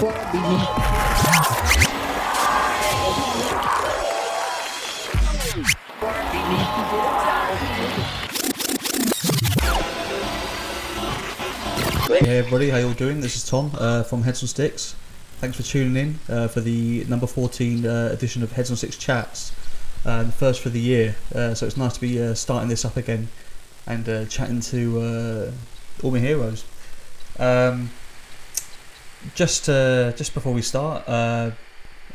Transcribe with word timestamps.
Hey 0.00 0.06
everybody, 12.38 12.70
how 12.70 12.78
you 12.78 12.86
all 12.86 12.94
doing? 12.94 13.20
This 13.20 13.36
is 13.36 13.46
Tom 13.46 13.72
uh, 13.74 14.02
from 14.04 14.22
Heads 14.22 14.42
on 14.42 14.48
Sticks. 14.48 14.94
Thanks 15.38 15.58
for 15.58 15.62
tuning 15.62 15.96
in 15.96 16.18
uh, 16.34 16.48
for 16.48 16.62
the 16.62 17.04
number 17.04 17.26
14 17.26 17.84
uh, 17.84 18.08
edition 18.10 18.42
of 18.42 18.52
Heads 18.52 18.70
on 18.70 18.78
Sticks 18.78 18.96
Chats, 18.96 19.52
uh, 20.06 20.22
the 20.22 20.32
first 20.32 20.62
for 20.62 20.70
the 20.70 20.80
year. 20.80 21.14
Uh, 21.34 21.52
so 21.52 21.66
it's 21.66 21.76
nice 21.76 21.92
to 21.92 22.00
be 22.00 22.22
uh, 22.22 22.32
starting 22.32 22.70
this 22.70 22.86
up 22.86 22.96
again 22.96 23.28
and 23.86 24.08
uh, 24.08 24.24
chatting 24.24 24.60
to 24.60 25.52
all 26.02 26.10
my 26.10 26.20
heroes. 26.20 26.64
Um, 27.38 27.90
just 29.34 29.68
uh, 29.68 30.12
just 30.12 30.34
before 30.34 30.52
we 30.52 30.62
start, 30.62 31.08
uh, 31.08 31.50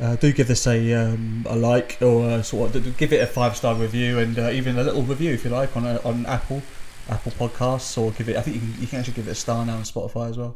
uh, 0.00 0.16
do 0.16 0.32
give 0.32 0.48
this 0.48 0.66
a 0.66 0.92
um, 0.92 1.46
a 1.48 1.56
like 1.56 1.98
or 2.00 2.28
uh 2.28 2.42
sort 2.42 2.74
of 2.74 2.96
give 2.96 3.12
it 3.12 3.22
a 3.22 3.26
five 3.26 3.56
star 3.56 3.74
review 3.74 4.18
and 4.18 4.38
uh, 4.38 4.50
even 4.50 4.78
a 4.78 4.82
little 4.82 5.02
review 5.02 5.32
if 5.32 5.44
you 5.44 5.50
like 5.50 5.76
on 5.76 5.86
uh, 5.86 6.00
on 6.04 6.26
Apple 6.26 6.62
Apple 7.08 7.32
Podcasts 7.32 7.96
or 7.96 8.10
give 8.12 8.28
it. 8.28 8.36
I 8.36 8.42
think 8.42 8.56
you 8.56 8.60
can 8.62 8.80
you 8.80 8.86
can 8.86 8.98
actually 9.00 9.14
give 9.14 9.28
it 9.28 9.32
a 9.32 9.36
star 9.36 9.64
now 9.64 9.76
on 9.76 9.82
Spotify 9.82 10.30
as 10.30 10.38
well. 10.38 10.54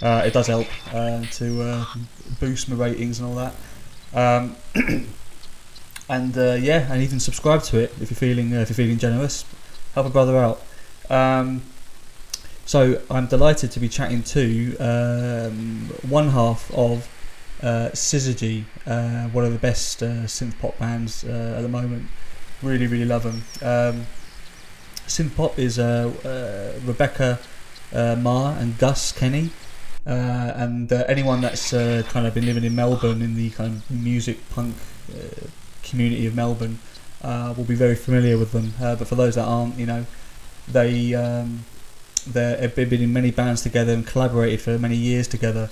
It 0.00 0.32
does 0.32 0.48
help 0.48 0.66
to 0.90 1.62
uh, 1.62 1.84
boost 2.40 2.68
my 2.68 2.74
ratings 2.74 3.20
and 3.20 3.28
all 3.28 3.36
that. 3.36 3.54
Um, 4.14 4.56
and 6.08 6.34
yeah, 6.62 6.92
and 6.92 7.02
even 7.02 7.20
subscribe 7.20 7.62
to 7.64 7.78
it 7.78 7.94
if 8.00 8.10
you're 8.10 8.16
feeling 8.16 8.52
if 8.52 8.68
you're 8.68 8.76
feeling 8.76 8.98
generous. 8.98 9.44
Help 9.94 10.06
a 10.06 10.10
brother 10.10 10.36
out. 10.38 10.62
Um, 11.08 11.62
so 12.72 12.98
I'm 13.10 13.26
delighted 13.26 13.70
to 13.72 13.80
be 13.80 13.88
chatting 13.90 14.22
to 14.22 14.76
um, 14.78 15.90
one 16.08 16.30
half 16.30 16.72
of 16.72 17.06
uh, 17.62 17.90
Syzygy, 17.92 18.64
uh, 18.86 19.28
one 19.28 19.44
of 19.44 19.52
the 19.52 19.58
best 19.58 20.02
uh, 20.02 20.24
synth 20.24 20.58
pop 20.58 20.78
bands 20.78 21.22
uh, 21.22 21.56
at 21.58 21.60
the 21.60 21.68
moment. 21.68 22.06
Really, 22.62 22.86
really 22.86 23.04
love 23.04 23.24
them. 23.24 23.42
Um, 23.60 24.06
synth 25.06 25.36
pop 25.36 25.58
is 25.58 25.78
uh, 25.78 26.14
uh, 26.24 26.80
Rebecca 26.86 27.40
uh, 27.92 28.16
Maher 28.16 28.56
and 28.58 28.78
Gus 28.78 29.12
Kenny. 29.12 29.50
Uh, 30.06 30.54
and 30.56 30.90
anyone 30.92 31.42
that's 31.42 31.72
kind 31.72 32.26
of 32.26 32.32
been 32.32 32.46
living 32.46 32.64
in 32.64 32.74
Melbourne 32.74 33.20
in 33.20 33.34
the 33.34 33.50
kind 33.50 33.76
of 33.76 33.90
music 33.90 34.38
punk 34.48 34.76
community 35.82 36.26
of 36.26 36.34
Melbourne 36.34 36.78
will 37.22 37.66
be 37.68 37.74
very 37.74 37.96
familiar 37.96 38.38
with 38.38 38.52
them. 38.52 38.72
But 38.80 39.06
for 39.06 39.14
those 39.14 39.34
that 39.34 39.44
aren't, 39.44 39.76
you 39.76 39.84
know, 39.84 40.06
they 40.66 41.12
um, 41.12 41.66
they've 42.24 42.74
been 42.74 43.02
in 43.02 43.12
many 43.12 43.30
bands 43.30 43.62
together 43.62 43.92
and 43.92 44.06
collaborated 44.06 44.60
for 44.60 44.78
many 44.78 44.96
years 44.96 45.28
together. 45.28 45.70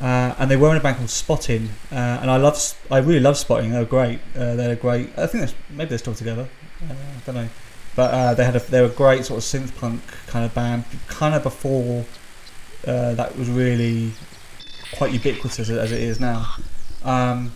Uh, 0.00 0.34
and 0.38 0.50
they 0.50 0.56
were 0.56 0.70
in 0.70 0.76
a 0.76 0.80
band 0.80 0.96
called 0.96 1.10
Spotting, 1.10 1.68
uh, 1.92 2.18
and 2.20 2.30
I 2.30 2.36
love, 2.36 2.74
I 2.90 2.98
really 2.98 3.20
love 3.20 3.36
Spotting. 3.36 3.70
They 3.70 3.78
were 3.78 3.84
great. 3.84 4.18
Uh, 4.36 4.56
they're 4.56 4.74
great. 4.74 5.16
I 5.16 5.26
think 5.26 5.54
maybe 5.70 5.90
they're 5.90 5.98
still 5.98 6.14
together. 6.14 6.48
Uh, 6.82 6.92
I 6.92 7.20
don't 7.24 7.34
know, 7.36 7.48
but 7.94 8.12
uh, 8.12 8.34
they 8.34 8.44
had 8.44 8.56
a, 8.56 8.58
they 8.58 8.80
were 8.80 8.88
a 8.88 8.90
great 8.90 9.24
sort 9.24 9.38
of 9.38 9.44
synth 9.44 9.74
punk 9.78 10.02
kind 10.26 10.44
of 10.44 10.52
band, 10.52 10.84
kind 11.06 11.34
of 11.34 11.44
before 11.44 12.04
uh, 12.86 13.14
that 13.14 13.38
was 13.38 13.48
really 13.48 14.12
quite 14.96 15.12
ubiquitous 15.12 15.70
as 15.70 15.92
it 15.92 16.00
is 16.00 16.18
now. 16.18 16.54
Um, 17.04 17.52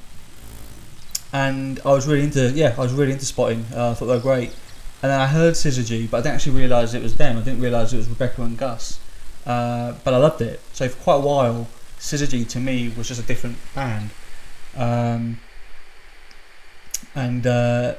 and 1.32 1.80
I 1.84 1.90
was 1.90 2.06
really 2.06 2.22
into 2.22 2.50
yeah, 2.52 2.74
I 2.78 2.80
was 2.80 2.92
really 2.92 3.12
into 3.12 3.26
Spotting. 3.26 3.64
I 3.76 3.94
thought 3.94 4.06
they 4.06 4.14
were 4.14 4.20
great. 4.20 4.54
And 5.02 5.12
then 5.12 5.20
I 5.20 5.26
heard 5.26 5.54
Syzygy, 5.54 6.10
but 6.10 6.18
I 6.18 6.20
didn't 6.22 6.34
actually 6.36 6.56
realise 6.58 6.92
it 6.92 7.02
was 7.02 7.16
them. 7.16 7.38
I 7.38 7.42
didn't 7.42 7.60
realise 7.60 7.92
it 7.92 7.98
was 7.98 8.08
Rebecca 8.08 8.42
and 8.42 8.58
Gus. 8.58 8.98
Uh, 9.46 9.94
but 10.02 10.12
I 10.12 10.16
loved 10.16 10.40
it. 10.40 10.60
So 10.72 10.88
for 10.88 11.02
quite 11.02 11.16
a 11.16 11.20
while, 11.20 11.68
Syzygy 11.98 12.48
to 12.48 12.60
me 12.60 12.92
was 12.96 13.08
just 13.08 13.20
a 13.20 13.26
different 13.26 13.56
band. 13.74 14.10
Um, 14.76 15.40
and 17.14 17.46
uh, 17.46 17.94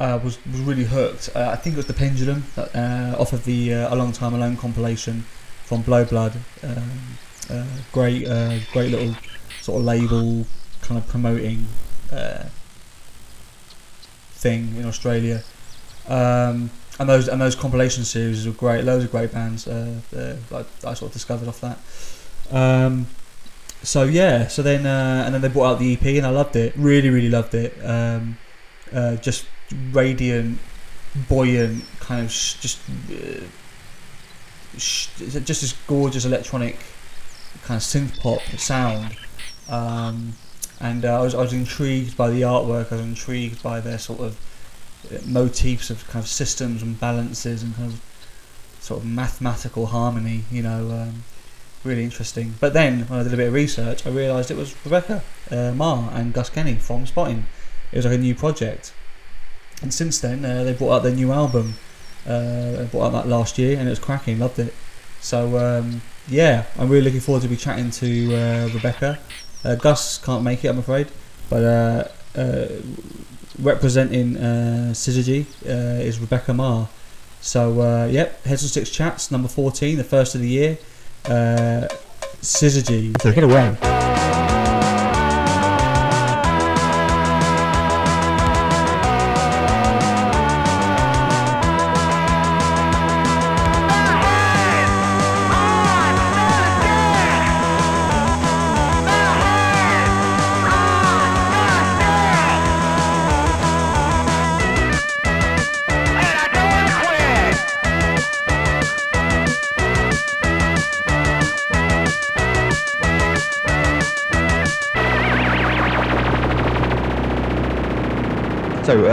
uh, 0.00 0.18
was 0.22 0.38
was 0.46 0.60
really 0.60 0.84
hooked. 0.84 1.30
Uh, 1.34 1.50
I 1.52 1.56
think 1.56 1.74
it 1.74 1.76
was 1.76 1.86
the 1.86 1.94
Pendulum 1.94 2.44
that, 2.56 2.74
uh, 2.74 3.20
off 3.20 3.32
of 3.32 3.44
the 3.44 3.74
uh, 3.74 3.94
A 3.94 3.96
Long 3.96 4.12
Time 4.12 4.34
Alone 4.34 4.56
compilation 4.56 5.24
from 5.64 5.82
Blow 5.82 6.04
Blood. 6.04 6.34
Um, 6.62 7.18
great, 7.92 8.24
great 8.72 8.90
little 8.90 9.14
sort 9.60 9.80
of 9.80 9.84
label, 9.84 10.46
kind 10.82 10.98
of 10.98 11.06
promoting 11.08 11.66
thing 14.32 14.76
in 14.76 14.86
Australia. 14.86 15.42
Um, 16.08 16.70
and 16.98 17.08
those 17.08 17.28
and 17.28 17.40
those 17.40 17.54
compilation 17.54 18.04
series 18.04 18.46
were 18.46 18.52
great. 18.52 18.84
Loads 18.84 19.04
of 19.04 19.10
great 19.10 19.32
bands. 19.32 19.66
Uh, 19.66 20.00
uh, 20.16 20.36
I, 20.52 20.90
I 20.90 20.94
sort 20.94 21.08
of 21.08 21.12
discovered 21.12 21.48
off 21.48 21.60
that. 21.60 21.78
Um, 22.50 23.06
so 23.82 24.04
yeah, 24.04 24.48
so 24.48 24.62
then 24.62 24.86
uh, 24.86 25.24
and 25.24 25.34
then 25.34 25.42
they 25.42 25.48
brought 25.48 25.72
out 25.72 25.78
the 25.78 25.92
EP 25.92 26.02
and 26.02 26.26
I 26.26 26.30
loved 26.30 26.56
it. 26.56 26.74
Really, 26.76 27.10
really 27.10 27.28
loved 27.28 27.54
it. 27.54 27.74
Um, 27.84 28.38
uh, 28.92 29.16
just 29.16 29.46
radiant, 29.92 30.58
buoyant, 31.28 31.84
kind 32.00 32.24
of 32.24 32.30
just 32.30 32.78
uh, 33.10 33.44
sh- 34.78 35.08
just 35.18 35.60
this 35.60 35.72
gorgeous 35.86 36.24
electronic 36.24 36.78
kind 37.64 37.78
of 37.78 37.82
synth 37.82 38.20
pop 38.20 38.42
sound. 38.56 39.16
Um, 39.68 40.34
and 40.80 41.04
uh, 41.04 41.20
I 41.20 41.22
was 41.22 41.34
I 41.34 41.40
was 41.40 41.52
intrigued 41.52 42.16
by 42.16 42.30
the 42.30 42.42
artwork. 42.42 42.92
I 42.92 42.96
was 42.96 43.04
intrigued 43.04 43.62
by 43.62 43.80
their 43.80 43.98
sort 43.98 44.20
of 44.20 44.38
motifs 45.26 45.90
of 45.90 46.06
kind 46.08 46.22
of 46.22 46.28
systems 46.28 46.82
and 46.82 46.98
balances 46.98 47.62
and 47.62 47.74
kind 47.76 47.92
of 47.92 48.00
sort 48.80 49.00
of 49.00 49.06
mathematical 49.06 49.86
harmony. 49.86 50.44
You 50.50 50.62
know, 50.62 50.90
um, 50.90 51.24
really 51.84 52.04
interesting. 52.04 52.54
But 52.60 52.72
then 52.72 53.06
when 53.08 53.20
I 53.20 53.22
did 53.22 53.34
a 53.34 53.36
bit 53.36 53.48
of 53.48 53.54
research, 53.54 54.06
I 54.06 54.10
realised 54.10 54.50
it 54.50 54.56
was 54.56 54.74
Rebecca 54.84 55.22
uh, 55.50 55.72
Maher 55.72 56.10
and 56.12 56.32
Gus 56.32 56.50
Kenny 56.50 56.76
from 56.76 57.06
Spotting. 57.06 57.46
It 57.92 57.96
was 57.96 58.06
like 58.06 58.14
a 58.14 58.18
new 58.18 58.34
project, 58.34 58.92
and 59.82 59.92
since 59.92 60.20
then 60.20 60.44
uh, 60.44 60.64
they 60.64 60.72
brought 60.72 60.96
out 60.96 61.02
their 61.02 61.14
new 61.14 61.32
album. 61.32 61.74
Uh, 62.26 62.84
brought 62.84 63.08
out 63.08 63.12
that 63.12 63.28
last 63.28 63.58
year, 63.58 63.78
and 63.78 63.86
it 63.86 63.90
was 63.90 63.98
cracking. 63.98 64.38
Loved 64.38 64.58
it. 64.58 64.72
So 65.20 65.58
um, 65.58 66.00
yeah, 66.28 66.64
I'm 66.78 66.88
really 66.88 67.04
looking 67.04 67.20
forward 67.20 67.42
to 67.42 67.48
be 67.48 67.56
chatting 67.56 67.90
to 67.90 68.34
uh, 68.34 68.68
Rebecca. 68.72 69.18
Uh, 69.64 69.74
Gus 69.74 70.18
can't 70.18 70.42
make 70.42 70.64
it, 70.64 70.68
I'm 70.68 70.78
afraid, 70.78 71.08
but 71.48 71.62
uh, 71.62 72.08
representing 73.58 74.36
uh, 74.36 74.90
Syzygy 74.92 75.46
uh, 75.66 76.02
is 76.02 76.18
Rebecca 76.18 76.52
Maher. 76.52 76.88
So 77.40 77.80
uh, 77.80 78.06
yep, 78.06 78.42
Heads 78.44 78.62
on 78.62 78.68
Sticks 78.68 78.90
Chats 78.90 79.30
number 79.30 79.48
14, 79.48 79.96
the 79.96 80.04
first 80.04 80.34
of 80.34 80.40
the 80.40 80.48
year. 80.48 80.78
Uh, 81.24 81.88
Syzygy. 82.40 83.20
So 83.22 83.32
get 83.32 83.44
away. 83.44 84.33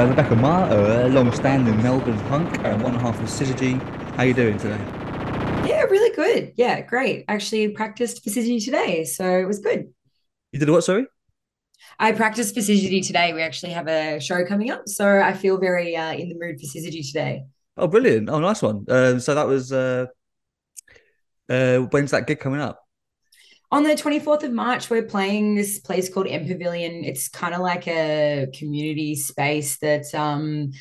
Uh, 0.02 0.08
Rebecca 0.08 0.36
Maher, 0.36 1.06
a 1.06 1.10
long-standing 1.10 1.78
Melbourne 1.84 2.20
punk, 2.22 2.58
uh, 2.66 2.76
one 2.80 2.96
half 2.96 3.22
of 3.22 3.30
Syzygy. 3.30 3.80
How 4.16 4.24
you 4.24 4.34
doing 4.34 4.58
today? 4.58 4.80
Yeah, 5.64 5.84
really 5.84 6.16
good. 6.16 6.54
Yeah, 6.58 6.82
great. 6.82 7.24
Actually 7.28 7.68
practiced 7.68 8.24
for 8.24 8.32
Syzygy 8.32 8.66
today, 8.66 9.04
so 9.04 9.24
it 9.38 9.46
was 9.46 9.60
good. 9.60 9.94
You 10.54 10.60
did 10.60 10.72
what? 10.72 10.84
Sorry. 10.84 11.06
I 12.00 12.14
practiced 12.14 12.56
for 12.56 12.62
Syzygy 12.62 13.06
today. 13.06 13.32
We 13.32 13.44
actually 13.44 13.74
have 13.74 13.88
a 13.88 14.20
show 14.20 14.44
coming 14.44 14.72
up, 14.72 14.88
so 14.88 15.20
I 15.20 15.34
feel 15.34 15.60
very 15.60 15.96
uh, 15.96 16.14
in 16.14 16.30
the 16.30 16.36
mood 16.36 16.60
for 16.60 16.66
Syzygy 16.66 17.06
today. 17.06 17.44
Oh, 17.78 17.86
brilliant! 17.86 18.28
Oh, 18.28 18.40
nice 18.40 18.64
one. 18.64 18.86
Um, 18.88 19.20
so 19.20 19.36
that 19.36 19.46
was. 19.46 19.72
Uh, 19.72 20.08
uh, 21.48 21.78
when's 21.92 22.10
that 22.10 22.26
gig 22.26 22.40
coming 22.40 22.60
up? 22.60 22.82
On 23.72 23.84
the 23.84 23.96
24th 23.96 24.44
of 24.44 24.52
March, 24.52 24.90
we're 24.90 25.04
playing 25.04 25.56
this 25.56 25.80
place 25.80 26.14
called 26.14 26.28
MPavilion. 26.28 27.08
It's 27.08 27.30
kind 27.30 27.56
of 27.56 27.62
like 27.62 27.88
a 27.88 28.48
community 28.54 29.16
space 29.16 29.78
that 29.78 30.14
um, 30.14 30.72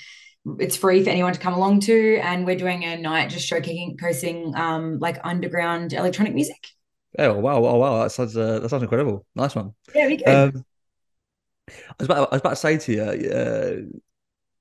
it's 0.59 0.77
free 0.77 1.05
for 1.05 1.11
anyone 1.11 1.33
to 1.33 1.39
come 1.39 1.55
along 1.55 1.81
to, 1.83 2.17
and 2.17 2.45
we're 2.45 2.57
doing 2.57 2.85
a 2.85 2.97
night 2.97 3.31
just 3.31 3.49
showcasing 3.49 4.57
um, 4.57 4.99
like 4.99 5.21
underground 5.23 5.93
electronic 5.93 6.35
music. 6.35 6.67
Oh 7.17 7.35
wow! 7.35 7.65
Oh 7.65 7.77
wow! 7.77 8.03
That 8.03 8.11
sounds 8.11 8.37
uh, 8.37 8.59
that 8.59 8.69
sounds 8.69 8.83
incredible. 8.83 9.25
Nice 9.37 9.55
one. 9.55 9.73
Yeah, 9.95 10.09
we 10.09 10.17
good. 10.17 10.29
Um, 10.29 10.65
I 11.69 11.95
was 12.01 12.07
about 12.07 12.33
I 12.33 12.35
was 12.35 12.41
about 12.41 12.51
to 12.51 12.57
say 12.57 12.77
to 12.77 12.93
you, 12.93 13.03
uh, 13.03 14.01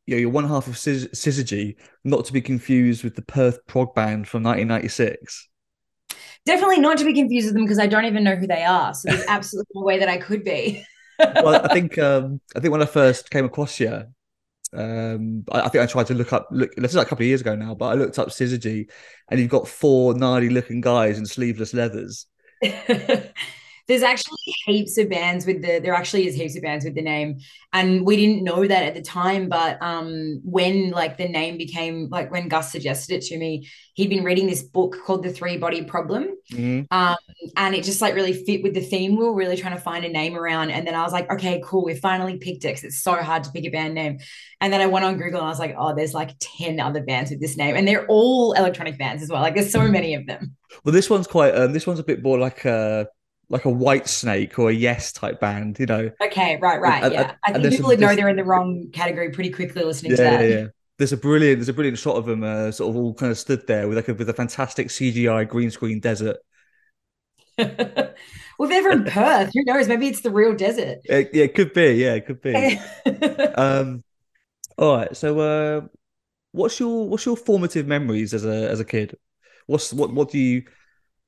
you 0.05 0.15
know, 0.15 0.17
you're 0.17 0.29
one 0.29 0.47
half 0.47 0.67
of 0.67 0.75
Syzygy, 0.75 1.77
not 2.03 2.25
to 2.25 2.33
be 2.33 2.41
confused 2.41 3.03
with 3.03 3.15
the 3.15 3.23
Perth 3.23 3.65
prog 3.65 3.95
band 3.95 4.27
from 4.27 4.43
1996. 4.43 5.48
Definitely 6.45 6.79
not 6.79 6.97
to 6.97 7.05
be 7.05 7.13
confused 7.13 7.47
with 7.47 7.55
them 7.55 7.63
because 7.63 7.79
I 7.79 7.87
don't 7.87 8.05
even 8.05 8.23
know 8.23 8.35
who 8.35 8.47
they 8.47 8.63
are. 8.63 8.93
So 8.93 9.09
there's 9.09 9.25
absolutely 9.27 9.71
no 9.75 9.81
way 9.81 9.99
that 9.99 10.09
I 10.09 10.17
could 10.17 10.43
be. 10.43 10.85
well, 11.19 11.61
I 11.63 11.67
think 11.73 11.97
um, 11.97 12.41
I 12.55 12.59
think 12.59 12.71
when 12.71 12.81
I 12.81 12.85
first 12.85 13.29
came 13.29 13.45
across 13.45 13.79
you, 13.79 14.05
um, 14.73 15.43
I, 15.51 15.61
I, 15.61 15.69
think 15.69 15.83
I 15.83 15.87
tried 15.87 16.07
to 16.07 16.13
look 16.13 16.33
up. 16.33 16.47
Look, 16.51 16.75
this 16.75 16.91
is 16.91 16.97
like 16.97 17.07
a 17.07 17.09
couple 17.09 17.23
of 17.23 17.27
years 17.27 17.41
ago 17.41 17.55
now, 17.55 17.75
but 17.75 17.85
I 17.87 17.93
looked 17.95 18.19
up 18.19 18.29
Syzygy, 18.29 18.89
and 19.29 19.39
you've 19.39 19.49
got 19.49 19.67
four 19.67 20.13
gnarly 20.13 20.49
looking 20.49 20.81
guys 20.81 21.17
in 21.17 21.25
sleeveless 21.25 21.73
leathers. 21.73 22.27
there's 23.89 24.03
actually 24.03 24.37
heaps 24.65 24.97
of 24.99 25.09
bands 25.09 25.47
with 25.47 25.63
the 25.63 25.79
there 25.79 25.95
actually 25.95 26.27
is 26.27 26.35
heaps 26.35 26.55
of 26.55 26.61
bands 26.61 26.85
with 26.85 26.93
the 26.93 27.01
name 27.01 27.39
and 27.73 28.05
we 28.05 28.15
didn't 28.15 28.43
know 28.43 28.65
that 28.65 28.83
at 28.83 28.93
the 28.93 29.01
time 29.01 29.49
but 29.49 29.81
um 29.81 30.39
when 30.43 30.91
like 30.91 31.17
the 31.17 31.27
name 31.27 31.57
became 31.57 32.07
like 32.09 32.31
when 32.31 32.47
gus 32.47 32.71
suggested 32.71 33.15
it 33.15 33.21
to 33.23 33.37
me 33.37 33.67
he'd 33.95 34.09
been 34.09 34.23
reading 34.23 34.45
this 34.45 34.61
book 34.61 34.95
called 35.05 35.23
the 35.23 35.31
three 35.31 35.57
body 35.57 35.83
problem. 35.83 36.29
Mm-hmm. 36.51 36.83
um 36.95 37.17
and 37.57 37.75
it 37.75 37.83
just 37.83 37.99
like 38.01 38.13
really 38.13 38.33
fit 38.33 38.61
with 38.61 38.75
the 38.75 38.81
theme 38.81 39.17
we 39.17 39.23
were 39.23 39.35
really 39.35 39.57
trying 39.57 39.75
to 39.75 39.81
find 39.81 40.05
a 40.05 40.09
name 40.09 40.37
around 40.37 40.69
and 40.69 40.85
then 40.85 40.93
i 40.93 41.01
was 41.01 41.11
like 41.11 41.29
okay 41.31 41.61
cool 41.65 41.83
we 41.83 41.95
finally 41.95 42.37
picked 42.37 42.63
it 42.65 42.69
because 42.69 42.83
it's 42.83 43.01
so 43.01 43.15
hard 43.15 43.43
to 43.43 43.51
pick 43.51 43.65
a 43.65 43.69
band 43.69 43.95
name. 43.95 44.19
And 44.61 44.71
then 44.71 44.81
i 44.81 44.85
went 44.85 45.03
on 45.03 45.17
google 45.17 45.39
and 45.39 45.47
i 45.47 45.49
was 45.49 45.59
like 45.59 45.75
oh 45.77 45.95
there's 45.95 46.13
like 46.13 46.35
10 46.39 46.79
other 46.79 47.01
bands 47.03 47.31
with 47.31 47.41
this 47.41 47.57
name 47.57 47.75
and 47.75 47.87
they're 47.87 48.05
all 48.05 48.53
electronic 48.53 48.99
bands 48.99 49.23
as 49.23 49.29
well 49.29 49.41
like 49.41 49.55
there's 49.55 49.71
so 49.71 49.87
many 49.87 50.13
of 50.13 50.27
them. 50.27 50.55
Well 50.83 50.93
this 50.93 51.09
one's 51.09 51.25
quite 51.25 51.55
um 51.55 51.73
this 51.73 51.87
one's 51.87 51.99
a 51.99 52.03
bit 52.03 52.21
more 52.21 52.37
like 52.37 52.65
a 52.65 53.07
like 53.49 53.65
a 53.65 53.69
Whitesnake 53.69 54.57
or 54.59 54.69
a 54.69 54.73
Yes 54.73 55.11
type 55.11 55.39
band, 55.39 55.79
you 55.79 55.87
know. 55.87 56.11
Okay, 56.21 56.57
right, 56.61 56.79
right, 56.79 57.03
and, 57.03 57.13
yeah. 57.13 57.33
And, 57.45 57.57
I 57.57 57.59
think 57.59 57.73
people 57.73 57.89
would 57.89 57.99
know 57.99 58.15
they're 58.15 58.29
in 58.29 58.35
the 58.35 58.43
wrong 58.43 58.89
category 58.93 59.31
pretty 59.31 59.49
quickly 59.49 59.83
listening 59.83 60.11
yeah, 60.11 60.17
to 60.17 60.23
that. 60.23 60.41
Yeah, 60.41 60.55
yeah. 60.55 60.67
There's 60.97 61.13
a 61.13 61.17
brilliant, 61.17 61.59
there's 61.59 61.69
a 61.69 61.73
brilliant 61.73 61.97
shot 61.97 62.17
of 62.17 62.25
them, 62.25 62.43
uh, 62.43 62.71
sort 62.71 62.89
of 62.89 62.97
all 62.97 63.13
kind 63.13 63.31
of 63.31 63.37
stood 63.37 63.65
there 63.67 63.87
with 63.87 63.97
like 63.97 64.09
a, 64.09 64.13
with 64.13 64.29
a 64.29 64.33
fantastic 64.33 64.89
CGI 64.89 65.47
green 65.47 65.71
screen 65.71 65.99
desert. 65.99 66.37
well, 67.57 68.69
they're 68.69 68.91
in 68.91 69.03
Perth. 69.05 69.51
Who 69.53 69.63
knows? 69.63 69.87
Maybe 69.87 70.07
it's 70.07 70.21
the 70.21 70.31
real 70.31 70.55
desert. 70.55 70.99
yeah, 71.05 71.23
it 71.33 71.55
could 71.55 71.73
be. 71.73 71.93
Yeah, 71.93 72.15
it 72.15 72.25
could 72.25 72.41
be. 72.41 72.79
um, 73.55 74.03
all 74.77 74.97
right. 74.97 75.15
So, 75.15 75.39
uh, 75.39 75.81
what's 76.51 76.79
your 76.79 77.09
what's 77.09 77.25
your 77.25 77.37
formative 77.37 77.87
memories 77.87 78.33
as 78.33 78.45
a 78.45 78.69
as 78.69 78.79
a 78.79 78.85
kid? 78.85 79.15
What's 79.65 79.91
what 79.91 80.13
what 80.13 80.29
do 80.29 80.37
you 80.37 80.63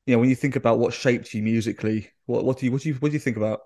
you 0.06 0.15
know, 0.15 0.19
when 0.19 0.30
you 0.30 0.36
think 0.36 0.56
about 0.56 0.80
what 0.80 0.94
shaped 0.94 1.33
you 1.33 1.44
musically, 1.44 2.09
what 2.25 2.44
what 2.44 2.57
do 2.57 2.65
you 2.65 2.71
what 2.71 2.81
do 2.81 2.89
you 2.89 2.95
what 2.95 3.09
do 3.09 3.13
you 3.13 3.19
think 3.19 3.38
about? 3.38 3.62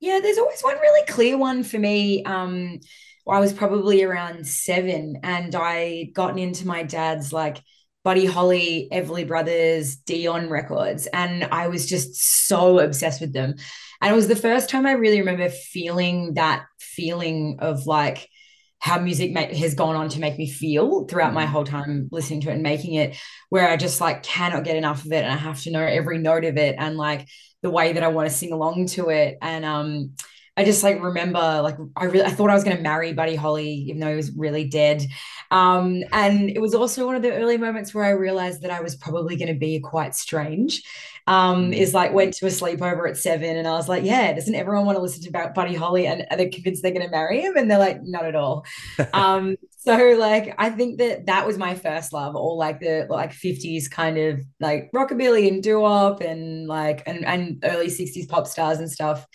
Yeah, 0.00 0.20
there's 0.22 0.38
always 0.38 0.60
one 0.60 0.78
really 0.78 1.06
clear 1.06 1.38
one 1.38 1.64
for 1.64 1.78
me. 1.78 2.22
Um, 2.24 2.80
I 3.28 3.40
was 3.40 3.52
probably 3.52 4.02
around 4.02 4.46
seven, 4.46 5.20
and 5.22 5.54
I 5.54 6.10
gotten 6.14 6.38
into 6.38 6.66
my 6.66 6.82
dad's 6.82 7.32
like 7.32 7.60
Buddy 8.04 8.24
Holly, 8.24 8.88
Everly 8.92 9.26
Brothers, 9.26 9.96
Dion 9.96 10.48
records, 10.48 11.06
and 11.08 11.44
I 11.44 11.68
was 11.68 11.86
just 11.86 12.46
so 12.46 12.78
obsessed 12.78 13.20
with 13.20 13.32
them. 13.32 13.54
And 14.00 14.12
it 14.12 14.16
was 14.16 14.28
the 14.28 14.36
first 14.36 14.70
time 14.70 14.86
I 14.86 14.92
really 14.92 15.20
remember 15.20 15.48
feeling 15.48 16.34
that 16.34 16.66
feeling 16.78 17.56
of 17.58 17.86
like 17.86 18.28
how 18.78 18.98
music 18.98 19.32
make, 19.32 19.52
has 19.52 19.74
gone 19.74 19.96
on 19.96 20.08
to 20.10 20.20
make 20.20 20.38
me 20.38 20.48
feel 20.48 21.06
throughout 21.06 21.34
my 21.34 21.44
mm. 21.44 21.48
whole 21.48 21.64
time 21.64 22.08
listening 22.12 22.40
to 22.42 22.50
it 22.50 22.54
and 22.54 22.62
making 22.62 22.94
it 22.94 23.16
where 23.48 23.68
I 23.68 23.76
just 23.76 24.00
like 24.00 24.22
cannot 24.22 24.64
get 24.64 24.76
enough 24.76 25.04
of 25.04 25.12
it 25.12 25.24
and 25.24 25.32
I 25.32 25.36
have 25.36 25.60
to 25.62 25.70
know 25.70 25.80
every 25.80 26.18
note 26.18 26.44
of 26.44 26.56
it 26.56 26.76
and 26.78 26.96
like 26.96 27.26
the 27.62 27.70
way 27.70 27.94
that 27.94 28.02
I 28.02 28.08
want 28.08 28.28
to 28.28 28.34
sing 28.34 28.52
along 28.52 28.86
to 28.88 29.08
it. 29.08 29.38
And 29.40 29.64
um 29.64 30.12
I 30.58 30.64
just 30.64 30.82
like 30.82 31.02
remember 31.02 31.38
like 31.62 31.76
I 31.96 32.04
really 32.04 32.24
I 32.24 32.30
thought 32.30 32.50
I 32.50 32.54
was 32.54 32.64
going 32.64 32.76
to 32.76 32.82
marry 32.82 33.12
Buddy 33.12 33.34
Holly 33.34 33.72
even 33.88 34.00
though 34.00 34.10
he 34.10 34.16
was 34.16 34.32
really 34.36 34.68
dead. 34.68 35.04
Um 35.50 36.02
and 36.12 36.50
it 36.50 36.60
was 36.60 36.74
also 36.74 37.06
one 37.06 37.16
of 37.16 37.22
the 37.22 37.32
early 37.32 37.56
moments 37.56 37.94
where 37.94 38.04
I 38.04 38.10
realized 38.10 38.62
that 38.62 38.70
I 38.70 38.82
was 38.82 38.94
probably 38.94 39.36
going 39.36 39.52
to 39.52 39.58
be 39.58 39.80
quite 39.80 40.14
strange 40.14 40.82
um, 41.26 41.70
mm. 41.70 41.76
is 41.76 41.92
like 41.92 42.12
went 42.12 42.34
to 42.34 42.46
a 42.46 42.50
sleepover 42.50 43.08
at 43.08 43.16
seven 43.16 43.56
and 43.56 43.66
I 43.66 43.72
was 43.72 43.88
like, 43.88 44.04
yeah, 44.04 44.32
doesn't 44.32 44.54
everyone 44.54 44.86
want 44.86 44.96
to 44.96 45.02
listen 45.02 45.22
to 45.22 45.28
about 45.28 45.54
Buddy 45.54 45.74
Holly 45.74 46.06
and 46.06 46.24
are 46.30 46.36
they 46.36 46.48
convinced 46.48 46.82
they're 46.82 46.92
going 46.92 47.04
to 47.04 47.10
marry 47.10 47.40
him? 47.40 47.56
And 47.56 47.70
they're 47.70 47.78
like, 47.78 48.02
not 48.02 48.24
at 48.24 48.36
all. 48.36 48.64
um, 49.12 49.56
so 49.78 50.16
like, 50.18 50.54
I 50.58 50.70
think 50.70 50.98
that 50.98 51.26
that 51.26 51.46
was 51.46 51.58
my 51.58 51.74
first 51.74 52.12
love, 52.12 52.36
all 52.36 52.56
like 52.56 52.80
the 52.80 53.06
like 53.08 53.32
50s 53.32 53.90
kind 53.90 54.18
of 54.18 54.40
like 54.60 54.90
rockabilly 54.94 55.48
and 55.48 55.62
doo-wop 55.62 56.20
and 56.20 56.68
like, 56.68 57.02
and, 57.06 57.24
and 57.24 57.60
early 57.64 57.88
60s 57.88 58.28
pop 58.28 58.46
stars 58.46 58.78
and 58.78 58.90
stuff. 58.90 59.26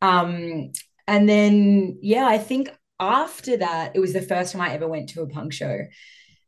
Um, 0.00 0.72
and 1.08 1.28
then, 1.28 1.98
yeah, 2.02 2.26
I 2.26 2.38
think 2.38 2.70
after 3.00 3.56
that, 3.56 3.96
it 3.96 4.00
was 4.00 4.12
the 4.12 4.22
first 4.22 4.52
time 4.52 4.62
I 4.62 4.72
ever 4.74 4.86
went 4.86 5.08
to 5.10 5.22
a 5.22 5.28
punk 5.28 5.52
show 5.52 5.86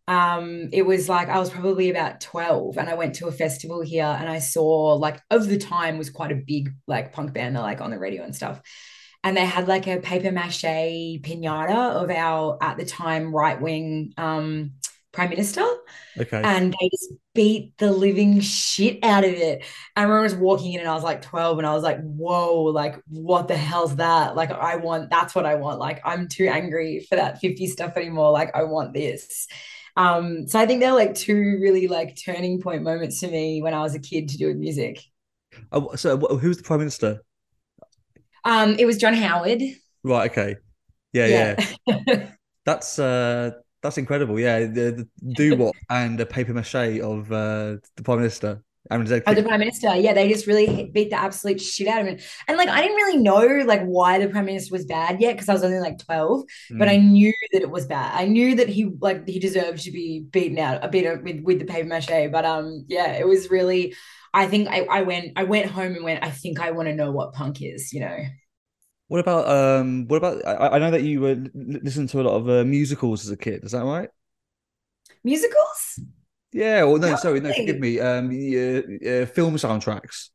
um 0.07 0.69
it 0.73 0.83
was 0.83 1.09
like 1.09 1.29
i 1.29 1.39
was 1.39 1.49
probably 1.49 1.89
about 1.89 2.21
12 2.21 2.77
and 2.77 2.91
i 2.91 2.95
went 2.95 3.15
to 3.15 3.27
a 3.27 3.33
festival 3.33 3.81
here 3.81 4.05
and 4.05 4.29
i 4.29 4.39
saw 4.39 4.93
like 4.95 5.19
of 5.31 5.49
the 5.49 5.57
time 5.57 5.97
was 5.97 6.11
quite 6.11 6.31
a 6.31 6.43
big 6.47 6.71
like 6.87 7.13
punk 7.13 7.33
band 7.33 7.57
they're 7.57 7.63
like 7.63 7.81
on 7.81 7.91
the 7.91 7.99
radio 7.99 8.23
and 8.23 8.35
stuff. 8.35 8.61
And 9.23 9.37
they 9.37 9.47
had 9.47 9.69
like 9.69 9.87
a 9.87 10.01
paper 10.01 10.31
mache 10.31 10.63
pinata 11.23 12.03
of 12.03 12.11
our 12.11 12.59
at 12.61 12.77
the 12.77 12.85
time 12.85 13.35
right 13.35 13.61
wing 13.61 14.13
um 14.19 14.73
prime 15.13 15.31
minister. 15.31 15.65
Okay. 16.19 16.43
And 16.45 16.75
they 16.79 16.89
just 16.91 17.13
beat 17.35 17.79
the 17.79 17.91
living 17.91 18.41
shit 18.41 19.03
out 19.03 19.25
of 19.25 19.33
it. 19.33 19.65
I 19.97 20.03
remember 20.03 20.23
was 20.23 20.35
walking 20.35 20.75
in 20.75 20.81
and 20.81 20.89
i 20.89 20.95
was 20.95 21.05
like 21.05 21.23
12 21.23 21.59
and 21.59 21.67
i 21.67 21.73
was 21.73 21.83
like 21.83 22.01
whoa 22.03 22.65
like 22.65 23.01
what 23.07 23.49
the 23.49 23.57
hell's 23.57 23.97
that? 23.97 24.37
Like 24.37 24.51
i 24.51 24.77
want 24.77 25.09
that's 25.09 25.35
what 25.35 25.47
i 25.47 25.55
want. 25.55 25.79
Like 25.79 26.03
i'm 26.05 26.29
too 26.29 26.49
angry 26.49 27.07
for 27.09 27.17
that 27.17 27.41
50 27.41 27.67
stuff 27.69 27.97
anymore. 27.97 28.31
Like 28.31 28.55
i 28.55 28.65
want 28.65 28.93
this 28.93 29.49
um, 29.97 30.47
so 30.49 30.59
I 30.59 30.67
think 30.67 30.81
they're 30.81 30.93
like 30.93 31.15
two 31.15 31.59
really 31.61 31.87
like 31.87 32.17
turning 32.23 32.61
point 32.61 32.83
moments 32.83 33.21
for 33.21 33.29
me 33.29 33.63
when 33.63 33.75
I 33.75 33.81
was 33.81 33.95
a 33.95 34.01
kid 34.01 34.29
to 34.31 34.39
do 34.39 34.49
with 34.49 34.57
music. 34.57 35.01
Oh, 35.71 35.95
so 35.95 36.19
who's 36.19 36.57
the 36.57 36.65
prime 36.65 36.81
minister? 36.81 37.21
Um, 38.45 38.77
it 38.79 38.87
was 38.87 38.99
John 38.99 39.15
Howard. 39.15 39.63
Right. 40.03 40.31
Okay. 40.31 40.57
Yeah. 41.13 41.57
Yeah. 41.87 42.29
that's 42.65 42.99
uh, 42.99 43.53
that's 43.83 43.99
incredible. 43.99 44.41
Yeah, 44.41 44.61
the, 44.61 45.07
the 45.23 45.35
doo 45.35 45.57
wop 45.57 45.77
and 45.91 46.19
the 46.19 46.27
paper 46.27 46.53
mache 46.53 46.75
of 47.01 47.31
uh, 47.31 47.77
the 47.97 48.03
prime 48.03 48.19
minister. 48.19 48.63
I 48.91 48.99
mean, 48.99 49.23
oh, 49.27 49.35
the 49.35 49.43
prime 49.43 49.61
minister, 49.61 49.95
yeah, 49.97 50.13
they 50.13 50.29
just 50.29 50.47
really 50.47 50.91
beat 50.93 51.09
the 51.09 51.17
absolute 51.17 51.59
shit 51.59 51.89
out 51.89 52.03
of 52.03 52.07
him. 52.07 52.19
And 52.47 52.59
like, 52.59 52.69
I 52.69 52.83
didn't 52.83 52.97
really 52.97 53.17
know 53.17 53.65
like 53.65 53.83
why 53.83 54.19
the 54.19 54.29
prime 54.29 54.45
minister 54.45 54.73
was 54.73 54.85
bad 54.85 55.23
yet 55.23 55.33
because 55.33 55.49
I 55.49 55.55
was 55.55 55.65
only 55.65 55.81
like 55.81 55.99
twelve, 55.99 56.43
mm. 56.71 56.79
but 56.79 56.91
I 56.91 56.99
knew 56.99 57.33
that 57.53 57.63
it 57.63 57.71
was 57.71 57.87
bad. 57.87 58.13
I 58.15 58.27
knew 58.27 58.55
that 58.57 58.69
he 58.69 58.91
like 59.01 59.27
he 59.27 59.39
deserved 59.39 59.83
to 59.85 59.91
be 59.91 60.27
beaten 60.31 60.59
out 60.59 60.85
a 60.85 60.89
bit 60.89 61.23
with 61.23 61.41
with 61.43 61.61
the 61.61 61.65
paper 61.65 61.89
mache. 61.89 62.31
But 62.31 62.45
um, 62.45 62.85
yeah, 62.89 63.13
it 63.13 63.27
was 63.27 63.51
really. 63.51 63.95
I 64.35 64.49
think 64.49 64.69
I, 64.69 64.81
I 64.91 65.03
went 65.03 65.33
I 65.37 65.45
went 65.45 65.71
home 65.71 65.95
and 65.95 66.05
went. 66.05 66.23
I 66.23 66.31
think 66.31 66.61
I 66.61 66.73
want 66.73 66.89
to 66.89 66.95
know 66.95 67.11
what 67.11 67.33
punk 67.33 67.63
is. 67.63 67.91
You 67.93 68.01
know. 68.01 68.19
What 69.09 69.21
about 69.21 69.49
um? 69.49 70.09
What 70.09 70.19
about? 70.19 70.47
I, 70.47 70.77
I 70.77 70.79
know 70.79 70.91
that 70.91 71.05
you 71.05 71.23
were 71.23 71.43
listening 71.55 72.09
to 72.09 72.21
a 72.21 72.25
lot 72.25 72.37
of 72.37 72.51
uh, 72.51 72.65
musicals 72.65 73.25
as 73.25 73.31
a 73.31 73.37
kid. 73.37 73.65
Is 73.65 73.73
that 73.73 73.85
right? 73.85 74.11
Musicals. 75.23 75.74
Yeah, 76.55 76.85
well, 76.85 76.99
no, 76.99 77.17
sorry, 77.17 77.41
no, 77.41 77.53
forgive 77.53 77.81
me. 77.81 77.99
Um, 77.99 78.29
uh, 78.29 79.09
uh, 79.11 79.27
film 79.27 79.57
soundtracks. 79.57 80.29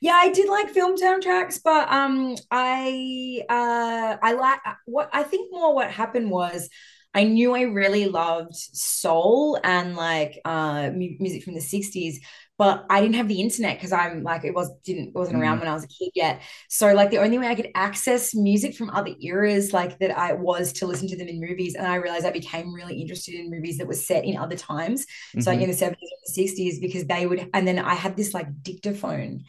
Yeah, 0.00 0.12
I 0.14 0.30
did 0.30 0.48
like 0.48 0.70
film 0.70 0.96
soundtracks, 0.96 1.58
but 1.62 1.90
um, 1.90 2.36
I 2.52 3.42
uh, 3.48 4.16
I 4.22 4.32
like 4.34 4.60
what 4.84 5.10
I 5.12 5.24
think 5.24 5.52
more. 5.52 5.74
What 5.74 5.90
happened 5.90 6.30
was 6.30 6.68
I 7.12 7.24
knew 7.24 7.56
I 7.56 7.62
really 7.62 8.06
loved 8.06 8.54
soul 8.54 9.58
and 9.64 9.96
like 9.96 10.40
uh, 10.44 10.90
music 10.94 11.42
from 11.42 11.54
the 11.54 11.60
'60s, 11.60 12.18
but 12.58 12.86
I 12.88 13.00
didn't 13.00 13.16
have 13.16 13.28
the 13.28 13.40
internet 13.40 13.76
because 13.76 13.92
I'm 13.92 14.22
like 14.22 14.44
it 14.44 14.54
was 14.54 14.70
didn't 14.84 15.14
wasn't 15.14 15.40
around 15.40 15.58
mm. 15.58 15.60
when 15.60 15.68
I 15.68 15.74
was 15.74 15.84
a 15.84 15.88
kid 15.88 16.10
yet. 16.14 16.42
So 16.68 16.94
like 16.94 17.10
the 17.10 17.18
only 17.18 17.38
way 17.38 17.48
I 17.48 17.54
could 17.54 17.70
access 17.74 18.34
music 18.34 18.74
from 18.74 18.90
other 18.90 19.12
eras 19.20 19.72
like 19.72 19.98
that 19.98 20.16
I 20.16 20.32
was 20.32 20.72
to 20.74 20.86
listen 20.86 21.08
to 21.08 21.16
them 21.16 21.28
in 21.28 21.40
movies, 21.40 21.74
and 21.74 21.86
I 21.86 21.96
realized 21.96 22.26
I 22.26 22.30
became 22.30 22.74
really 22.74 23.00
interested 23.00 23.34
in 23.34 23.50
movies 23.50 23.78
that 23.78 23.86
were 23.86 23.94
set 23.94 24.24
in 24.24 24.36
other 24.36 24.56
times, 24.56 25.04
mm-hmm. 25.04 25.40
so 25.40 25.50
like 25.50 25.60
in 25.60 25.68
the 25.68 25.76
seventies 25.76 26.10
and 26.10 26.20
the 26.26 26.32
sixties, 26.32 26.80
because 26.80 27.04
they 27.06 27.26
would. 27.26 27.48
And 27.52 27.66
then 27.66 27.78
I 27.78 27.94
had 27.94 28.16
this 28.16 28.34
like 28.34 28.62
dictaphone 28.62 29.44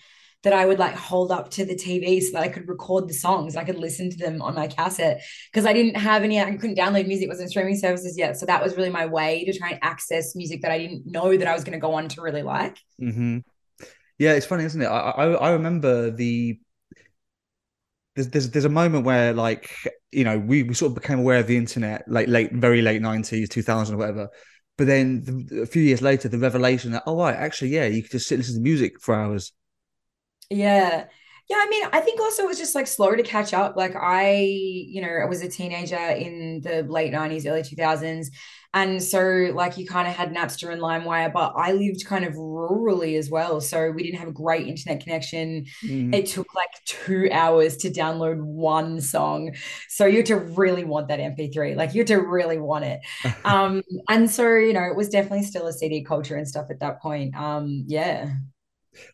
that 0.48 0.54
I 0.54 0.66
would 0.66 0.80
like 0.80 0.96
hold 0.96 1.30
up 1.30 1.52
to 1.52 1.66
the 1.66 1.76
TV 1.76 2.22
so 2.22 2.32
that 2.32 2.44
I 2.44 2.48
could 2.48 2.70
record 2.70 3.10
the 3.10 3.14
songs. 3.14 3.58
I 3.58 3.66
could 3.66 3.78
listen 3.78 4.10
to 4.10 4.18
them 4.18 4.42
on 4.42 4.56
my 4.56 4.68
cassette 4.68 5.22
because 5.52 5.66
I 5.66 5.74
didn't 5.74 5.96
have 5.96 6.24
any, 6.24 6.40
I 6.40 6.56
couldn't 6.56 6.78
download 6.78 7.06
music, 7.06 7.28
wasn't 7.28 7.50
streaming 7.50 7.76
services 7.76 8.18
yet. 8.18 8.38
So 8.38 8.46
that 8.46 8.64
was 8.64 8.78
really 8.78 8.90
my 8.90 9.08
way 9.08 9.44
to 9.44 9.58
try 9.58 9.72
and 9.72 9.80
access 9.82 10.38
music 10.38 10.62
that 10.62 10.72
I 10.72 10.78
didn't 10.78 11.06
know 11.06 11.36
that 11.36 11.48
I 11.50 11.54
was 11.54 11.66
going 11.66 11.74
to 11.74 11.82
go 11.82 11.96
on 11.96 12.08
to 12.08 12.22
really 12.22 12.44
like. 12.44 12.78
Mm-hmm. 13.02 13.40
Yeah, 14.20 14.34
it's 14.34 14.46
funny, 14.46 14.64
isn't 14.64 14.82
it? 14.82 14.86
I, 14.86 15.10
I, 15.10 15.26
I 15.34 15.50
remember 15.52 16.12
the 16.12 16.58
there's, 18.16 18.30
there's 18.30 18.50
there's 18.52 18.66
a 18.66 18.70
moment 18.70 19.04
where 19.04 19.34
like 19.34 19.70
you 20.14 20.24
know 20.24 20.40
we, 20.40 20.64
we 20.64 20.74
sort 20.74 20.92
of 20.92 20.96
became 20.96 21.20
aware 21.20 21.40
of 21.40 21.48
the 21.48 21.58
internet 21.58 22.04
like 22.08 22.30
late 22.30 22.52
very 22.54 22.82
late 22.82 23.00
90s 23.00 23.48
2000 23.48 23.94
or 23.94 23.98
whatever 24.00 24.30
but 24.76 24.88
then 24.88 25.24
the, 25.24 25.62
a 25.62 25.66
few 25.68 25.84
years 25.84 26.02
later 26.02 26.28
the 26.28 26.40
revelation 26.40 26.94
that 26.94 27.04
oh 27.06 27.16
right 27.16 27.36
actually 27.36 27.70
yeah 27.70 27.86
you 27.86 28.02
could 28.02 28.10
just 28.10 28.28
sit 28.28 28.40
listen 28.40 28.56
to 28.56 28.62
music 28.62 29.00
for 29.00 29.14
hours 29.14 29.52
yeah. 30.50 31.06
Yeah, 31.50 31.58
I 31.60 31.70
mean, 31.70 31.84
I 31.94 32.02
think 32.02 32.20
also 32.20 32.44
it 32.44 32.48
was 32.48 32.58
just 32.58 32.76
like 32.76 32.88
slow 32.88 33.16
to 33.16 33.24
catch 33.24 33.54
up. 33.54 33.78
Like 33.78 33.96
I, 33.96 34.36
you 34.42 35.02
know, 35.02 35.08
I 35.08 35.26
was 35.26 35.42
a 35.42 35.48
teenager 35.48 35.96
in 35.96 36.60
the 36.62 36.84
late 36.84 37.14
90s, 37.14 37.46
early 37.46 37.64
2000s. 37.64 38.32
And 38.74 39.02
so, 39.02 39.50
like, 39.56 39.78
you 39.78 39.88
kind 39.88 40.08
of 40.08 40.14
had 40.14 40.34
Napster 40.34 40.72
and 40.72 40.82
LimeWire, 40.82 41.32
but 41.32 41.54
I 41.56 41.72
lived 41.72 42.06
kind 42.06 42.26
of 42.26 42.34
rurally 42.34 43.18
as 43.18 43.30
well. 43.30 43.62
So, 43.62 43.92
we 43.92 44.04
didn't 44.04 44.20
have 44.20 44.28
a 44.28 44.34
great 44.34 44.68
internet 44.68 45.02
connection. 45.02 45.66
Mm. 45.84 46.14
It 46.14 46.28
took 46.28 46.54
like 46.54 46.70
two 46.86 47.30
hours 47.32 47.78
to 47.78 47.90
download 47.90 48.40
one 48.42 49.00
song. 49.00 49.56
So, 49.88 50.06
you 50.06 50.18
had 50.18 50.26
to 50.28 50.36
really 50.36 50.84
want 50.84 51.08
that 51.08 51.20
MP3. 51.20 51.76
Like, 51.76 51.96
you 51.96 52.02
had 52.02 52.08
to 52.08 52.18
really 52.18 52.60
want 52.60 52.86
it. 52.86 53.00
um, 53.46 53.82
and 54.10 54.30
so, 54.30 54.56
you 54.56 54.74
know, 54.74 54.84
it 54.84 54.96
was 54.96 55.10
definitely 55.10 55.44
still 55.44 55.68
a 55.68 55.74
CD 55.74 56.04
culture 56.04 56.36
and 56.36 56.48
stuff 56.48 56.68
at 56.70 56.82
that 56.82 57.02
point. 57.02 57.36
Um, 57.36 57.86
yeah. 57.88 58.30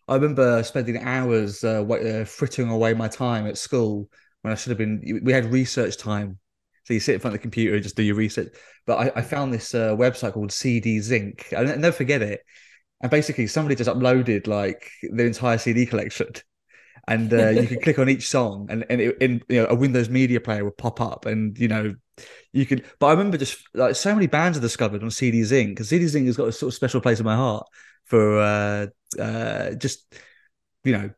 I 0.08 0.16
remember 0.16 0.64
spending 0.64 0.98
hours 0.98 1.64
uh, 1.64 1.84
uh, 1.84 2.26
frittering 2.26 2.70
away 2.70 2.94
my 2.94 3.08
time 3.08 3.48
at 3.48 3.58
school 3.58 4.10
when 4.42 4.52
I 4.52 4.56
should 4.56 4.72
have 4.72 4.78
been. 4.78 5.22
We 5.24 5.32
had 5.32 5.52
research 5.52 5.98
time, 5.98 6.40
so 6.84 6.94
you 6.94 7.00
sit 7.00 7.16
in 7.16 7.22
front 7.22 7.36
of 7.36 7.40
the 7.40 7.44
computer 7.44 7.76
and 7.76 7.84
just 7.84 7.96
do 7.96 8.04
your 8.04 8.16
research. 8.16 8.54
But 8.86 8.98
I, 8.98 9.20
I 9.20 9.22
found 9.22 9.54
this 9.54 9.74
uh, 9.74 9.96
website 9.96 10.34
called 10.34 10.52
CD 10.52 11.00
Zinc. 11.00 11.54
I 11.56 11.64
never 11.64 11.92
forget 11.92 12.22
it. 12.22 12.42
And 13.02 13.10
basically, 13.10 13.48
somebody 13.48 13.76
just 13.76 13.90
uploaded 13.90 14.48
like 14.48 14.90
their 15.12 15.28
entire 15.28 15.58
CD 15.58 15.86
collection, 15.86 16.28
and 17.08 17.34
uh, 17.34 17.50
you 17.50 17.68
could 17.68 17.82
click 17.82 18.00
on 18.00 18.10
each 18.10 18.28
song, 18.28 18.68
and 18.70 18.86
and 18.90 19.02
in 19.02 19.42
you 19.50 19.62
know 19.62 19.68
a 19.70 19.76
Windows 19.76 20.10
Media 20.10 20.40
Player 20.40 20.64
would 20.64 20.78
pop 20.78 21.02
up, 21.02 21.26
and 21.26 21.58
you 21.58 21.68
know 21.68 21.96
you 22.52 22.66
could. 22.66 22.86
But 23.00 23.08
I 23.08 23.12
remember 23.12 23.38
just 23.38 23.62
like 23.74 23.96
so 23.96 24.14
many 24.14 24.28
bands 24.28 24.58
I 24.58 24.62
discovered 24.62 25.04
on 25.04 25.12
CD 25.12 25.44
Zinc 25.44 25.72
because 25.72 25.90
CD 25.90 26.08
Zinc 26.08 26.28
has 26.28 26.38
got 26.38 26.48
a 26.48 26.52
sort 26.54 26.70
of 26.70 26.76
special 26.76 27.02
place 27.02 27.20
in 27.20 27.26
my 27.26 27.36
heart 27.36 27.68
for 28.06 28.40
uh, 28.40 28.88
uh, 29.20 29.72
just 29.72 30.14
you 30.84 30.94
know 30.94 31.10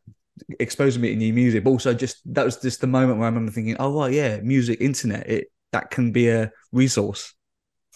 exposing 0.60 1.02
me 1.02 1.10
to 1.10 1.16
new 1.16 1.32
music, 1.32 1.64
but 1.64 1.70
also 1.70 1.94
just 1.94 2.20
that 2.34 2.44
was 2.44 2.56
just 2.56 2.80
the 2.80 2.86
moment 2.86 3.18
where 3.18 3.26
I 3.26 3.28
remember 3.28 3.52
thinking, 3.52 3.76
oh 3.78 3.96
well, 3.96 4.10
yeah, 4.10 4.40
music, 4.40 4.80
internet, 4.80 5.28
it 5.28 5.48
that 5.72 5.90
can 5.90 6.12
be 6.12 6.28
a 6.28 6.52
resource. 6.72 7.34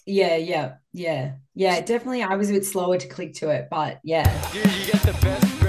Yeah, 0.06 0.36
yeah, 0.36 0.74
yeah, 0.92 1.32
yeah. 1.54 1.80
Definitely, 1.80 2.22
I 2.22 2.36
was 2.36 2.50
a 2.50 2.54
bit 2.54 2.64
slower 2.64 2.98
to 2.98 3.08
click 3.08 3.34
to 3.34 3.50
it, 3.50 3.68
but 3.70 4.00
yeah. 4.02 4.24
Dude, 4.52 4.64
you 4.64 4.92
get 4.92 5.02
the 5.02 5.12
best 5.22 5.59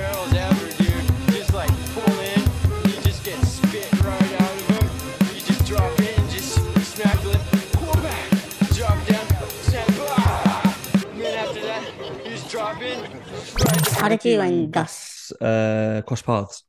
Right. 14.39 14.51
and 14.51 14.71
Gus 14.71 15.31
uh, 15.41 16.01
cross 16.05 16.21
paths? 16.21 16.63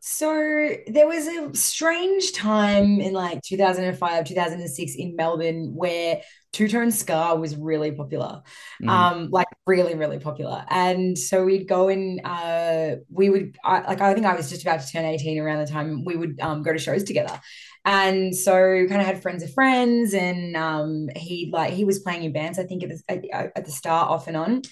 So 0.00 0.76
there 0.86 1.08
was 1.08 1.26
a 1.26 1.54
strange 1.54 2.32
time 2.32 3.00
in 3.00 3.12
like 3.12 3.42
2005, 3.42 4.24
2006 4.24 4.94
in 4.94 5.16
Melbourne 5.16 5.74
where 5.74 6.22
two 6.52 6.68
tone 6.68 6.92
ska 6.92 7.34
was 7.34 7.56
really 7.56 7.90
popular, 7.90 8.42
mm. 8.82 8.88
um, 8.88 9.28
like 9.30 9.48
really, 9.66 9.96
really 9.96 10.20
popular. 10.20 10.64
And 10.70 11.18
so 11.18 11.44
we'd 11.44 11.66
go 11.66 11.88
and 11.88 12.20
uh, 12.24 12.96
we 13.10 13.28
would 13.28 13.58
I, 13.64 13.80
like 13.80 14.00
I 14.00 14.14
think 14.14 14.24
I 14.24 14.36
was 14.36 14.48
just 14.48 14.62
about 14.62 14.80
to 14.80 14.90
turn 14.90 15.04
18 15.04 15.40
around 15.40 15.66
the 15.66 15.70
time 15.70 16.04
we 16.04 16.16
would 16.16 16.38
um, 16.40 16.62
go 16.62 16.72
to 16.72 16.78
shows 16.78 17.02
together. 17.02 17.38
And 17.84 18.36
so 18.36 18.54
we 18.72 18.86
kind 18.86 19.00
of 19.00 19.06
had 19.06 19.22
friends 19.22 19.42
of 19.42 19.52
friends, 19.52 20.12
and 20.12 20.56
um, 20.56 21.08
he 21.16 21.50
like 21.52 21.72
he 21.72 21.84
was 21.84 22.00
playing 22.00 22.24
in 22.24 22.32
bands. 22.32 22.58
I 22.58 22.64
think 22.64 22.82
at 22.82 22.90
the, 22.90 23.34
at, 23.34 23.52
at 23.56 23.64
the 23.64 23.70
start, 23.70 24.10
off 24.10 24.26
and 24.26 24.36
on. 24.36 24.62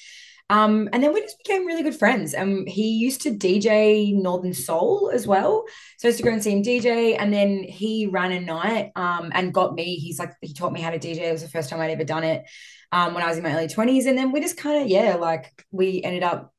Um, 0.48 0.88
and 0.92 1.02
then 1.02 1.12
we 1.12 1.22
just 1.22 1.38
became 1.38 1.66
really 1.66 1.82
good 1.82 1.96
friends. 1.96 2.32
And 2.32 2.60
um, 2.60 2.66
he 2.66 2.90
used 2.90 3.22
to 3.22 3.30
DJ 3.30 4.14
Northern 4.14 4.54
Soul 4.54 5.10
as 5.12 5.26
well. 5.26 5.64
So 5.98 6.06
I 6.06 6.10
used 6.10 6.18
to 6.18 6.24
go 6.24 6.32
and 6.32 6.42
see 6.42 6.52
him 6.52 6.62
DJ. 6.62 7.16
And 7.18 7.32
then 7.32 7.64
he 7.64 8.06
ran 8.06 8.32
a 8.32 8.40
night 8.40 8.92
um, 8.94 9.32
and 9.34 9.52
got 9.52 9.74
me. 9.74 9.96
He's 9.96 10.18
like, 10.18 10.34
he 10.40 10.54
taught 10.54 10.72
me 10.72 10.80
how 10.80 10.90
to 10.90 10.98
DJ. 10.98 11.22
It 11.22 11.32
was 11.32 11.42
the 11.42 11.48
first 11.48 11.68
time 11.68 11.80
I'd 11.80 11.90
ever 11.90 12.04
done 12.04 12.22
it 12.22 12.44
um, 12.92 13.14
when 13.14 13.24
I 13.24 13.28
was 13.28 13.38
in 13.38 13.42
my 13.42 13.52
early 13.52 13.66
20s. 13.66 14.06
And 14.06 14.16
then 14.16 14.30
we 14.30 14.40
just 14.40 14.56
kind 14.56 14.82
of, 14.82 14.88
yeah, 14.88 15.16
like 15.16 15.64
we 15.72 16.02
ended 16.02 16.22
up 16.22 16.52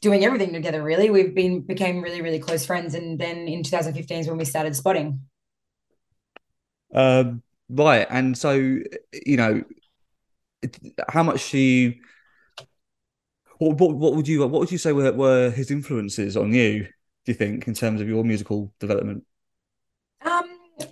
doing 0.00 0.24
everything 0.24 0.52
together 0.52 0.82
really 0.82 1.10
we've 1.10 1.32
been 1.32 1.60
became 1.60 2.02
really 2.02 2.22
really 2.22 2.40
close 2.40 2.66
friends 2.66 2.94
and 2.94 3.20
then 3.20 3.46
in 3.46 3.62
2015 3.62 4.18
is 4.18 4.26
when 4.26 4.36
we 4.36 4.44
started 4.44 4.74
spotting 4.74 5.20
um 6.92 7.40
right 7.68 8.08
and 8.10 8.36
so 8.36 8.52
you 8.52 9.36
know 9.36 9.62
how 11.08 11.22
much 11.22 11.52
do 11.52 11.58
you 11.58 11.94
what, 13.62 13.78
what, 13.78 13.96
what 13.96 14.14
would 14.14 14.28
you 14.28 14.40
what 14.40 14.60
would 14.60 14.72
you 14.72 14.78
say 14.78 14.92
were, 14.92 15.12
were 15.12 15.50
his 15.50 15.70
influences 15.70 16.36
on 16.36 16.52
you? 16.52 16.84
Do 16.84 17.32
you 17.32 17.34
think 17.34 17.68
in 17.68 17.74
terms 17.74 18.00
of 18.00 18.08
your 18.08 18.24
musical 18.24 18.72
development? 18.80 19.24
Um, 20.24 20.44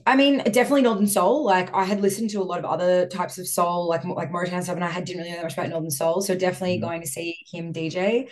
I 0.06 0.14
mean, 0.14 0.38
definitely 0.38 0.82
Northern 0.82 1.06
Soul. 1.06 1.44
Like 1.44 1.74
I 1.74 1.84
had 1.84 2.00
listened 2.00 2.30
to 2.30 2.40
a 2.40 2.44
lot 2.44 2.60
of 2.60 2.64
other 2.64 3.06
types 3.06 3.38
of 3.38 3.48
soul, 3.48 3.88
like 3.88 4.04
like 4.04 4.30
Motown 4.30 4.62
stuff, 4.62 4.76
and 4.76 4.84
I 4.84 4.90
had 4.90 5.04
didn't 5.04 5.22
really 5.22 5.30
know 5.30 5.36
that 5.38 5.44
much 5.44 5.54
about 5.54 5.68
Northern 5.68 5.90
Soul. 5.90 6.20
So 6.20 6.36
definitely 6.36 6.78
mm. 6.78 6.82
going 6.82 7.00
to 7.00 7.08
see 7.08 7.36
him 7.52 7.72
DJ 7.72 8.28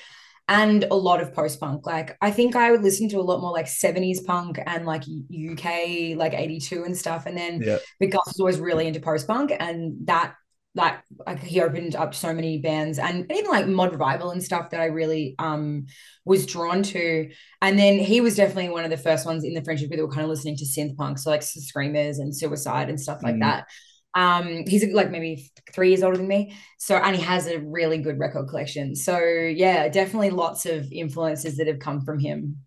and 0.49 0.85
a 0.85 0.95
lot 0.95 1.21
of 1.21 1.35
post 1.35 1.61
punk. 1.61 1.87
Like 1.87 2.17
I 2.23 2.31
think 2.31 2.57
I 2.57 2.71
would 2.71 2.83
listen 2.83 3.09
to 3.11 3.19
a 3.19 3.23
lot 3.23 3.41
more 3.41 3.53
like 3.53 3.67
70s 3.67 4.25
punk 4.25 4.59
and 4.67 4.87
like 4.87 5.03
UK 5.03 6.17
like 6.17 6.33
82 6.33 6.85
and 6.85 6.97
stuff. 6.97 7.27
And 7.27 7.37
then 7.37 7.63
yeah. 7.63 7.79
because 8.01 8.21
I 8.27 8.31
was 8.31 8.41
always 8.41 8.59
really 8.59 8.87
into 8.87 9.01
post 9.01 9.27
punk 9.27 9.53
and 9.59 10.07
that 10.07 10.35
like 10.75 11.01
like 11.27 11.41
he 11.41 11.61
opened 11.61 11.97
up 11.97 12.15
so 12.15 12.33
many 12.33 12.59
bands 12.59 12.99
and, 12.99 13.27
and 13.29 13.33
even 13.33 13.51
like 13.51 13.67
mod 13.67 13.93
revival 13.93 14.31
and 14.31 14.43
stuff 14.43 14.71
that 14.71 14.81
I 14.81 14.87
really 14.87 15.35
um 15.39 15.87
was 16.25 16.47
drawn 16.47 16.83
to. 16.85 17.31
And 17.63 17.79
then 17.79 17.99
he 17.99 18.21
was 18.21 18.37
definitely 18.37 18.69
one 18.69 18.85
of 18.85 18.91
the 18.91 18.97
first 18.97 19.27
ones 19.27 19.45
in 19.45 19.55
the 19.55 19.65
friendship 19.65 19.89
group 19.89 19.99
that 19.99 20.07
were 20.07 20.13
kind 20.13 20.25
of 20.25 20.31
listening 20.31 20.57
to 20.57 20.65
synth 20.65 20.97
punk, 20.97 21.19
so 21.19 21.31
like 21.31 21.43
screamers 21.43 22.19
and 22.19 22.37
suicide 22.37 22.89
and 22.89 23.01
stuff 23.01 23.23
like 23.23 23.37
mm. 23.37 23.41
that. 23.41 23.67
Um, 24.15 24.65
he's 24.67 24.85
like 24.93 25.11
maybe 25.11 25.51
three 25.73 25.91
years 25.91 26.03
older 26.03 26.17
than 26.17 26.29
me. 26.29 26.57
So 26.79 26.97
and 26.97 27.15
he 27.15 27.23
has 27.23 27.47
a 27.47 27.59
really 27.61 27.99
good 27.99 28.19
record 28.19 28.49
collection. 28.49 28.95
So 28.95 29.19
yeah, 29.19 29.89
definitely 29.89 30.31
lots 30.31 30.67
of 30.67 30.91
influences 30.93 31.57
that 31.57 31.67
have 31.67 31.79
come 31.79 32.01
from 32.03 32.19
him. 32.19 32.59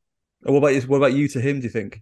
What 0.42 0.58
about 0.58 0.74
you? 0.76 0.82
What 0.82 0.98
about 0.98 1.14
you 1.14 1.28
to 1.30 1.42
him? 1.42 1.60
Do 1.60 1.64
you 1.64 1.70
think? 1.70 2.02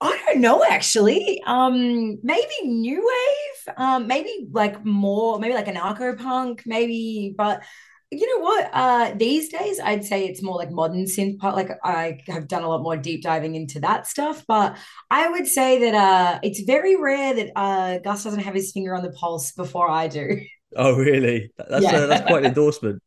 I 0.00 0.18
don't 0.26 0.40
know 0.40 0.64
actually. 0.64 1.42
Um, 1.46 2.18
maybe 2.22 2.54
new 2.62 2.96
wave. 2.96 3.53
Um, 3.76 4.06
maybe 4.06 4.48
like 4.50 4.84
more, 4.84 5.38
maybe 5.38 5.54
like 5.54 5.66
anarcho 5.66 6.18
punk, 6.18 6.62
maybe. 6.66 7.34
But 7.36 7.62
you 8.10 8.26
know 8.36 8.44
what? 8.44 8.70
Uh, 8.72 9.14
these 9.16 9.48
days 9.50 9.80
I'd 9.80 10.04
say 10.04 10.26
it's 10.26 10.42
more 10.42 10.56
like 10.56 10.70
modern 10.70 11.04
synth 11.04 11.38
pop. 11.38 11.54
Like 11.54 11.70
I 11.82 12.20
have 12.28 12.48
done 12.48 12.62
a 12.62 12.68
lot 12.68 12.82
more 12.82 12.96
deep 12.96 13.22
diving 13.22 13.54
into 13.54 13.80
that 13.80 14.06
stuff. 14.06 14.44
But 14.46 14.76
I 15.10 15.28
would 15.28 15.46
say 15.46 15.90
that 15.90 15.94
uh, 15.94 16.40
it's 16.42 16.60
very 16.60 16.96
rare 16.96 17.34
that 17.34 17.50
uh, 17.56 17.98
Gus 17.98 18.24
doesn't 18.24 18.40
have 18.40 18.54
his 18.54 18.72
finger 18.72 18.94
on 18.94 19.02
the 19.02 19.12
pulse 19.12 19.52
before 19.52 19.90
I 19.90 20.08
do. 20.08 20.40
Oh, 20.76 20.96
really? 20.96 21.52
That's 21.56 21.84
yeah. 21.84 21.96
uh, 21.96 22.06
that's 22.06 22.26
quite 22.26 22.44
an 22.44 22.46
endorsement. 22.50 23.02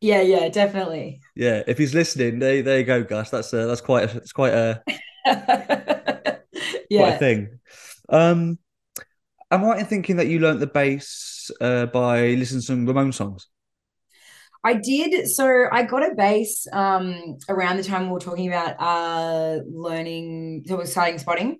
Yeah, 0.00 0.20
yeah, 0.20 0.48
definitely. 0.48 1.20
Yeah, 1.34 1.62
if 1.66 1.78
he's 1.78 1.94
listening, 1.94 2.38
there, 2.38 2.62
there 2.62 2.78
you 2.78 2.84
go, 2.84 3.02
Gus. 3.02 3.30
That's 3.30 3.52
uh, 3.54 3.66
that's 3.66 3.80
quite 3.80 4.12
a, 4.12 4.16
it's 4.18 4.32
quite 4.32 4.52
a 4.52 4.82
yeah. 5.26 6.38
Quite 6.90 7.14
a 7.14 7.18
thing. 7.18 7.58
Um, 8.08 8.58
am 9.50 9.64
I 9.64 9.68
right 9.68 9.80
in 9.80 9.86
thinking 9.86 10.16
that 10.16 10.26
you 10.26 10.38
learnt 10.38 10.60
the 10.60 10.66
bass 10.66 11.50
uh, 11.60 11.86
by 11.86 12.28
listening 12.28 12.60
to 12.60 12.66
some 12.66 12.86
Ramon 12.86 13.12
songs? 13.12 13.48
I 14.64 14.74
did. 14.74 15.28
So 15.28 15.66
I 15.70 15.82
got 15.84 16.10
a 16.10 16.14
bass 16.14 16.66
um, 16.72 17.38
around 17.48 17.76
the 17.76 17.84
time 17.84 18.06
we 18.06 18.12
were 18.12 18.20
talking 18.20 18.48
about 18.48 18.74
uh, 18.80 19.60
learning, 19.68 20.64
so 20.66 20.76
we're 20.76 20.86
starting 20.86 21.18
spotting. 21.18 21.58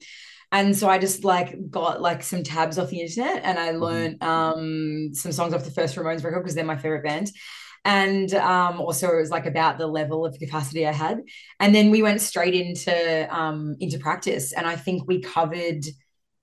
And 0.53 0.77
so 0.77 0.89
I 0.89 0.99
just 0.99 1.25
like 1.25 1.57
got 1.71 2.01
like 2.01 2.23
some 2.23 2.43
tabs 2.43 2.79
off 2.79 2.91
the 2.91 3.01
internet 3.01 3.43
and 3.45 3.59
I 3.59 3.71
mm-hmm. 3.71 3.83
learned 3.83 4.23
um, 4.23 5.11
some 5.13 5.33
songs 5.33 5.53
off 5.53 5.65
the 5.65 5.71
first 5.71 5.97
Ramones 5.97 6.25
record 6.25 6.41
because 6.41 6.55
they're 6.55 6.65
my 6.65 6.77
favorite 6.77 7.05
band 7.05 7.31
and 7.87 8.35
um, 8.35 8.81
also 8.81 9.09
it 9.13 9.21
was 9.21 9.31
like 9.31 9.47
about 9.47 9.79
the 9.79 9.87
level 9.87 10.27
of 10.27 10.37
capacity 10.41 10.87
I 10.87 10.93
had. 10.93 11.21
And 11.61 11.73
then 11.73 11.91
we 11.91 12.03
went 12.03 12.21
straight 12.21 12.55
into 12.55 13.35
um, 13.35 13.77
into 13.79 13.99
practice, 13.99 14.53
and 14.53 14.67
I 14.67 14.75
think 14.75 15.07
we 15.07 15.23
covered 15.23 15.85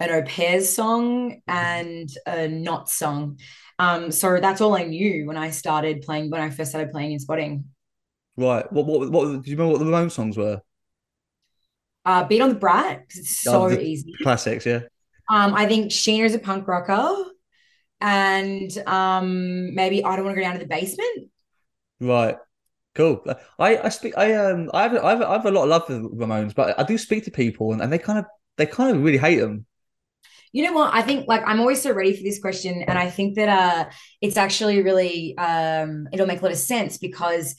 an 0.03 0.11
au 0.11 0.21
pairs 0.23 0.73
song 0.73 1.41
and 1.47 2.09
a 2.27 2.47
not 2.47 2.89
song. 2.89 3.39
Um, 3.79 4.11
so 4.11 4.39
that's 4.39 4.61
all 4.61 4.75
I 4.75 4.83
knew 4.83 5.25
when 5.25 5.37
I 5.37 5.49
started 5.49 6.01
playing 6.01 6.29
when 6.29 6.41
I 6.41 6.49
first 6.49 6.71
started 6.71 6.91
playing 6.91 7.13
in 7.13 7.19
spotting. 7.19 7.65
Right. 8.37 8.71
What 8.71 8.85
what 8.85 9.09
what 9.11 9.43
do 9.43 9.49
you 9.49 9.57
remember 9.57 9.73
what 9.73 9.79
the 9.79 9.85
Ramon 9.85 10.09
songs 10.09 10.37
were? 10.37 10.61
Uh, 12.05 12.25
Beat 12.25 12.41
on 12.41 12.49
the 12.49 12.55
Brat 12.55 13.01
because 13.01 13.19
it's 13.19 13.47
oh, 13.47 13.69
so 13.69 13.75
oh, 13.75 13.79
easy. 13.79 14.13
Classics, 14.21 14.65
yeah. 14.65 14.81
Um, 15.31 15.53
I 15.53 15.65
think 15.65 15.91
Sheena's 15.91 16.35
a 16.35 16.39
punk 16.39 16.67
rocker, 16.67 17.31
and 18.01 18.77
um, 18.85 19.73
maybe 19.73 20.03
I 20.03 20.15
don't 20.15 20.25
want 20.25 20.35
to 20.35 20.41
go 20.41 20.45
down 20.45 20.53
to 20.53 20.59
the 20.59 20.67
basement. 20.67 21.29
Right. 22.01 22.37
Cool. 22.95 23.23
I, 23.57 23.77
I 23.77 23.89
speak. 23.89 24.17
I 24.17 24.33
um. 24.35 24.69
I 24.73 24.83
have. 24.83 24.95
I 25.03 25.09
have. 25.11 25.21
I 25.21 25.33
have 25.33 25.45
a 25.45 25.51
lot 25.51 25.63
of 25.63 25.69
love 25.69 25.87
for 25.87 25.99
Ramones, 25.99 26.53
but 26.53 26.77
I 26.79 26.83
do 26.83 26.97
speak 26.97 27.23
to 27.25 27.31
people, 27.31 27.71
and, 27.71 27.81
and 27.81 27.91
they 27.91 27.97
kind 27.97 28.19
of. 28.19 28.25
They 28.55 28.67
kind 28.67 28.95
of 28.95 29.01
really 29.01 29.17
hate 29.17 29.39
them. 29.39 29.65
You 30.53 30.63
know 30.65 30.73
what? 30.73 30.93
I 30.93 31.01
think 31.01 31.27
like 31.27 31.41
I'm 31.45 31.59
always 31.59 31.81
so 31.81 31.91
ready 31.91 32.15
for 32.15 32.23
this 32.23 32.39
question, 32.39 32.83
and 32.83 32.97
I 32.97 33.09
think 33.09 33.35
that 33.35 33.49
uh, 33.49 33.89
it's 34.21 34.37
actually 34.37 34.81
really 34.83 35.37
um, 35.37 36.07
it'll 36.13 36.27
make 36.27 36.41
a 36.41 36.43
lot 36.43 36.51
of 36.51 36.57
sense 36.59 36.97
because 36.97 37.55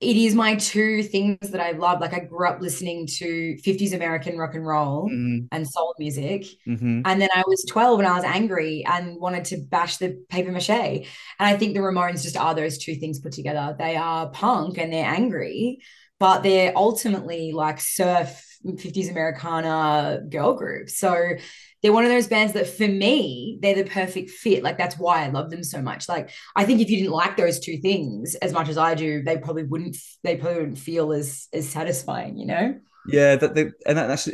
it 0.00 0.16
is 0.16 0.34
my 0.34 0.54
two 0.56 1.02
things 1.02 1.38
that 1.50 1.60
I 1.60 1.72
love. 1.72 2.00
Like 2.00 2.14
I 2.14 2.20
grew 2.20 2.48
up 2.48 2.60
listening 2.60 3.06
to 3.18 3.58
50s 3.64 3.92
American 3.92 4.38
rock 4.38 4.54
and 4.54 4.66
roll 4.66 5.10
Mhm, 5.10 5.48
and 5.52 5.68
soul 5.68 5.94
music. 5.98 6.46
mhm. 6.66 7.02
And 7.04 7.20
then 7.20 7.30
I 7.34 7.42
was 7.46 7.64
12 7.68 7.98
and 7.98 8.08
I 8.08 8.14
was 8.16 8.24
angry 8.24 8.84
and 8.86 9.16
wanted 9.20 9.44
to 9.46 9.58
bash 9.58 9.96
the 9.98 10.22
paper 10.28 10.52
mache. 10.52 10.70
And 10.70 11.04
I 11.40 11.56
think 11.56 11.74
the 11.74 11.80
Ramones 11.80 12.22
just 12.22 12.36
are 12.36 12.54
those 12.54 12.78
two 12.78 12.94
things 12.96 13.20
put 13.20 13.32
together. 13.32 13.74
They 13.78 13.96
are 13.96 14.30
punk 14.30 14.78
and 14.78 14.92
they're 14.92 15.04
angry, 15.06 15.80
but 16.18 16.42
they're 16.42 16.72
ultimately 16.76 17.52
like 17.52 17.80
surf 17.80 18.46
50s 18.78 19.08
Americana 19.08 20.20
girl 20.28 20.54
group. 20.54 20.90
So 20.90 21.34
they're 21.82 21.92
one 21.92 22.04
of 22.04 22.10
those 22.10 22.28
bands 22.28 22.52
that 22.52 22.66
for 22.66 22.86
me, 22.86 23.58
they're 23.62 23.82
the 23.82 23.88
perfect 23.88 24.30
fit. 24.30 24.62
Like 24.62 24.76
that's 24.76 24.98
why 24.98 25.24
I 25.24 25.28
love 25.28 25.50
them 25.50 25.64
so 25.64 25.80
much. 25.80 26.08
Like 26.08 26.30
I 26.54 26.64
think 26.64 26.80
if 26.80 26.90
you 26.90 26.98
didn't 26.98 27.12
like 27.12 27.36
those 27.36 27.58
two 27.58 27.78
things 27.78 28.34
as 28.36 28.52
much 28.52 28.68
as 28.68 28.76
I 28.76 28.94
do, 28.94 29.22
they 29.22 29.38
probably 29.38 29.64
wouldn't 29.64 29.96
they 30.22 30.36
probably 30.36 30.60
wouldn't 30.60 30.78
feel 30.78 31.12
as 31.12 31.48
as 31.52 31.68
satisfying, 31.68 32.36
you 32.36 32.46
know? 32.46 32.78
Yeah, 33.08 33.36
that 33.36 33.54
they 33.54 33.70
and 33.86 33.96
that, 33.98 34.08
that's. 34.08 34.28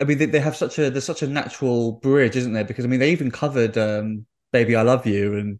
I 0.00 0.04
mean, 0.04 0.16
they, 0.18 0.26
they 0.26 0.40
have 0.40 0.56
such 0.56 0.78
a 0.78 0.90
there's 0.90 1.04
such 1.04 1.22
a 1.22 1.26
natural 1.26 1.92
bridge, 1.92 2.36
isn't 2.36 2.52
there? 2.52 2.64
Because 2.64 2.84
I 2.84 2.88
mean, 2.88 3.00
they 3.00 3.12
even 3.12 3.30
covered 3.30 3.76
um, 3.76 4.26
"Baby 4.52 4.76
I 4.76 4.82
Love 4.82 5.06
You" 5.06 5.36
and 5.36 5.58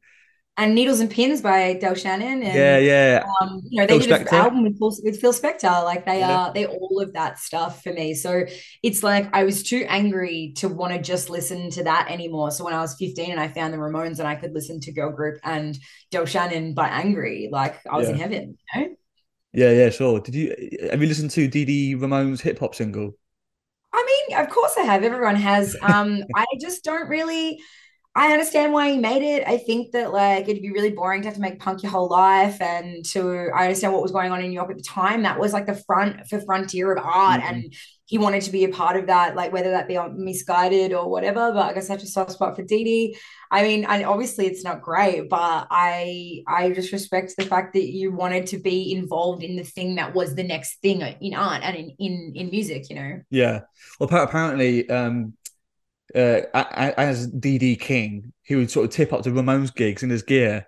And 0.60 0.74
Needles 0.74 1.00
and 1.00 1.10
Pins 1.10 1.40
by 1.40 1.74
Del 1.74 1.94
Shannon. 1.94 2.42
And 2.42 2.54
yeah, 2.54 2.78
yeah, 2.78 3.24
um, 3.40 3.62
you 3.68 3.80
know, 3.80 3.86
they 3.86 3.98
Phil 3.98 4.06
did 4.06 4.20
an 4.20 4.26
Spector. 4.26 4.32
album 4.32 4.62
with 4.62 4.78
Phil, 4.78 4.92
with 5.02 5.20
Phil 5.20 5.32
Spector. 5.32 5.84
Like 5.84 6.04
they 6.06 6.20
Yeah. 6.20 6.36
are, 6.36 6.52
they 6.52 6.66
all 6.66 7.00
of 7.00 7.12
that 7.14 7.38
stuff 7.38 7.82
for 7.82 7.92
me. 7.92 8.14
So 8.14 8.44
it's 8.82 9.02
like 9.02 9.28
I 9.34 9.44
was 9.44 9.62
too 9.62 9.84
angry 9.88 10.52
to 10.58 10.68
want 10.68 10.92
to 10.92 11.00
just 11.00 11.30
listen 11.30 11.70
to 11.70 11.84
that 11.84 12.10
anymore. 12.10 12.50
So 12.50 12.64
when 12.64 12.74
I 12.74 12.80
was 12.80 12.94
15 12.98 13.30
and 13.30 13.40
I 13.40 13.48
found 13.48 13.72
the 13.72 13.78
Ramones 13.78 14.18
and 14.18 14.28
I 14.28 14.34
could 14.36 14.52
listen 14.52 14.80
to 14.80 14.92
Girl 14.92 15.10
Group 15.12 15.40
and 15.44 15.78
Del 16.10 16.26
Shannon 16.26 16.74
but 16.74 16.90
angry, 16.90 17.48
like 17.50 17.76
I 17.90 17.96
was 17.96 18.08
in 18.08 18.16
heaven, 18.16 18.58
you 18.74 18.80
know? 18.82 18.88
yeah, 19.52 19.70
yeah. 19.72 19.90
Sure. 19.90 20.20
Did 20.20 20.34
you 20.34 20.88
have 20.90 21.00
you 21.00 21.08
listened 21.08 21.30
to 21.32 21.48
Dee 21.48 21.94
Ramone's 21.94 22.40
hip 22.40 22.58
hop 22.58 22.74
single? 22.74 23.14
I 23.92 24.24
mean, 24.28 24.38
of 24.38 24.48
course 24.50 24.74
I 24.78 24.82
have. 24.82 25.02
Everyone 25.04 25.36
has. 25.36 25.76
Um, 25.82 26.22
I 26.34 26.46
just 26.60 26.84
don't 26.84 27.08
really. 27.08 27.60
I 28.20 28.32
understand 28.32 28.74
why 28.74 28.90
he 28.90 28.98
made 28.98 29.22
it. 29.22 29.48
I 29.48 29.56
think 29.56 29.92
that 29.92 30.12
like 30.12 30.46
it'd 30.46 30.60
be 30.60 30.72
really 30.72 30.90
boring 30.90 31.22
to 31.22 31.28
have 31.28 31.36
to 31.36 31.40
make 31.40 31.58
punk 31.58 31.82
your 31.82 31.90
whole 31.90 32.10
life, 32.10 32.60
and 32.60 33.02
to 33.06 33.48
I 33.54 33.64
understand 33.64 33.94
what 33.94 34.02
was 34.02 34.12
going 34.12 34.30
on 34.30 34.40
in 34.40 34.48
New 34.48 34.52
York 34.60 34.70
at 34.70 34.76
the 34.76 34.82
time. 34.82 35.22
That 35.22 35.40
was 35.40 35.54
like 35.54 35.64
the 35.64 35.74
front 35.74 36.28
for 36.28 36.38
frontier 36.42 36.92
of 36.92 37.02
art, 37.02 37.40
Mhm. 37.40 37.48
and 37.48 37.74
he 38.04 38.18
wanted 38.18 38.42
to 38.42 38.50
be 38.52 38.64
a 38.64 38.68
part 38.68 38.96
of 38.96 39.06
that. 39.06 39.36
Like 39.36 39.54
whether 39.54 39.70
that 39.70 39.88
be 39.88 39.96
on 39.96 40.22
misguided 40.22 40.92
or 40.92 41.08
whatever. 41.08 41.50
But 41.50 41.70
I 41.70 41.72
guess 41.72 41.88
that's 41.88 42.04
a 42.04 42.08
soft 42.08 42.32
spot 42.32 42.56
for 42.56 42.62
Dee 42.62 42.84
Dee. 42.84 43.16
I 43.50 43.62
mean, 43.62 43.86
and 43.86 44.04
obviously 44.04 44.46
it's 44.46 44.64
not 44.64 44.82
great, 44.82 45.30
but 45.30 45.66
I 45.70 46.42
I 46.46 46.72
just 46.72 46.92
respect 46.92 47.32
the 47.38 47.46
fact 47.46 47.72
that 47.72 47.90
you 47.90 48.12
wanted 48.12 48.46
to 48.48 48.58
be 48.58 48.92
involved 48.92 49.42
in 49.42 49.56
the 49.56 49.64
thing 49.64 49.94
that 49.94 50.12
was 50.14 50.34
the 50.34 50.44
next 50.44 50.82
thing 50.82 51.00
in 51.00 51.34
art 51.34 51.62
and 51.62 51.74
in 51.74 51.90
in, 51.98 52.32
in 52.34 52.50
music. 52.50 52.90
You 52.90 52.96
know. 52.96 53.20
Yeah. 53.30 53.60
Well, 53.98 54.10
apparently, 54.12 54.90
um, 54.90 55.32
uh, 56.14 56.42
as 56.54 57.26
Dee 57.28 57.58
Dee 57.58 57.76
King, 57.76 58.32
he 58.42 58.56
would 58.56 58.70
sort 58.70 58.86
of 58.86 58.92
tip 58.92 59.12
up 59.12 59.22
to 59.22 59.30
Ramones 59.30 59.74
gigs 59.74 60.02
in 60.02 60.10
his 60.10 60.22
gear, 60.22 60.66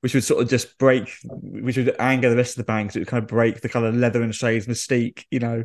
which 0.00 0.14
would 0.14 0.24
sort 0.24 0.42
of 0.42 0.48
just 0.48 0.78
break, 0.78 1.10
which 1.24 1.76
would 1.76 1.94
anger 1.98 2.30
the 2.30 2.36
rest 2.36 2.52
of 2.52 2.58
the 2.58 2.64
band 2.64 2.88
because 2.88 2.96
it 2.96 3.00
would 3.00 3.08
kind 3.08 3.22
of 3.22 3.28
break 3.28 3.60
the 3.60 3.68
kind 3.68 3.86
of 3.86 3.94
leather 3.94 4.22
and 4.22 4.34
shades 4.34 4.66
mystique, 4.66 5.24
you 5.30 5.40
know. 5.40 5.64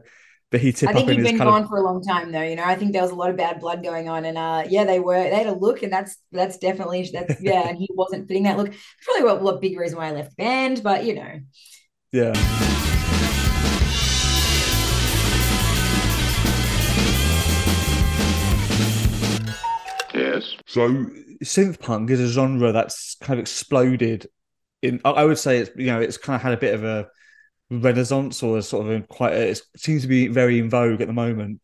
But 0.51 0.61
he 0.61 0.71
tip 0.71 0.89
I 0.89 0.93
think 0.93 1.09
in 1.09 1.17
he'd 1.17 1.23
been 1.23 1.37
gone 1.37 1.63
of 1.63 1.69
for 1.69 1.77
a 1.77 1.83
long 1.83 2.01
time 2.01 2.31
though. 2.31 2.41
You 2.41 2.55
know, 2.55 2.63
I 2.63 2.73
think 2.73 2.93
there 2.93 3.03
was 3.03 3.11
a 3.11 3.15
lot 3.15 3.29
of 3.29 3.37
bad 3.37 3.59
blood 3.59 3.83
going 3.83 4.09
on, 4.09 4.25
and 4.25 4.37
uh, 4.37 4.63
yeah, 4.67 4.83
they 4.83 4.99
were 4.99 5.21
they 5.21 5.35
had 5.35 5.47
a 5.47 5.53
look, 5.53 5.83
and 5.83 5.93
that's 5.93 6.17
that's 6.31 6.57
definitely 6.57 7.07
that's 7.13 7.35
yeah, 7.41 7.69
and 7.69 7.77
he 7.77 7.87
wasn't 7.93 8.27
fitting 8.27 8.43
that 8.43 8.57
look. 8.57 8.73
Probably 9.03 9.23
what 9.23 9.41
what 9.41 9.61
big 9.61 9.77
reason 9.77 9.99
why 9.99 10.07
I 10.07 10.11
left 10.11 10.31
the 10.31 10.43
band, 10.43 10.81
but 10.81 11.05
you 11.05 11.13
know, 11.13 11.39
yeah. 12.11 12.88
Yes. 20.39 20.55
So 20.67 20.89
synth 21.43 21.79
punk 21.79 22.09
is 22.09 22.19
a 22.19 22.27
genre 22.27 22.71
that's 22.71 23.15
kind 23.15 23.39
of 23.39 23.41
exploded. 23.41 24.27
In 24.81 25.01
I 25.03 25.11
I 25.11 25.25
would 25.25 25.37
say 25.37 25.59
it's 25.59 25.71
you 25.75 25.87
know 25.87 25.99
it's 25.99 26.17
kind 26.17 26.35
of 26.35 26.41
had 26.41 26.53
a 26.53 26.57
bit 26.57 26.73
of 26.73 26.83
a 26.83 27.07
renaissance 27.69 28.41
or 28.41 28.57
a 28.57 28.61
sort 28.61 28.85
of 28.85 28.91
a 28.91 29.05
quite 29.05 29.33
it 29.33 29.61
seems 29.75 30.03
to 30.03 30.07
be 30.07 30.27
very 30.27 30.59
in 30.59 30.69
vogue 30.69 31.01
at 31.01 31.07
the 31.07 31.13
moment, 31.13 31.61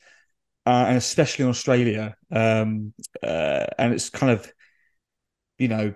uh, 0.66 0.86
and 0.88 0.98
especially 0.98 1.44
in 1.44 1.50
Australia. 1.50 2.16
Um, 2.32 2.94
uh, 3.24 3.66
and 3.78 3.94
it's 3.94 4.10
kind 4.10 4.32
of 4.34 4.52
you 5.58 5.70
know 5.70 5.94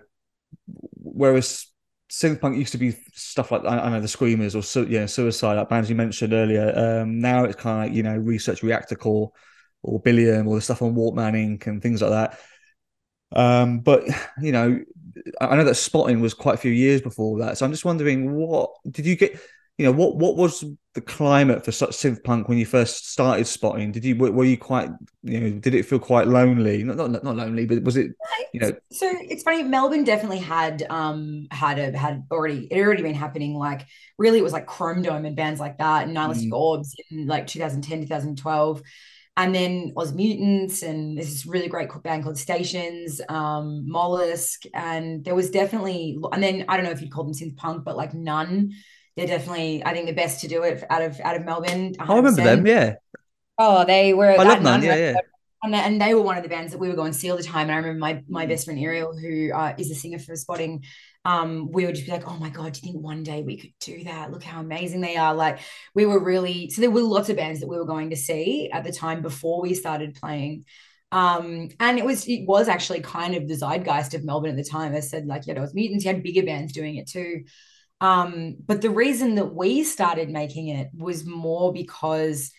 whereas 0.93 1.67
synth 2.09 2.39
punk 2.39 2.57
used 2.57 2.71
to 2.71 2.77
be 2.77 2.95
stuff 3.13 3.51
like 3.51 3.65
I, 3.65 3.79
I 3.79 3.89
know 3.89 4.01
the 4.01 4.07
Screamers 4.07 4.55
or 4.55 4.63
su- 4.63 4.87
yeah 4.89 5.05
Suicide 5.05 5.55
like 5.55 5.69
bands 5.69 5.89
you 5.89 5.95
mentioned 5.95 6.33
earlier. 6.33 7.01
Um, 7.01 7.19
now 7.19 7.43
it's 7.43 7.57
kind 7.57 7.83
of 7.83 7.89
like 7.89 7.97
you 7.97 8.03
know 8.03 8.15
Research 8.15 8.63
Reactor 8.63 8.95
Corp 8.95 9.33
or 9.83 9.99
Billiam 9.99 10.47
or 10.47 10.55
the 10.55 10.61
stuff 10.61 10.81
on 10.81 10.95
Walkman 10.95 11.33
Inc. 11.33 11.67
and 11.67 11.81
things 11.81 12.01
like 12.01 12.11
that. 12.11 12.39
Um, 13.31 13.79
but 13.79 14.03
you 14.41 14.51
know, 14.51 14.79
I 15.41 15.55
know 15.55 15.63
that 15.63 15.75
spotting 15.75 16.21
was 16.21 16.33
quite 16.33 16.55
a 16.55 16.59
few 16.59 16.71
years 16.71 17.01
before 17.01 17.39
that. 17.39 17.57
So 17.57 17.65
I'm 17.65 17.71
just 17.71 17.85
wondering, 17.85 18.33
what 18.33 18.71
did 18.89 19.05
you 19.05 19.15
get? 19.15 19.39
You 19.77 19.85
know, 19.85 19.91
what 19.93 20.17
what 20.17 20.35
was 20.35 20.65
the 20.93 21.01
climate 21.01 21.63
for 21.63 21.71
such 21.71 21.91
synth 21.91 22.23
punk 22.23 22.49
when 22.49 22.57
you 22.57 22.65
first 22.65 23.09
started 23.11 23.47
spotting? 23.47 23.91
Did 23.93 24.03
you 24.03 24.17
were, 24.17 24.31
were 24.31 24.43
you 24.43 24.57
quite 24.57 24.89
you 25.23 25.39
know 25.39 25.51
did 25.59 25.73
it 25.73 25.83
feel 25.85 25.99
quite 25.99 26.27
lonely? 26.27 26.83
Not 26.83 26.97
not 26.97 27.23
not 27.23 27.35
lonely, 27.35 27.65
but 27.65 27.83
was 27.83 27.95
it 27.95 28.11
you 28.51 28.59
know 28.59 28.73
so 28.91 29.09
it's 29.21 29.43
funny. 29.43 29.63
Melbourne 29.63 30.03
definitely 30.03 30.39
had 30.39 30.85
um 30.89 31.47
had 31.51 31.79
a 31.79 31.97
had 31.97 32.23
already 32.31 32.67
it 32.69 32.75
had 32.75 32.85
already 32.85 33.03
been 33.03 33.13
happening. 33.15 33.53
Like 33.53 33.85
really, 34.17 34.39
it 34.39 34.43
was 34.43 34.53
like 34.53 34.65
Chrome 34.65 35.01
Dome 35.01 35.25
and 35.25 35.35
bands 35.35 35.59
like 35.59 35.77
that, 35.77 36.03
and 36.03 36.13
Nihilistic 36.13 36.49
Mm. 36.49 36.57
Orbs 36.57 36.95
in 37.11 37.27
like 37.27 37.47
2010, 37.47 38.01
2012. 38.01 38.81
And 39.41 39.55
then 39.55 39.93
Ausmuteants, 39.95 40.83
and 40.83 41.17
this 41.17 41.31
is 41.31 41.45
really 41.47 41.69
great 41.69 41.89
band 42.03 42.23
called 42.23 42.37
Stations, 42.37 43.21
um, 43.29 43.89
Mollusk, 43.89 44.63
and 44.73 45.23
there 45.23 45.33
was 45.33 45.49
definitely, 45.49 46.19
and 46.33 46.43
then 46.43 46.65
I 46.67 46.75
don't 46.75 46.85
know 46.85 46.91
if 46.91 47.01
you'd 47.01 47.11
call 47.15 47.23
them 47.23 47.33
synth 47.33 47.55
punk, 47.55 47.85
but 47.85 47.97
like 47.97 48.13
Nun. 48.13 48.73
They're 49.15 49.27
definitely, 49.27 49.83
I 49.85 49.91
think, 49.93 50.05
the 50.07 50.13
best 50.13 50.41
to 50.41 50.47
do 50.47 50.63
it 50.63 50.83
out 50.89 51.01
of 51.01 51.19
out 51.19 51.35
of 51.35 51.43
Melbourne. 51.43 51.93
I 51.99 52.03
remember 52.15 52.41
them, 52.41 52.65
yeah. 52.65 52.95
Oh, 53.57 53.83
they 53.85 54.13
were. 54.13 54.31
I 54.31 54.37
love 54.37 54.61
none, 54.61 54.79
Nun 54.79 54.83
yeah, 54.83 54.95
yeah. 54.95 55.17
And, 55.61 55.75
and 55.75 56.01
they 56.01 56.13
were 56.13 56.21
one 56.21 56.37
of 56.37 56.43
the 56.43 56.49
bands 56.49 56.71
that 56.71 56.77
we 56.77 56.87
were 56.87 56.95
going 56.95 57.11
to 57.11 57.17
see 57.17 57.29
all 57.29 57.35
the 57.35 57.43
time. 57.43 57.63
And 57.69 57.71
I 57.73 57.75
remember 57.77 57.99
my 57.99 58.23
my 58.29 58.45
Mm. 58.45 58.49
best 58.49 58.65
friend 58.65 58.79
Ariel, 58.79 59.17
who 59.17 59.51
uh, 59.53 59.73
is 59.77 59.91
a 59.91 59.95
singer 59.95 60.19
for 60.19 60.35
Spotting, 60.35 60.83
um, 61.25 61.71
we 61.71 61.85
would 61.85 61.95
just 61.95 62.07
be 62.07 62.11
like, 62.13 62.27
"Oh 62.27 62.37
my 62.37 62.49
god, 62.49 62.73
do 62.73 62.79
you 62.81 62.93
think 62.93 63.03
one 63.03 63.23
day 63.23 63.43
we 63.43 63.57
could 63.57 63.73
do 63.79 64.03
that? 64.05 64.31
Look 64.31 64.43
how 64.43 64.61
amazing 64.61 65.01
they 65.01 65.17
are!" 65.17 65.33
Like 65.33 65.59
we 65.93 66.05
were 66.05 66.23
really 66.23 66.69
so 66.69 66.81
there 66.81 66.91
were 66.91 67.01
lots 67.01 67.29
of 67.29 67.37
bands 67.37 67.59
that 67.59 67.67
we 67.67 67.77
were 67.77 67.85
going 67.85 68.11
to 68.11 68.15
see 68.15 68.69
at 68.71 68.83
the 68.83 68.91
time 68.91 69.21
before 69.21 69.61
we 69.61 69.73
started 69.73 70.15
playing. 70.15 70.65
Um, 71.11 71.69
and 71.79 71.97
it 71.97 72.05
was 72.05 72.27
it 72.27 72.47
was 72.47 72.67
actually 72.67 73.01
kind 73.01 73.35
of 73.35 73.47
the 73.47 73.55
zeitgeist 73.55 74.13
of 74.13 74.23
Melbourne 74.23 74.51
at 74.51 74.57
the 74.57 74.69
time. 74.69 74.95
I 74.95 75.01
said 75.01 75.25
like, 75.27 75.47
you 75.47 75.53
know, 75.53 75.61
it 75.61 75.63
was 75.63 75.73
Mutants, 75.75 76.05
you 76.05 76.13
had 76.13 76.23
bigger 76.23 76.43
bands 76.43 76.73
doing 76.73 76.95
it 76.95 77.07
too. 77.07 77.43
Um, 78.01 78.55
but 78.65 78.81
the 78.81 78.89
reason 78.89 79.35
that 79.35 79.53
we 79.53 79.83
started 79.83 80.29
making 80.29 80.69
it 80.69 80.89
was 80.95 81.25
more 81.25 81.73
because 81.73 82.51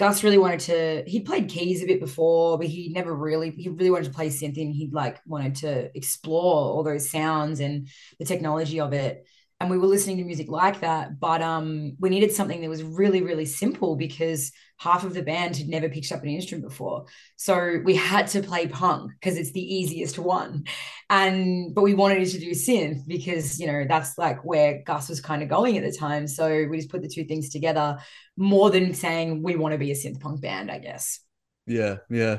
Gus 0.00 0.24
really 0.24 0.38
wanted 0.38 0.60
to, 0.60 1.04
he 1.06 1.20
played 1.20 1.50
keys 1.50 1.82
a 1.82 1.86
bit 1.86 2.00
before, 2.00 2.56
but 2.56 2.66
he 2.66 2.88
never 2.88 3.14
really, 3.14 3.50
he 3.50 3.68
really 3.68 3.90
wanted 3.90 4.06
to 4.06 4.14
play 4.14 4.30
synth 4.30 4.58
and 4.58 4.74
he 4.74 4.88
like 4.90 5.20
wanted 5.26 5.56
to 5.56 5.94
explore 5.94 6.72
all 6.72 6.82
those 6.82 7.10
sounds 7.10 7.60
and 7.60 7.86
the 8.18 8.24
technology 8.24 8.80
of 8.80 8.94
it. 8.94 9.26
And 9.60 9.68
we 9.68 9.76
were 9.76 9.86
listening 9.86 10.16
to 10.16 10.24
music 10.24 10.48
like 10.48 10.80
that, 10.80 11.20
but 11.20 11.42
um, 11.42 11.94
we 12.00 12.08
needed 12.08 12.32
something 12.32 12.62
that 12.62 12.70
was 12.70 12.82
really, 12.82 13.20
really 13.20 13.44
simple 13.44 13.94
because 13.94 14.52
half 14.78 15.04
of 15.04 15.12
the 15.12 15.22
band 15.22 15.54
had 15.58 15.68
never 15.68 15.90
picked 15.90 16.10
up 16.12 16.22
an 16.22 16.30
instrument 16.30 16.66
before. 16.66 17.04
So 17.36 17.78
we 17.84 17.94
had 17.94 18.26
to 18.28 18.42
play 18.42 18.66
punk 18.68 19.12
because 19.20 19.36
it's 19.36 19.52
the 19.52 19.60
easiest 19.62 20.18
one. 20.18 20.64
And 21.10 21.74
but 21.74 21.82
we 21.82 21.92
wanted 21.92 22.26
to 22.26 22.38
do 22.38 22.52
synth 22.52 23.06
because 23.06 23.60
you 23.60 23.66
know 23.66 23.84
that's 23.86 24.16
like 24.16 24.42
where 24.44 24.82
Gus 24.86 25.10
was 25.10 25.20
kind 25.20 25.42
of 25.42 25.50
going 25.50 25.76
at 25.76 25.84
the 25.84 25.96
time. 25.96 26.26
So 26.26 26.66
we 26.66 26.78
just 26.78 26.90
put 26.90 27.02
the 27.02 27.08
two 27.08 27.24
things 27.24 27.50
together 27.50 27.98
more 28.38 28.70
than 28.70 28.94
saying 28.94 29.42
we 29.42 29.56
want 29.56 29.72
to 29.72 29.78
be 29.78 29.90
a 29.90 29.94
synth 29.94 30.20
punk 30.20 30.40
band, 30.40 30.70
I 30.70 30.78
guess. 30.78 31.20
Yeah, 31.66 31.96
yeah. 32.08 32.38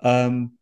Um, 0.00 0.52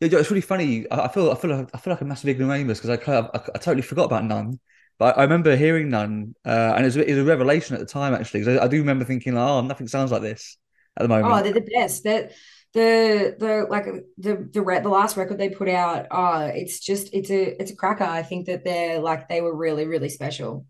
yeah, 0.00 0.18
it's 0.18 0.30
really 0.30 0.40
funny. 0.40 0.86
I, 0.90 1.08
feel, 1.08 1.30
I 1.30 1.34
feel, 1.34 1.66
I 1.72 1.78
feel 1.78 1.92
like 1.92 2.00
a 2.00 2.04
massive 2.04 2.28
ignoramus 2.28 2.80
because 2.80 2.90
I, 2.90 3.12
I, 3.12 3.28
I 3.54 3.58
totally 3.58 3.82
forgot 3.82 4.06
about 4.06 4.24
Nun, 4.24 4.58
but 4.98 5.18
I, 5.18 5.22
remember 5.22 5.56
hearing 5.56 5.90
Nun, 5.90 6.34
uh, 6.44 6.72
and 6.76 6.82
it 6.82 6.86
was, 6.86 6.96
a- 6.96 7.08
it 7.08 7.14
was 7.14 7.22
a 7.22 7.24
revelation 7.24 7.74
at 7.74 7.80
the 7.80 7.86
time 7.86 8.14
actually. 8.14 8.58
I, 8.58 8.64
I 8.64 8.68
do 8.68 8.78
remember 8.78 9.04
thinking, 9.04 9.36
oh, 9.36 9.60
nothing 9.60 9.88
sounds 9.88 10.10
like 10.12 10.22
this 10.22 10.56
at 10.96 11.02
the 11.02 11.08
moment. 11.08 11.32
Oh, 11.32 11.42
they're 11.42 11.52
the 11.52 11.68
best. 11.74 12.04
That 12.04 12.32
the 12.72 13.36
the 13.38 13.66
like 13.70 13.86
the 14.18 14.48
the 14.52 14.62
re- 14.62 14.80
the 14.80 14.88
last 14.88 15.16
record 15.16 15.38
they 15.38 15.48
put 15.48 15.68
out. 15.68 16.06
Oh, 16.10 16.40
it's 16.46 16.80
just 16.80 17.12
it's 17.14 17.30
a 17.30 17.60
it's 17.60 17.70
a 17.70 17.76
cracker. 17.76 18.04
I 18.04 18.22
think 18.22 18.46
that 18.46 18.64
they're 18.64 19.00
like 19.00 19.28
they 19.28 19.40
were 19.40 19.54
really 19.54 19.86
really 19.86 20.08
special. 20.08 20.66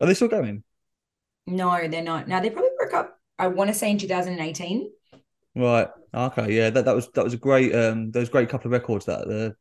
Are 0.00 0.06
they 0.06 0.14
still 0.14 0.28
going? 0.28 0.64
No, 1.46 1.88
they're 1.88 2.02
not. 2.02 2.28
Now 2.28 2.40
they 2.40 2.50
probably 2.50 2.70
broke 2.78 2.94
up. 2.94 3.18
I 3.38 3.48
want 3.48 3.68
to 3.68 3.74
say 3.74 3.90
in 3.90 3.98
2018. 3.98 4.90
Right. 5.54 5.88
Okay. 6.14 6.52
Yeah. 6.54 6.70
That, 6.70 6.84
that 6.84 6.94
was 6.94 7.08
that 7.12 7.24
was 7.24 7.34
a 7.34 7.38
great 7.38 7.74
um 7.74 8.10
those 8.10 8.28
great 8.28 8.48
couple 8.48 8.68
of 8.68 8.72
records 8.72 9.06
that 9.06 9.26
the 9.26 9.56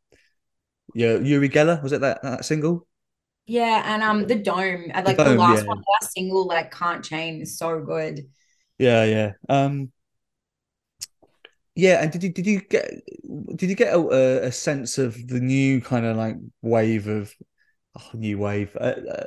yeah 0.94 1.18
Uri 1.18 1.50
Geller 1.50 1.82
was 1.82 1.92
it 1.92 2.02
that 2.02 2.22
that 2.24 2.46
single 2.46 2.88
Yeah, 3.50 3.82
and 3.84 4.04
um, 4.04 4.28
the 4.28 4.36
dome, 4.36 4.92
uh, 4.94 5.02
like 5.04 5.18
the, 5.18 5.24
Dome, 5.24 5.38
last 5.38 5.64
yeah. 5.64 5.70
one, 5.70 5.84
last 6.00 6.14
single, 6.14 6.46
like 6.46 6.70
Can't 6.72 7.04
Chain, 7.04 7.42
is 7.42 7.58
so 7.58 7.80
good. 7.80 8.30
Yeah, 8.78 9.06
yeah. 9.06 9.32
Um, 9.50 9.92
yeah, 11.74 12.04
and 12.04 12.12
did 12.12 12.22
you 12.22 12.30
did 12.30 12.46
you 12.46 12.62
get 12.62 12.92
did 13.56 13.70
you 13.72 13.76
get 13.76 13.96
a, 13.96 14.46
a 14.46 14.52
sense 14.52 15.00
of 15.00 15.16
the 15.28 15.40
new 15.40 15.82
kind 15.82 16.06
of 16.06 16.16
like 16.16 16.36
wave 16.62 17.08
of 17.08 17.34
oh, 17.98 18.10
new 18.14 18.38
wave? 18.38 18.78
Uh, 18.80 18.94
uh, 19.10 19.26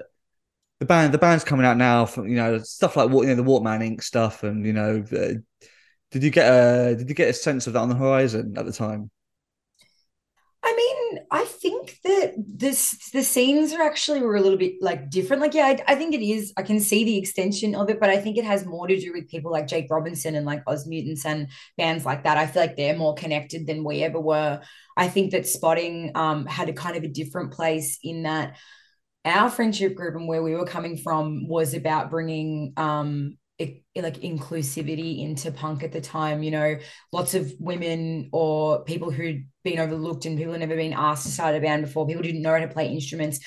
the 0.79 0.87
band 0.87 1.13
the 1.13 1.19
band's 1.19 1.43
coming 1.43 1.67
out 1.67 1.77
now 1.77 2.07
from 2.07 2.29
you 2.29 2.37
know 2.37 2.59
stuff 2.59 2.95
like 2.95 3.11
what 3.11 3.23
you 3.23 3.31
know 3.31 3.35
the 3.35 3.43
Waterman 3.43 3.81
Inc. 3.81 4.05
stuff, 4.05 4.45
and 4.45 4.65
you 4.65 4.73
know, 4.73 5.05
uh, 5.13 5.35
did 6.13 6.23
you 6.23 6.31
get 6.31 6.47
a 6.47 6.95
did 6.95 7.09
you 7.09 7.17
get 7.17 7.29
a 7.29 7.33
sense 7.33 7.67
of 7.67 7.73
that 7.73 7.81
on 7.81 7.89
the 7.89 7.97
horizon 7.97 8.55
at 8.57 8.67
the 8.67 8.73
time? 8.73 9.11
I 10.65 10.75
mean, 10.77 11.25
I 11.33 11.45
think 11.45 11.99
that 12.05 12.35
this 12.37 13.11
the 13.11 13.25
scenes 13.25 13.73
are 13.73 13.83
actually 13.83 14.23
were 14.23 14.37
a 14.37 14.41
little 14.41 14.59
bit 14.59 14.75
like 14.81 15.11
different. 15.11 15.43
Like, 15.43 15.55
yeah, 15.55 15.67
I, 15.67 15.93
I 15.93 15.95
think 15.97 16.15
it 16.15 16.23
is. 16.25 16.53
I 16.57 16.63
can 16.63 16.79
see 16.79 17.03
the 17.03 17.19
extension 17.19 17.75
of 17.75 17.91
it, 17.91 17.99
but 17.99 18.11
I 18.11 18.19
think 18.19 18.37
it 18.37 18.45
has 18.45 18.65
more 18.65 18.87
to 18.87 18.99
do 18.99 19.13
with 19.13 19.29
people 19.29 19.51
like 19.51 19.67
Jake 19.67 19.89
Robinson 19.91 20.37
and 20.37 20.47
like 20.47 20.65
Ausmuteants 20.67 21.25
and 21.27 21.49
bands 21.77 22.05
like 22.05 22.23
that. 22.25 22.39
I 22.39 22.47
feel 22.47 22.63
like 22.63 22.77
they're 22.77 22.97
more 22.97 23.15
connected 23.15 23.67
than 23.67 23.83
we 23.83 24.05
ever 24.05 24.21
were. 24.21 24.61
I 24.97 25.09
think 25.09 25.33
that 25.33 25.49
Spotting 25.49 26.13
um, 26.15 26.47
had 26.47 26.69
a 26.69 26.73
kind 26.73 26.97
of 26.97 27.03
a 27.03 27.09
different 27.09 27.53
place 27.53 27.99
in 28.05 28.23
that 28.23 28.57
our 29.25 29.51
friendship 29.51 29.97
group 29.97 30.15
and 30.15 30.29
where 30.29 30.43
we 30.43 30.55
were 30.55 30.67
coming 30.67 30.97
from 30.97 31.49
was 31.49 31.75
about 31.75 32.11
bringing 32.11 32.73
um, 32.77 33.37
like 33.61 34.17
inclusivity 34.23 35.23
into 35.23 35.53
punk 35.53 35.85
at 35.85 35.93
the 35.93 36.01
time 36.01 36.43
you 36.43 36.51
know 36.51 36.77
lots 37.13 37.35
of 37.35 37.53
women 37.61 38.29
or 38.33 38.83
people 38.85 39.11
who'd 39.11 39.47
been 39.65 39.79
overlooked 39.79 40.25
and 40.25 40.39
people 40.39 40.53
had 40.53 40.61
never 40.61 40.77
been 40.77 40.93
asked 40.93 41.25
to 41.25 41.33
start 41.33 41.55
a 41.55 41.61
band 41.61 41.83
before 41.83 42.07
people 42.07 42.23
didn't 42.23 42.43
know 42.43 42.53
how 42.53 42.59
to 42.59 42.69
play 42.69 42.89
instruments. 42.89 43.41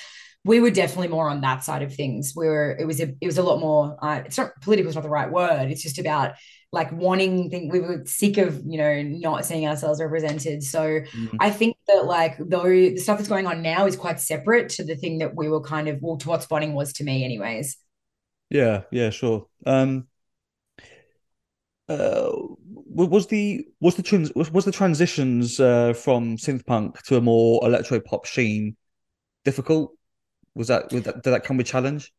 We 0.44 0.60
were 0.60 0.70
definitely 0.70 1.08
more 1.08 1.28
on 1.28 1.40
that 1.40 1.64
side 1.64 1.82
of 1.82 1.94
things. 1.94 2.32
We 2.36 2.46
were 2.46 2.76
it 2.78 2.86
was 2.86 3.00
a 3.00 3.14
it 3.20 3.26
was 3.26 3.38
a 3.38 3.42
lot 3.42 3.60
more 3.60 3.96
uh, 4.00 4.22
it's 4.24 4.38
not 4.38 4.52
political 4.60 4.88
is 4.88 4.94
not 4.94 5.02
the 5.02 5.10
right 5.10 5.30
word. 5.30 5.70
It's 5.70 5.82
just 5.82 5.98
about 5.98 6.34
like 6.72 6.92
wanting 6.92 7.50
thing 7.50 7.68
we 7.68 7.80
were 7.80 8.02
sick 8.06 8.38
of 8.38 8.62
you 8.64 8.78
know 8.78 9.02
not 9.02 9.44
seeing 9.44 9.66
ourselves 9.66 10.00
represented. 10.00 10.62
So 10.62 11.00
mm-hmm. 11.00 11.36
i 11.40 11.50
think 11.50 11.76
that 11.88 12.06
like 12.06 12.36
though 12.38 12.64
the 12.64 12.96
stuff 12.98 13.18
that's 13.18 13.28
going 13.28 13.46
on 13.46 13.62
now 13.62 13.86
is 13.86 13.96
quite 13.96 14.20
separate 14.20 14.68
to 14.70 14.84
the 14.84 14.96
thing 14.96 15.18
that 15.18 15.34
we 15.34 15.48
were 15.48 15.60
kind 15.60 15.88
of 15.88 15.98
well 16.00 16.16
to 16.18 16.28
what 16.28 16.42
spotting 16.42 16.74
was 16.74 16.92
to 16.94 17.04
me 17.04 17.24
anyways 17.24 17.76
yeah, 18.50 18.82
yeah, 18.90 19.10
sure. 19.10 19.46
Um, 19.64 20.06
uh, 21.88 22.32
was 22.68 23.26
the 23.28 23.66
was 23.80 23.94
the 23.94 24.02
trans 24.02 24.32
was, 24.34 24.64
the 24.64 24.72
transitions 24.72 25.60
uh, 25.60 25.92
from 25.92 26.36
synth 26.36 26.66
punk 26.66 27.02
to 27.04 27.16
a 27.16 27.20
more 27.20 27.64
electro 27.64 28.00
pop 28.00 28.24
sheen 28.24 28.76
difficult? 29.44 29.92
Was 30.54 30.68
that, 30.68 30.90
was 30.92 31.02
that 31.02 31.22
did 31.22 31.30
that 31.30 31.44
come 31.44 31.56
with 31.58 31.66
challenge? 31.66 32.12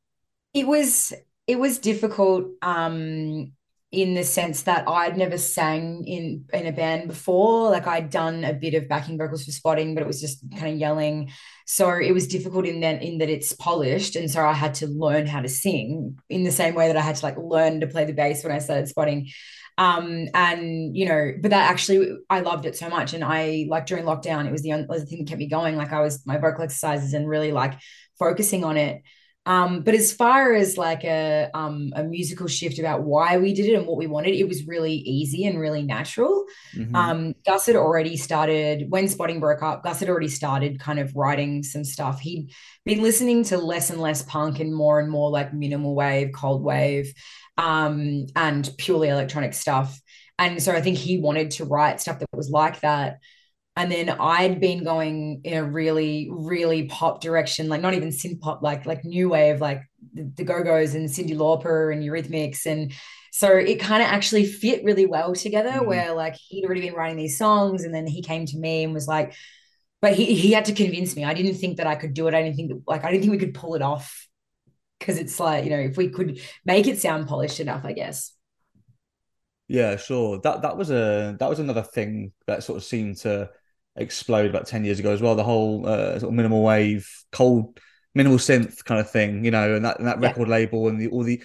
It 0.54 0.68
was 0.68 1.14
it 1.48 1.58
was 1.60 1.80
difficult. 1.80 2.48
Um, 2.62 3.54
in 3.92 4.16
the 4.16 4.24
sense 4.24 4.64
that 4.64 4.88
I'd 4.88 5.18
never 5.18 5.38
sang 5.38 6.04
in 6.06 6.46
in 6.54 6.68
a 6.68 6.74
band 6.74 7.08
before. 7.08 7.70
Like 7.70 7.88
I'd 7.88 8.10
done 8.10 8.44
a 8.44 8.54
bit 8.54 8.74
of 8.74 8.90
backing 8.90 9.18
vocals 9.18 9.46
for 9.46 9.52
spotting, 9.52 9.96
but 9.96 10.02
it 10.02 10.08
was 10.08 10.20
just 10.20 10.44
kind 10.52 10.74
of 10.74 10.80
yelling. 10.80 11.32
So 11.66 11.92
it 11.92 12.12
was 12.12 12.28
difficult 12.28 12.66
in 12.66 12.82
that 12.82 13.02
in 13.02 13.20
that 13.20 13.30
it's 13.30 13.54
polished. 13.54 14.16
And 14.18 14.30
so 14.30 14.46
I 14.46 14.54
had 14.54 14.74
to 14.76 14.88
learn 14.88 15.26
how 15.26 15.42
to 15.42 15.48
sing 15.48 16.20
in 16.30 16.44
the 16.44 16.52
same 16.52 16.76
way 16.76 16.88
that 16.88 16.98
I 16.98 17.02
had 17.02 17.16
to 17.16 17.26
like 17.26 17.38
learn 17.38 17.80
to 17.80 17.88
play 17.88 18.04
the 18.04 18.14
bass 18.14 18.44
when 18.44 18.54
I 18.54 18.60
started 18.60 18.90
spotting. 18.90 19.30
Um, 19.78 20.28
and 20.34 20.98
you 20.98 21.06
know, 21.06 21.34
but 21.42 21.52
that 21.52 21.70
actually 21.70 22.12
I 22.30 22.42
loved 22.42 22.66
it 22.66 22.76
so 22.76 22.90
much. 22.90 23.14
And 23.14 23.24
I 23.24 23.68
like 23.70 23.86
during 23.86 24.04
lockdown, 24.04 24.48
it 24.48 24.52
was 24.52 24.64
the 24.64 24.74
only 24.74 24.88
thing 25.06 25.20
that 25.20 25.28
kept 25.28 25.40
me 25.40 25.48
going. 25.48 25.78
Like 25.78 25.94
I 25.94 26.02
was 26.02 26.26
my 26.26 26.38
vocal 26.38 26.64
exercises 26.64 27.14
and 27.14 27.28
really 27.28 27.54
like 27.54 27.76
focusing 28.20 28.66
on 28.66 28.76
it. 28.76 29.02
Um, 29.48 29.80
but 29.82 29.96
as 29.96 30.12
far 30.12 30.54
as 30.54 30.78
like 30.78 31.06
a 31.06 31.50
um, 31.54 31.94
a 31.96 32.04
musical 32.04 32.48
shift 32.48 32.80
about 32.80 33.04
why 33.04 33.38
we 33.38 33.54
did 33.54 33.68
it 33.68 33.76
and 33.76 33.88
what 33.88 33.96
we 33.96 34.06
wanted, 34.06 34.36
it 34.36 34.46
was 34.46 34.68
really 34.68 34.96
easy 34.96 35.46
and 35.46 35.58
really 35.58 35.84
natural. 35.84 36.44
Mm-hmm. 36.76 36.94
Um, 36.94 37.34
Gus 37.46 37.66
had 37.66 37.78
already 37.78 38.18
started 38.18 38.92
when 38.92 39.08
Spotting 39.08 39.40
broke 39.40 39.64
up. 39.64 39.86
Gus 39.86 40.02
had 40.02 40.10
already 40.10 40.28
started 40.28 40.82
kind 40.82 41.00
of 41.00 41.16
writing 41.16 41.64
some 41.64 41.86
stuff. 41.86 42.20
He'd 42.20 42.52
been 42.84 43.02
listening 43.02 43.46
to 43.46 43.58
less 43.58 43.90
and 43.90 44.02
less 44.02 44.22
punk 44.22 44.60
and 44.60 44.76
more 44.76 45.00
and 45.00 45.10
more 45.10 45.32
like 45.32 45.54
minimal 45.54 45.96
wave, 45.96 46.34
cold 46.36 46.62
wave, 46.62 47.14
um, 47.58 48.26
and 48.36 48.70
purely 48.78 49.08
electronic 49.08 49.54
stuff. 49.54 49.98
And 50.38 50.62
so 50.62 50.74
I 50.74 50.82
think 50.82 50.98
he 50.98 51.20
wanted 51.20 51.52
to 51.52 51.64
write 51.64 52.02
stuff 52.02 52.20
that 52.20 52.28
was 52.34 52.50
like 52.50 52.82
that. 52.82 53.20
And 53.78 53.92
then 53.92 54.10
I'd 54.10 54.60
been 54.60 54.84
going 54.84 55.42
in 55.44 55.54
a 55.54 55.64
really, 55.64 56.30
really 56.32 56.86
pop 56.86 57.22
direction, 57.22 57.70
like 57.70 57.80
not 57.80 57.94
even 57.94 58.10
synth 58.10 58.40
pop, 58.40 58.64
like 58.64 58.88
like 58.88 59.06
new 59.06 59.30
wave, 59.30 59.62
like 59.62 59.84
the, 60.14 60.32
the 60.36 60.44
Go 60.44 60.64
Go's 60.64 60.96
and 60.96 61.08
Cyndi 61.08 61.38
Lauper 61.38 61.94
and 61.94 62.04
Eurythmics, 62.04 62.66
and 62.66 62.92
so 63.32 63.50
it 63.50 63.80
kind 63.80 64.02
of 64.02 64.10
actually 64.10 64.48
fit 64.48 64.84
really 64.84 65.06
well 65.06 65.36
together. 65.36 65.74
Mm-hmm. 65.74 65.86
Where 65.86 66.14
like 66.16 66.34
he'd 66.36 66.66
already 66.66 66.82
been 66.82 66.96
writing 66.96 67.18
these 67.18 67.38
songs, 67.38 67.84
and 67.84 67.94
then 67.94 68.08
he 68.08 68.24
came 68.24 68.48
to 68.48 68.58
me 68.58 68.84
and 68.84 68.96
was 68.96 69.08
like, 69.08 69.36
but 70.02 70.14
he 70.16 70.34
he 70.34 70.54
had 70.54 70.66
to 70.66 70.74
convince 70.74 71.16
me. 71.16 71.24
I 71.24 71.36
didn't 71.36 71.60
think 71.60 71.78
that 71.78 71.86
I 71.86 71.94
could 71.94 72.16
do 72.16 72.28
it. 72.28 72.34
I 72.34 72.42
didn't 72.42 72.56
think 72.56 72.70
that, 72.70 72.82
like 72.88 73.06
I 73.06 73.12
didn't 73.12 73.22
think 73.22 73.32
we 73.32 73.46
could 73.46 73.54
pull 73.54 73.76
it 73.76 73.84
off 73.84 74.28
because 74.98 75.20
it's 75.20 75.40
like 75.40 75.66
you 75.66 75.70
know 75.70 75.78
if 75.78 75.98
we 75.98 76.10
could 76.10 76.42
make 76.66 76.88
it 76.88 77.00
sound 77.00 77.28
polished 77.28 77.60
enough, 77.60 77.86
I 77.86 77.94
guess. 77.94 78.34
Yeah, 79.68 79.98
sure. 79.98 80.40
That 80.42 80.64
that 80.64 80.78
was 80.78 80.90
a 80.90 81.36
that 81.40 81.48
was 81.48 81.60
another 81.60 81.84
thing 81.84 82.32
that 82.48 82.64
sort 82.64 82.78
of 82.78 82.84
seemed 82.84 83.18
to 83.18 83.52
explode 83.98 84.50
about 84.50 84.68
10 84.68 84.86
years 84.86 85.00
ago 85.00 85.12
as 85.12 85.22
well. 85.22 85.36
The 85.36 85.44
whole 85.44 85.88
uh, 85.88 86.20
sort 86.20 86.30
of 86.30 86.34
minimal 86.34 86.64
wave 86.64 87.10
cold 87.32 87.80
minimal 88.18 88.40
synth 88.40 88.84
kind 88.84 89.00
of 89.00 89.10
thing 89.10 89.46
you 89.46 89.52
know 89.52 89.76
and 89.76 89.86
that 89.86 90.00
and 90.00 90.08
that 90.08 90.20
record 90.20 90.48
label 90.48 90.88
and 90.88 91.00
the 91.00 91.08
all 91.10 91.24
the 91.24 91.42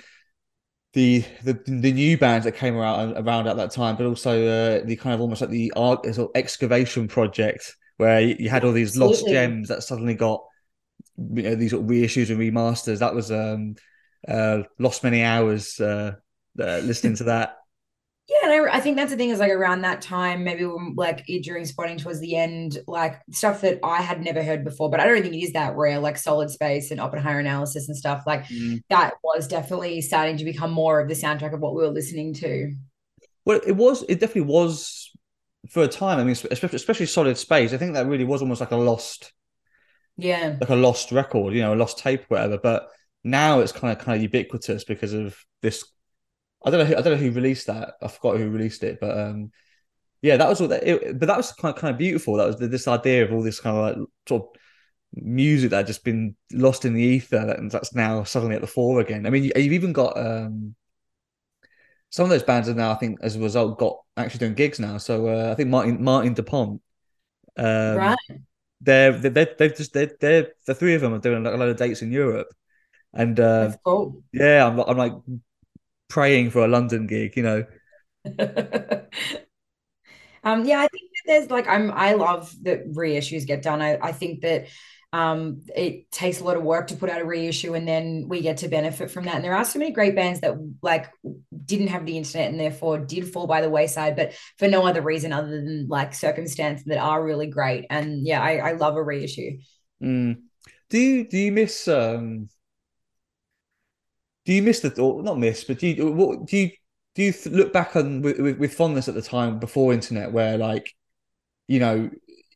the, 0.95 1.25
the 1.43 1.55
the 1.67 1.93
new 1.93 2.19
bands 2.19 2.45
that 2.45 2.53
came 2.53 2.77
around 2.77 3.17
around 3.17 3.47
at 3.47 3.57
that 3.57 3.71
time 3.71 3.97
but 3.97 4.05
also 4.07 4.47
uh, 4.47 4.85
the 4.85 4.97
kind 4.97 5.15
of 5.15 5.21
almost 5.21 5.41
like 5.41 5.51
the 5.51 5.73
art 5.75 6.05
sort 6.15 6.31
of 6.31 6.31
excavation 6.35 7.09
project 7.09 7.77
where 7.97 8.21
you, 8.21 8.37
you 8.39 8.49
had 8.51 8.65
all 8.65 8.73
these 8.73 8.91
Absolutely. 8.91 9.17
lost 9.17 9.27
gems 9.29 9.69
that 9.69 9.83
suddenly 9.83 10.15
got 10.15 10.43
you 11.17 11.43
know 11.43 11.55
these 11.55 11.71
sort 11.71 11.83
of 11.83 11.89
reissues 11.89 12.31
and 12.31 12.39
remasters. 12.39 12.99
That 12.99 13.15
was 13.15 13.31
um 13.31 13.77
uh 14.29 14.63
lost 14.79 15.03
many 15.03 15.23
hours 15.23 15.81
uh, 15.81 16.15
uh 16.59 16.79
listening 16.79 17.17
to 17.17 17.25
that 17.25 17.57
yeah, 18.33 18.51
and 18.51 18.69
I, 18.71 18.77
I, 18.77 18.81
think 18.81 18.97
that's 18.97 19.11
the 19.11 19.17
thing 19.17 19.31
is 19.31 19.41
like 19.41 19.51
around 19.51 19.83
that 19.83 20.01
time, 20.01 20.45
maybe 20.45 20.65
like 20.95 21.27
during 21.43 21.65
spotting 21.65 21.99
towards 21.99 22.21
the 22.21 22.37
end, 22.37 22.79
like 22.87 23.21
stuff 23.31 23.61
that 23.61 23.81
I 23.83 24.01
had 24.01 24.23
never 24.23 24.43
heard 24.43 24.65
before, 24.65 24.91
but 24.91 25.01
I 25.01 25.05
don't 25.05 25.21
think 25.21 25.35
it 25.35 25.43
is 25.43 25.53
that 25.53 25.77
rare, 25.77 25.99
like 25.99 26.17
solid 26.17 26.51
space 26.51 26.91
and 26.91 27.01
Oppenheimer 27.01 27.41
analysis 27.41 27.89
and 27.89 27.97
stuff. 27.97 28.23
Like 28.27 28.45
mm. 28.47 28.81
that 28.89 29.15
was 29.23 29.47
definitely 29.49 30.01
starting 30.01 30.39
to 30.39 30.45
become 30.45 30.71
more 30.71 31.01
of 31.01 31.09
the 31.09 31.15
soundtrack 31.15 31.53
of 31.53 31.61
what 31.61 31.75
we 31.75 31.83
were 31.83 31.91
listening 31.91 32.33
to. 32.35 32.75
Well, 33.45 33.61
it 33.67 33.77
was, 33.77 34.03
it 34.09 34.21
definitely 34.21 34.53
was 34.53 35.11
for 35.69 35.83
a 35.83 35.89
time. 35.89 36.19
I 36.19 36.25
mean, 36.25 36.33
especially, 36.33 36.77
especially 36.77 37.07
solid 37.07 37.37
space. 37.37 37.75
I 37.75 37.77
think 37.77 37.95
that 37.95 38.07
really 38.07 38.25
was 38.25 38.41
almost 38.41 38.61
like 38.61 38.71
a 38.71 38.77
lost, 38.77 39.33
yeah, 40.17 40.57
like 40.61 40.71
a 40.71 40.77
lost 40.77 41.13
record, 41.13 41.55
you 41.55 41.61
know, 41.61 41.75
a 41.75 41.77
lost 41.77 41.99
tape, 41.99 42.25
whatever. 42.29 42.57
But 42.57 42.89
now 43.25 43.61
it's 43.61 43.73
kind 43.73 43.97
of 43.97 44.03
kind 44.03 44.17
of 44.17 44.23
ubiquitous 44.23 44.85
because 44.85 45.13
of 45.13 45.37
this 45.61 45.85
I 46.65 46.71
don't 46.71 46.81
know. 46.81 46.85
Who, 46.85 46.97
I 46.97 47.01
don't 47.01 47.13
know 47.15 47.25
who 47.25 47.33
released 47.33 47.67
that. 47.67 47.95
I 48.03 48.09
forgot 48.09 48.39
who 48.39 48.51
released 48.51 48.83
it, 48.83 48.99
but 49.01 49.19
um, 49.19 49.53
yeah, 50.21 50.37
that 50.37 50.49
was 50.49 50.61
what. 50.61 50.73
It, 50.73 51.19
but 51.19 51.27
that 51.27 51.37
was 51.37 51.53
kind 51.53 51.75
of, 51.75 51.81
kind 51.81 51.93
of 51.93 51.99
beautiful. 51.99 52.37
That 52.37 52.47
was 52.47 52.59
this 52.59 52.89
idea 52.89 53.25
of 53.25 53.33
all 53.33 53.43
this 53.43 53.61
kind 53.61 53.77
of 53.77 53.99
like 53.99 54.09
sort 54.29 54.43
of 54.43 54.49
music 55.15 55.71
that 55.71 55.79
had 55.79 55.87
just 55.87 56.05
been 56.05 56.35
lost 56.53 56.85
in 56.85 56.95
the 56.95 57.03
ether 57.03 57.55
and 57.59 57.71
that's 57.71 57.95
now 57.95 58.25
suddenly 58.25 58.55
at 58.55 58.61
the 58.61 58.67
fore 58.67 59.01
again. 59.01 59.27
I 59.27 59.31
mean, 59.31 59.45
you, 59.45 59.53
have 59.55 59.65
even 59.73 59.93
got 59.93 60.17
um, 60.17 60.75
some 62.11 62.25
of 62.25 62.31
those 62.31 62.43
bands 62.43 62.69
are 62.69 62.75
now, 62.75 62.93
I 62.93 62.97
think, 62.97 63.19
as 63.23 63.37
a 63.37 63.41
result, 63.41 63.79
got 63.79 63.99
actually 64.17 64.41
doing 64.41 64.55
gigs 64.55 64.79
now. 64.79 64.99
So 64.99 65.29
uh, 65.29 65.51
I 65.51 65.55
think 65.55 65.71
Martin 65.71 66.03
Martin 66.03 66.35
Dupont, 66.35 66.81
um, 67.57 67.97
right? 67.97 68.17
They're 68.81 69.13
they're 69.13 69.55
they've 69.59 69.77
just 69.77 69.93
they're, 69.93 70.13
they're 70.21 70.49
the 70.67 70.75
three 70.75 70.95
of 70.95 71.01
them 71.01 71.15
are 71.15 71.19
doing 71.19 71.47
a 71.47 71.51
lot 71.51 71.69
of 71.69 71.77
dates 71.77 72.03
in 72.03 72.13
Europe, 72.13 72.49
and 73.15 73.39
uh, 73.41 73.73
cool. 73.85 74.23
yeah, 74.33 74.67
I'm 74.67 74.79
I'm 74.81 74.99
like 74.99 75.13
praying 76.13 76.51
for 76.51 76.63
a 76.63 76.69
London 76.69 77.07
gig, 77.07 77.35
you 77.39 77.43
know. 77.43 77.65
um, 80.45 80.67
yeah, 80.67 80.81
I 80.81 80.89
think 80.89 81.09
that 81.09 81.25
there's 81.27 81.51
like 81.51 81.67
I'm 81.67 81.91
I 81.91 82.13
love 82.13 82.55
that 82.65 82.93
reissues 82.93 83.47
get 83.47 83.63
done. 83.63 83.81
I, 83.81 83.97
I 83.97 84.13
think 84.13 84.43
that 84.43 84.67
um, 85.15 85.63
it 85.75 86.11
takes 86.11 86.41
a 86.41 86.45
lot 86.45 86.59
of 86.59 86.63
work 86.63 86.89
to 86.89 86.97
put 86.97 87.09
out 87.09 87.23
a 87.23 87.25
reissue 87.25 87.73
and 87.75 87.89
then 87.89 88.27
we 88.29 88.43
get 88.43 88.59
to 88.59 88.69
benefit 88.69 89.11
from 89.11 89.25
that. 89.25 89.37
And 89.37 89.45
there 89.45 89.57
are 89.57 89.65
so 89.65 89.79
many 89.79 89.91
great 89.91 90.15
bands 90.15 90.41
that 90.41 90.55
like 90.83 91.11
didn't 91.65 91.89
have 91.89 92.05
the 92.05 92.19
internet 92.19 92.51
and 92.51 92.61
therefore 92.61 92.99
did 92.99 93.33
fall 93.33 93.47
by 93.47 93.63
the 93.63 93.71
wayside, 93.71 94.15
but 94.15 94.33
for 94.59 94.69
no 94.69 94.87
other 94.87 95.01
reason 95.01 95.33
other 95.33 95.49
than 95.49 95.87
like 95.89 96.15
circumstance 96.15 96.83
that 96.85 96.99
are 96.99 97.25
really 97.25 97.47
great. 97.47 97.87
And 97.89 98.27
yeah, 98.27 98.43
I, 98.43 98.57
I 98.57 98.73
love 98.73 98.97
a 98.97 99.03
reissue. 99.03 99.59
Mm. 100.03 100.43
Do 100.91 100.99
you 100.99 101.27
do 101.27 101.39
you 101.39 101.53
miss 101.53 101.89
um 101.89 102.49
do 104.45 104.53
you 104.53 104.63
miss 104.63 104.81
the 104.81 105.01
or 105.01 105.23
not 105.23 105.39
miss, 105.39 105.65
but 105.65 105.79
do 105.79 105.87
you 105.87 106.13
what 106.13 106.47
do 106.47 106.57
you 106.57 106.71
do 107.15 107.23
you 107.23 107.35
look 107.47 107.73
back 107.73 107.95
on 107.97 108.23
with, 108.23 108.39
with, 108.39 108.59
with 108.59 108.75
fondness 108.75 109.09
at 109.09 109.15
the 109.15 109.23
time 109.23 109.59
before 109.59 109.93
internet, 109.93 110.33
where 110.33 110.57
like 110.59 110.95
you 111.69 111.79
know 111.79 112.11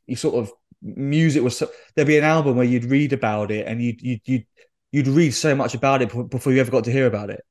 you 0.06 0.16
sort 0.16 0.36
of 0.36 0.52
music 0.82 1.42
was 1.42 1.58
so, 1.58 1.68
there'd 1.94 2.08
be 2.08 2.18
an 2.18 2.24
album 2.24 2.56
where 2.56 2.66
you'd 2.66 2.84
read 2.84 3.12
about 3.12 3.50
it 3.50 3.66
and 3.66 3.82
you'd 3.82 4.00
you'd 4.02 4.20
you'd, 4.24 4.46
you'd 4.92 5.08
read 5.08 5.32
so 5.32 5.54
much 5.54 5.74
about 5.74 6.02
it 6.02 6.30
before 6.30 6.52
you 6.52 6.60
ever 6.60 6.70
got 6.70 6.84
to 6.84 6.92
hear 6.92 7.06
about 7.06 7.30
it 7.30 7.44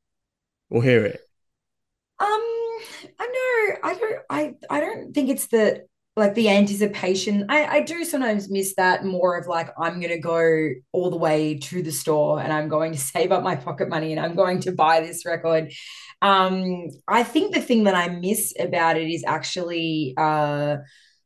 or 0.70 0.84
hear 0.84 1.06
it. 1.06 1.20
Um, 2.20 2.28
I 2.28 3.20
know 3.20 3.78
I 3.84 3.94
don't 3.94 4.22
I 4.30 4.54
I 4.70 4.80
don't 4.80 5.14
think 5.14 5.30
it's 5.30 5.48
the 5.48 5.86
like 6.16 6.34
the 6.34 6.50
anticipation. 6.50 7.46
I, 7.50 7.66
I 7.66 7.82
do 7.82 8.06
sometimes 8.06 8.50
miss 8.50 8.76
that 8.76 9.04
more 9.04 9.38
of 9.38 9.48
like, 9.48 9.70
I'm 9.78 10.00
going 10.00 10.14
to 10.14 10.20
go 10.20 10.70
all 10.94 11.10
the 11.10 11.18
way 11.18 11.58
to 11.60 11.84
the 11.84 11.92
store 11.92 12.42
and 12.42 12.54
I'm 12.54 12.70
going 12.70 12.94
to 12.94 13.00
save 13.14 13.32
up 13.32 13.44
my 13.44 13.56
pocket 13.56 13.90
money 13.90 14.12
and 14.14 14.20
I'm 14.20 14.36
going 14.36 14.62
to 14.62 14.72
buy 14.72 15.02
this 15.02 15.26
record. 15.26 15.74
Um, 16.22 16.88
I 17.08 17.24
think 17.24 17.54
the 17.54 17.62
thing 17.62 17.84
that 17.84 17.96
I 17.96 18.08
miss 18.08 18.54
about 18.58 18.98
it 18.98 19.10
is 19.10 19.24
actually 19.28 20.14
uh, 20.18 20.78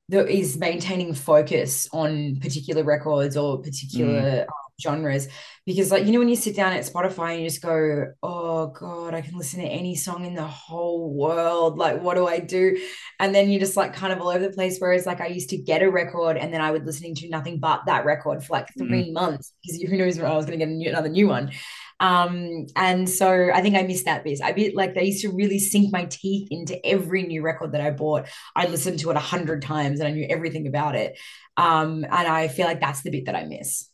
the, 0.10 0.28
is 0.28 0.58
maintaining 0.58 1.14
focus 1.14 1.88
on 1.94 2.40
particular 2.40 2.84
records 2.84 3.38
or 3.38 3.62
particular 3.62 4.22
mm. 4.22 4.48
Genres 4.80 5.28
because 5.66 5.92
like 5.92 6.06
you 6.06 6.12
know 6.12 6.20
when 6.20 6.30
you 6.30 6.36
sit 6.36 6.56
down 6.56 6.74
at 6.74 6.84
spotify 6.84 7.34
and 7.34 7.42
you 7.42 7.50
just 7.50 7.62
go 7.62 8.06
oh 8.24 8.68
god 8.68 9.14
i 9.14 9.22
can 9.22 9.38
listen 9.38 9.60
to 9.60 9.68
any 9.68 9.96
song 9.96 10.26
in 10.26 10.34
the 10.34 10.48
whole 10.48 11.14
world 11.14 11.78
like 11.78 12.02
what 12.02 12.16
do 12.16 12.28
i 12.28 12.40
do 12.40 12.78
and 13.20 13.34
then 13.36 13.50
you're 13.50 13.60
just 13.60 13.78
like 13.78 13.94
kind 13.94 14.14
of 14.14 14.20
all 14.20 14.30
over 14.30 14.40
the 14.40 14.54
place 14.54 14.80
whereas 14.80 15.06
like 15.06 15.22
i 15.22 15.28
used 15.28 15.50
to 15.50 15.58
get 15.58 15.84
a 15.84 15.90
record 15.90 16.38
and 16.38 16.54
then 16.54 16.62
i 16.62 16.72
would 16.72 16.86
listening 16.86 17.14
to 17.16 17.30
nothing 17.30 17.60
but 17.60 17.86
that 17.86 18.06
record 18.06 18.44
for 18.44 18.54
like 18.54 18.68
mm. 18.68 18.88
three 18.88 19.10
mm. 19.10 19.14
months 19.14 19.54
because 19.64 19.82
who 19.82 19.98
knows 19.98 20.18
when 20.18 20.32
i 20.32 20.36
was 20.36 20.46
going 20.46 20.58
to 20.58 20.66
get 20.66 20.72
new, 20.72 20.90
another 20.90 21.10
new 21.10 21.28
one 21.28 21.52
um, 22.00 22.68
and 22.76 23.10
so 23.10 23.52
I 23.54 23.62
think 23.62 23.76
I 23.76 23.82
missed 23.84 24.06
that 24.06 24.24
bit. 24.24 24.40
I 24.42 24.54
bit 24.54 24.76
like 24.76 24.98
I 24.98 25.02
used 25.02 25.22
to 25.24 25.32
really 25.32 25.60
sink 25.60 25.92
my 25.92 26.06
teeth 26.06 26.48
into 26.50 26.84
every 26.86 27.24
new 27.24 27.42
record 27.42 27.74
that 27.74 27.82
I 27.82 27.92
bought. 27.92 28.28
I 28.56 28.68
listened 28.68 29.00
to 29.00 29.12
it 29.12 29.18
a 29.18 29.20
hundred 29.20 29.62
times 29.62 30.00
and 30.00 30.08
I 30.08 30.12
knew 30.12 30.26
everything 30.30 30.68
about 30.68 30.96
it. 30.96 31.20
Um, 31.58 32.06
and 32.06 32.28
I 32.28 32.48
feel 32.48 32.68
like 32.68 32.80
that's 32.80 33.02
the 33.02 33.12
bit 33.12 33.26
that 33.26 33.36
I 33.36 33.44
miss. 33.44 33.89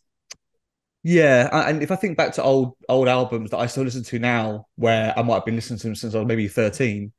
Yeah, 1.07 1.49
and 1.69 1.83
if 1.83 1.91
I 1.91 1.95
think 1.97 2.17
back 2.17 2.33
to 2.33 2.43
old 2.43 2.73
old 2.89 3.07
albums 3.07 3.51
that 3.51 3.57
I 3.59 3.67
still 3.67 3.83
listen 3.83 4.01
to 4.05 4.17
now, 4.17 4.65
where 4.75 5.13
I 5.15 5.21
might 5.21 5.35
have 5.35 5.45
been 5.45 5.55
listening 5.55 5.77
to 5.79 5.87
them 5.87 5.95
since 5.95 6.15
I 6.15 6.17
was 6.17 6.27
maybe 6.27 6.47
thirteen, 6.47 7.13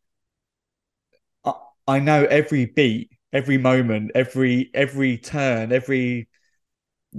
I, 1.45 1.53
I 1.89 1.99
know 2.01 2.25
every 2.25 2.67
beat, 2.67 3.11
every 3.33 3.59
moment, 3.59 4.13
every 4.15 4.71
every 4.75 5.19
turn, 5.19 5.73
every 5.73 6.29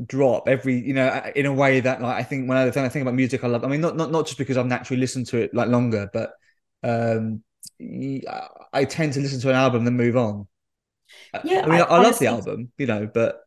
drop 0.05 0.47
every 0.47 0.75
you 0.75 0.93
know 0.93 1.07
in 1.35 1.45
a 1.47 1.53
way 1.53 1.79
that 1.79 2.01
like 2.01 2.15
I 2.17 2.23
think 2.23 2.47
when 2.47 2.57
I, 2.57 2.69
when 2.69 2.85
I 2.85 2.89
think 2.89 3.01
about 3.01 3.15
music 3.15 3.43
I 3.43 3.47
love 3.47 3.63
I 3.63 3.67
mean 3.67 3.81
not 3.81 3.95
not 3.95 4.11
not 4.11 4.25
just 4.27 4.37
because 4.37 4.55
I've 4.57 4.67
naturally 4.67 4.99
listened 4.99 5.25
to 5.27 5.37
it 5.37 5.53
like 5.53 5.69
longer 5.69 6.09
but 6.13 6.33
um 6.83 7.43
I 8.73 8.85
tend 8.85 9.13
to 9.13 9.19
listen 9.19 9.39
to 9.41 9.49
an 9.49 9.55
album 9.55 9.85
then 9.85 9.97
move 9.97 10.17
on. 10.17 10.47
Yeah 11.43 11.61
I 11.63 11.67
mean 11.67 11.81
I, 11.81 11.85
I 11.85 12.01
love 12.03 12.19
the 12.19 12.27
album 12.27 12.71
you 12.77 12.85
know 12.85 13.09
but 13.11 13.41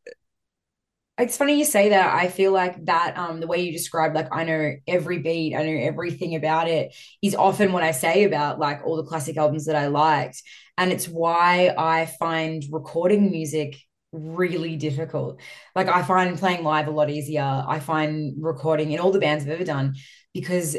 it's 1.21 1.37
funny 1.37 1.59
you 1.59 1.65
say 1.65 1.91
that 1.91 2.15
I 2.15 2.29
feel 2.29 2.53
like 2.53 2.85
that 2.87 3.17
um 3.17 3.41
the 3.41 3.47
way 3.47 3.61
you 3.61 3.73
described 3.73 4.15
like 4.15 4.29
I 4.33 4.45
know 4.45 4.75
every 4.87 5.19
beat 5.19 5.55
I 5.55 5.65
know 5.65 5.79
everything 5.81 6.35
about 6.35 6.69
it 6.69 6.95
is 7.23 7.35
often 7.35 7.73
what 7.73 7.83
I 7.83 7.93
say 7.93 8.25
about 8.25 8.59
like 8.59 8.83
all 8.85 8.97
the 8.97 9.05
classic 9.05 9.37
albums 9.37 9.67
that 9.67 9.77
I 9.77 9.89
liked 9.89 10.43
and 10.79 10.93
it's 10.93 11.09
why 11.09 11.75
I 11.77 12.07
find 12.07 12.63
recording 12.71 13.31
music 13.31 13.77
really 14.13 14.77
difficult. 14.77 15.41
Like 15.77 15.89
I 15.89 16.03
find 16.03 16.39
playing 16.39 16.65
live 16.65 16.89
a 16.89 16.91
lot 16.91 17.11
easier. 17.11 17.43
I 17.43 17.79
find 17.79 18.35
recording 18.41 18.91
in 18.91 18.99
all 18.99 19.13
the 19.13 19.21
bands 19.21 19.45
I've 19.45 19.51
ever 19.51 19.65
done 19.65 19.95
because 20.35 20.77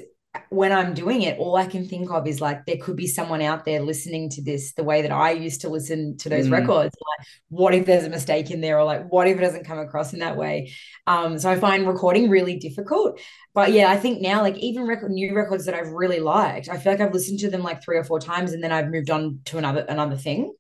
when 0.50 0.72
I'm 0.72 0.94
doing 0.94 1.24
it, 1.24 1.38
all 1.40 1.56
I 1.56 1.66
can 1.66 1.88
think 1.88 2.10
of 2.10 2.26
is 2.26 2.40
like 2.40 2.66
there 2.66 2.78
could 2.78 2.96
be 2.96 3.08
someone 3.08 3.42
out 3.42 3.66
there 3.66 3.82
listening 3.82 4.30
to 4.32 4.42
this 4.42 4.74
the 4.74 4.84
way 4.84 5.02
that 5.02 5.12
I 5.12 5.32
used 5.32 5.62
to 5.62 5.70
listen 5.70 6.18
to 6.18 6.30
those 6.30 6.48
mm. 6.48 6.52
records. 6.52 6.96
Like, 6.96 7.28
what 7.50 7.74
if 7.74 7.86
there's 7.86 8.06
a 8.06 8.10
mistake 8.10 8.50
in 8.50 8.62
there, 8.62 8.80
or 8.80 8.86
like, 8.86 9.10
what 9.12 9.28
if 9.28 9.38
it 9.38 9.42
doesn't 9.42 9.66
come 9.66 9.80
across 9.80 10.14
in 10.14 10.20
that 10.20 10.38
way? 10.38 10.74
Um, 11.06 11.38
so 11.38 11.50
I 11.50 11.60
find 11.60 11.88
recording 11.88 12.30
really 12.30 12.58
difficult. 12.58 13.20
But 13.54 13.74
yeah, 13.74 13.90
I 13.90 13.98
think 13.98 14.22
now, 14.22 14.42
like 14.42 14.58
even 14.58 14.88
record 14.88 15.12
new 15.12 15.36
records 15.36 15.66
that 15.66 15.76
I've 15.76 15.92
really 15.92 16.20
liked, 16.20 16.70
I 16.70 16.78
feel 16.78 16.94
like 16.94 17.02
I've 17.02 17.14
listened 17.14 17.40
to 17.40 17.50
them 17.50 17.64
like 17.64 17.84
three 17.84 17.98
or 17.98 18.04
four 18.04 18.20
times, 18.20 18.54
and 18.54 18.64
then 18.64 18.72
I've 18.72 18.90
moved 18.90 19.10
on 19.10 19.40
to 19.46 19.58
another 19.58 19.86
another 19.90 20.16
thing. 20.16 20.54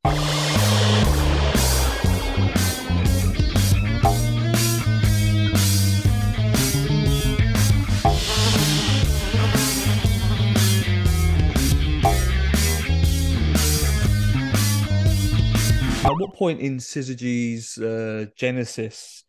What 16.31 16.37
point 16.37 16.59
in 16.59 16.77
Syzygy's 16.77 17.77
uh, 17.77 18.25
genesis 18.35 19.23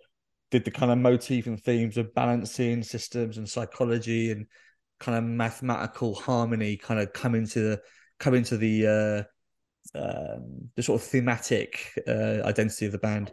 did 0.50 0.64
the 0.64 0.70
kind 0.70 0.92
of 0.92 0.98
motif 0.98 1.46
and 1.46 1.60
themes 1.60 1.96
of 1.96 2.14
balancing 2.14 2.82
systems 2.82 3.38
and 3.38 3.48
psychology 3.48 4.30
and 4.30 4.46
kind 5.00 5.18
of 5.18 5.24
mathematical 5.24 6.14
harmony 6.14 6.76
kind 6.76 7.00
of 7.00 7.12
come 7.12 7.34
into 7.34 7.60
the 7.60 7.80
come 8.20 8.34
into 8.34 8.56
the 8.56 9.26
uh, 9.94 9.98
um, 9.98 10.68
the 10.76 10.82
sort 10.82 11.00
of 11.00 11.06
thematic 11.06 11.92
uh, 12.06 12.42
identity 12.44 12.86
of 12.86 12.92
the 12.92 12.98
band? 12.98 13.32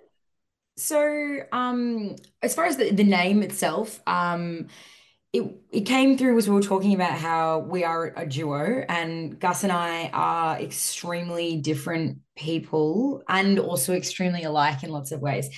So, 0.78 1.40
um, 1.52 2.16
as 2.42 2.56
far 2.56 2.66
as 2.66 2.78
the, 2.78 2.92
the 2.92 3.04
name 3.04 3.44
itself, 3.44 4.00
um, 4.08 4.68
it 5.32 5.44
it 5.72 5.82
came 5.82 6.18
through 6.18 6.38
as 6.38 6.50
we 6.50 6.56
were 6.56 6.62
talking 6.62 6.96
about 6.96 7.14
how 7.14 7.60
we 7.60 7.84
are 7.84 8.14
a 8.18 8.26
duo 8.26 8.84
and 8.90 9.40
Gus 9.40 9.64
and 9.64 9.72
I 9.72 10.10
are 10.12 10.60
extremely 10.60 11.58
different 11.58 12.20
people 12.36 13.22
and 13.30 13.60
also 13.60 13.94
extremely 13.94 14.44
alike 14.44 14.84
in 14.84 14.90
lots 14.90 15.12
of 15.12 15.22
ways. 15.22 15.50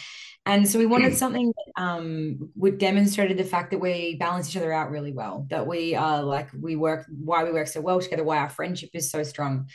And 0.45 0.67
so 0.67 0.77
we 0.77 0.85
wanted 0.85 1.15
something 1.17 1.53
that 1.55 1.81
um, 1.81 2.49
would 2.55 2.79
demonstrated 2.79 3.37
the 3.37 3.45
fact 3.45 3.71
that 3.71 3.79
we 3.79 4.15
balance 4.15 4.49
each 4.49 4.57
other 4.57 4.73
out 4.73 4.91
really 4.91 5.13
well, 5.13 5.45
that 5.49 5.65
we 5.65 5.95
are 5.95 6.21
like 6.21 6.49
we 6.59 6.75
work 6.75 7.05
why 7.09 7.45
we 7.45 7.53
work 7.53 7.67
so 7.67 7.79
well 7.79 8.01
together, 8.01 8.25
why 8.25 8.39
our 8.39 8.49
friendship 8.49 8.89
is 8.93 9.09
so 9.09 9.23
strong. 9.23 9.67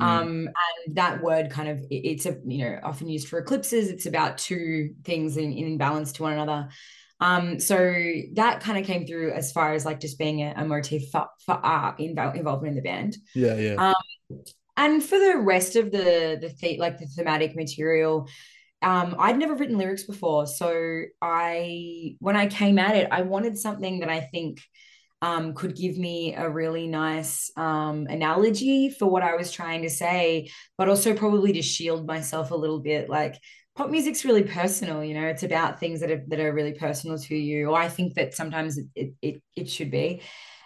Mm. 0.00 0.06
Um, 0.06 0.30
and 0.86 0.96
that 0.96 1.22
word 1.22 1.50
kind 1.50 1.68
of 1.68 1.84
it's 1.90 2.24
a 2.24 2.38
you 2.46 2.64
know 2.64 2.78
often 2.82 3.08
used 3.08 3.28
for 3.28 3.38
eclipses. 3.38 3.90
It's 3.90 4.06
about 4.06 4.38
two 4.38 4.94
things 5.04 5.36
in, 5.36 5.52
in 5.52 5.76
balance 5.76 6.12
to 6.12 6.22
one 6.22 6.32
another. 6.32 6.70
Um, 7.22 7.60
so 7.60 7.76
that 8.34 8.60
kind 8.60 8.78
of 8.78 8.84
came 8.84 9.06
through 9.06 9.30
as 9.30 9.52
far 9.52 9.74
as 9.74 9.84
like 9.86 10.00
just 10.00 10.18
being 10.18 10.40
a, 10.40 10.54
a 10.56 10.64
motif 10.64 11.08
for, 11.12 11.28
for 11.46 11.54
art 11.54 12.00
involvement 12.00 12.66
in 12.66 12.74
the 12.74 12.82
band. 12.82 13.16
Yeah, 13.34 13.54
yeah. 13.54 13.74
Um, 13.74 14.40
and 14.76 15.02
for 15.02 15.18
the 15.18 15.38
rest 15.38 15.76
of 15.76 15.92
the 15.92 16.38
the 16.40 16.52
the 16.60 16.78
like 16.78 16.98
the 16.98 17.06
thematic 17.06 17.54
material, 17.54 18.28
um, 18.82 19.14
I'd 19.18 19.38
never 19.38 19.54
written 19.54 19.78
lyrics 19.78 20.02
before, 20.02 20.48
so 20.48 21.02
I 21.20 22.16
when 22.18 22.36
I 22.36 22.48
came 22.48 22.78
at 22.78 22.96
it, 22.96 23.08
I 23.12 23.22
wanted 23.22 23.56
something 23.56 24.00
that 24.00 24.08
I 24.08 24.20
think 24.20 24.60
um, 25.20 25.54
could 25.54 25.76
give 25.76 25.96
me 25.96 26.34
a 26.34 26.50
really 26.50 26.88
nice 26.88 27.52
um, 27.56 28.08
analogy 28.08 28.90
for 28.90 29.06
what 29.06 29.22
I 29.22 29.36
was 29.36 29.52
trying 29.52 29.82
to 29.82 29.90
say, 29.90 30.50
but 30.76 30.88
also 30.88 31.14
probably 31.14 31.52
to 31.52 31.62
shield 31.62 32.04
myself 32.04 32.50
a 32.50 32.56
little 32.56 32.80
bit. 32.80 33.08
Like 33.08 33.36
pop 33.74 33.90
music's 33.90 34.24
really 34.24 34.42
personal 34.42 35.02
you 35.02 35.14
know 35.14 35.26
it's 35.26 35.42
about 35.42 35.80
things 35.80 36.00
that 36.00 36.10
are 36.10 36.22
that 36.28 36.40
are 36.40 36.52
really 36.52 36.74
personal 36.74 37.18
to 37.18 37.36
you 37.36 37.70
or 37.70 37.78
i 37.78 37.88
think 37.88 38.14
that 38.14 38.34
sometimes 38.34 38.78
it 38.94 39.14
it, 39.22 39.42
it 39.56 39.68
should 39.68 39.90
be 39.90 40.20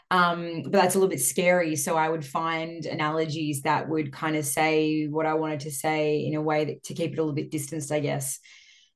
um, 0.08 0.62
but 0.62 0.70
that's 0.70 0.94
a 0.94 0.98
little 0.98 1.10
bit 1.10 1.20
scary 1.20 1.74
so 1.74 1.96
i 1.96 2.08
would 2.08 2.24
find 2.24 2.86
analogies 2.86 3.62
that 3.62 3.88
would 3.88 4.12
kind 4.12 4.36
of 4.36 4.44
say 4.44 5.06
what 5.06 5.26
i 5.26 5.34
wanted 5.34 5.60
to 5.60 5.70
say 5.70 6.24
in 6.24 6.34
a 6.34 6.42
way 6.42 6.64
that 6.64 6.82
to 6.84 6.94
keep 6.94 7.12
it 7.12 7.18
a 7.18 7.22
little 7.22 7.34
bit 7.34 7.50
distanced 7.50 7.92
i 7.92 8.00
guess 8.00 8.38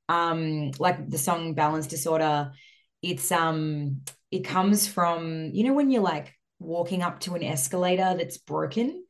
um, 0.09 0.71
like 0.77 1.09
the 1.09 1.17
song 1.17 1.53
balance 1.53 1.87
disorder 1.87 2.51
it's 3.01 3.31
um 3.31 4.01
it 4.29 4.41
comes 4.41 4.87
from 4.87 5.51
you 5.53 5.63
know 5.63 5.73
when 5.73 5.89
you're 5.89 6.01
like 6.01 6.33
walking 6.59 7.01
up 7.01 7.19
to 7.21 7.35
an 7.35 7.43
escalator 7.43 8.15
that's 8.17 8.37
broken 8.37 9.03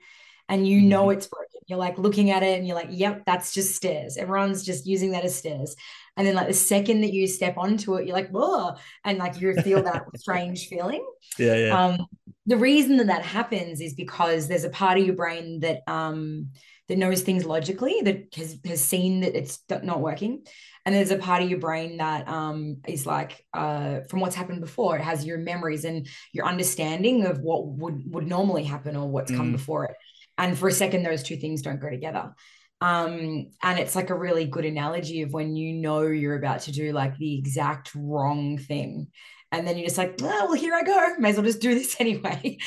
and 0.47 0.67
you 0.67 0.81
know 0.81 1.03
mm-hmm. 1.03 1.17
it's 1.17 1.27
broken. 1.27 1.50
You're 1.67 1.79
like 1.79 1.97
looking 1.97 2.31
at 2.31 2.43
it 2.43 2.57
and 2.57 2.67
you're 2.67 2.75
like, 2.75 2.89
yep, 2.89 3.23
that's 3.25 3.53
just 3.53 3.75
stairs. 3.75 4.17
Everyone's 4.17 4.63
just 4.63 4.85
using 4.85 5.11
that 5.11 5.23
as 5.23 5.35
stairs. 5.35 5.75
And 6.17 6.27
then 6.27 6.35
like 6.35 6.47
the 6.47 6.53
second 6.53 7.01
that 7.01 7.13
you 7.13 7.27
step 7.27 7.57
onto 7.57 7.95
it, 7.95 8.05
you're 8.05 8.15
like, 8.15 8.29
whoa, 8.29 8.75
and 9.05 9.17
like 9.17 9.39
you 9.39 9.53
feel 9.61 9.83
that 9.83 10.03
strange 10.17 10.67
feeling. 10.67 11.05
Yeah, 11.37 11.55
yeah. 11.55 11.85
Um, 11.85 12.05
the 12.45 12.57
reason 12.57 12.97
that 12.97 13.07
that 13.07 13.23
happens 13.23 13.79
is 13.79 13.93
because 13.93 14.47
there's 14.47 14.63
a 14.63 14.69
part 14.69 14.97
of 14.97 15.05
your 15.05 15.15
brain 15.15 15.59
that 15.61 15.81
um 15.87 16.49
that 16.87 16.97
knows 16.97 17.21
things 17.21 17.45
logically 17.45 18.01
that 18.03 18.25
has 18.35 18.59
has 18.65 18.83
seen 18.83 19.21
that 19.21 19.37
it's 19.37 19.59
not 19.69 20.01
working 20.01 20.43
and 20.85 20.95
there's 20.95 21.11
a 21.11 21.17
part 21.17 21.43
of 21.43 21.49
your 21.49 21.59
brain 21.59 21.97
that 21.97 22.27
um, 22.27 22.77
is 22.87 23.05
like 23.05 23.45
uh, 23.53 24.01
from 24.09 24.19
what's 24.19 24.35
happened 24.35 24.61
before 24.61 24.97
it 24.97 25.01
has 25.01 25.25
your 25.25 25.37
memories 25.37 25.85
and 25.85 26.07
your 26.33 26.45
understanding 26.45 27.25
of 27.25 27.39
what 27.39 27.65
would 27.67 28.01
would 28.13 28.27
normally 28.27 28.63
happen 28.63 28.95
or 28.95 29.07
what's 29.07 29.31
mm. 29.31 29.37
come 29.37 29.51
before 29.51 29.85
it 29.85 29.95
and 30.37 30.57
for 30.57 30.67
a 30.67 30.71
second, 30.71 31.03
those 31.03 31.23
two 31.23 31.37
things 31.37 31.61
don't 31.61 31.81
go 31.81 31.89
together. 31.89 32.33
Um, 32.81 33.51
and 33.61 33.79
it's 33.79 33.95
like 33.95 34.09
a 34.09 34.17
really 34.17 34.45
good 34.45 34.65
analogy 34.65 35.21
of 35.21 35.33
when 35.33 35.55
you 35.55 35.73
know 35.73 36.01
you're 36.01 36.37
about 36.37 36.61
to 36.61 36.71
do 36.71 36.93
like 36.93 37.15
the 37.17 37.37
exact 37.37 37.93
wrong 37.93 38.57
thing 38.57 39.11
and 39.51 39.67
then 39.67 39.77
you're 39.77 39.87
just 39.87 39.97
like, 39.97 40.15
oh, 40.21 40.45
well, 40.45 40.53
here 40.53 40.73
I 40.73 40.83
go. 40.83 41.15
May 41.19 41.29
as 41.29 41.35
well 41.35 41.45
just 41.45 41.59
do 41.59 41.75
this 41.75 41.97
anyway. 41.99 42.57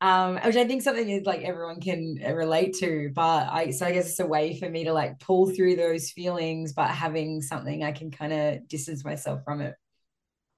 Um, 0.00 0.36
which 0.36 0.56
I 0.56 0.66
think 0.66 0.82
something 0.82 1.08
is 1.08 1.26
like 1.26 1.42
everyone 1.42 1.80
can 1.80 2.16
relate 2.34 2.74
to. 2.80 3.10
But 3.14 3.48
I 3.50 3.70
so 3.70 3.86
I 3.86 3.92
guess 3.92 4.08
it's 4.08 4.20
a 4.20 4.26
way 4.26 4.58
for 4.58 4.68
me 4.68 4.84
to 4.84 4.92
like 4.92 5.20
pull 5.20 5.50
through 5.50 5.76
those 5.76 6.10
feelings, 6.10 6.72
but 6.72 6.88
having 6.88 7.42
something 7.42 7.84
I 7.84 7.92
can 7.92 8.10
kind 8.10 8.32
of 8.32 8.68
distance 8.68 9.04
myself 9.04 9.42
from 9.44 9.60
it. 9.60 9.74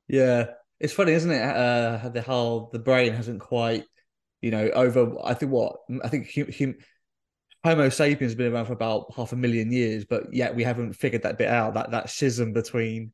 Yeah, 0.08 0.50
it's 0.78 0.92
funny, 0.92 1.12
isn't 1.12 1.30
it? 1.30 1.42
Uh, 1.42 2.08
the 2.10 2.22
how 2.22 2.70
the 2.72 2.78
brain 2.78 3.12
hasn't 3.12 3.40
quite, 3.40 3.84
you 4.42 4.50
know, 4.50 4.68
over. 4.74 5.14
I 5.24 5.34
think 5.34 5.52
what 5.52 5.76
I 6.04 6.08
think 6.08 6.30
hum, 6.34 6.48
hum, 6.58 6.74
Homo 7.64 7.88
sapiens 7.88 8.32
has 8.32 8.34
been 8.34 8.52
around 8.52 8.66
for 8.66 8.72
about 8.72 9.12
half 9.16 9.32
a 9.32 9.36
million 9.36 9.72
years, 9.72 10.04
but 10.04 10.34
yet 10.34 10.54
we 10.54 10.64
haven't 10.64 10.92
figured 10.94 11.22
that 11.22 11.38
bit 11.38 11.48
out. 11.48 11.74
That 11.74 11.92
that 11.92 12.10
schism 12.10 12.52
between 12.52 13.12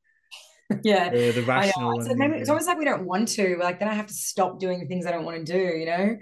yeah 0.82 1.08
the, 1.08 1.30
the 1.30 1.42
rational 1.42 2.00
so 2.02 2.14
maybe 2.14 2.36
it's 2.36 2.50
almost 2.50 2.66
like 2.66 2.78
we 2.78 2.84
don't 2.84 3.06
want 3.06 3.26
to 3.26 3.56
like 3.58 3.78
then 3.78 3.88
i 3.88 3.94
have 3.94 4.06
to 4.06 4.12
stop 4.12 4.58
doing 4.58 4.78
the 4.80 4.86
things 4.86 5.06
i 5.06 5.10
don't 5.10 5.24
want 5.24 5.46
to 5.46 5.52
do 5.52 5.58
you 5.58 5.86
know 5.86 6.18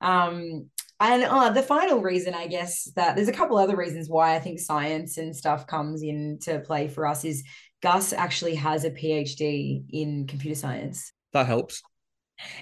um 0.00 0.68
and 0.98 1.24
uh, 1.24 1.50
the 1.50 1.62
final 1.62 2.00
reason 2.00 2.34
i 2.34 2.48
guess 2.48 2.90
that 2.96 3.14
there's 3.14 3.28
a 3.28 3.32
couple 3.32 3.56
other 3.56 3.76
reasons 3.76 4.08
why 4.08 4.34
i 4.34 4.40
think 4.40 4.58
science 4.58 5.18
and 5.18 5.36
stuff 5.36 5.68
comes 5.68 6.02
into 6.02 6.58
play 6.60 6.88
for 6.88 7.06
us 7.06 7.24
is 7.24 7.44
gus 7.80 8.12
actually 8.12 8.56
has 8.56 8.84
a 8.84 8.90
phd 8.90 9.84
in 9.90 10.26
computer 10.26 10.56
science 10.56 11.12
that 11.32 11.46
helps 11.46 11.80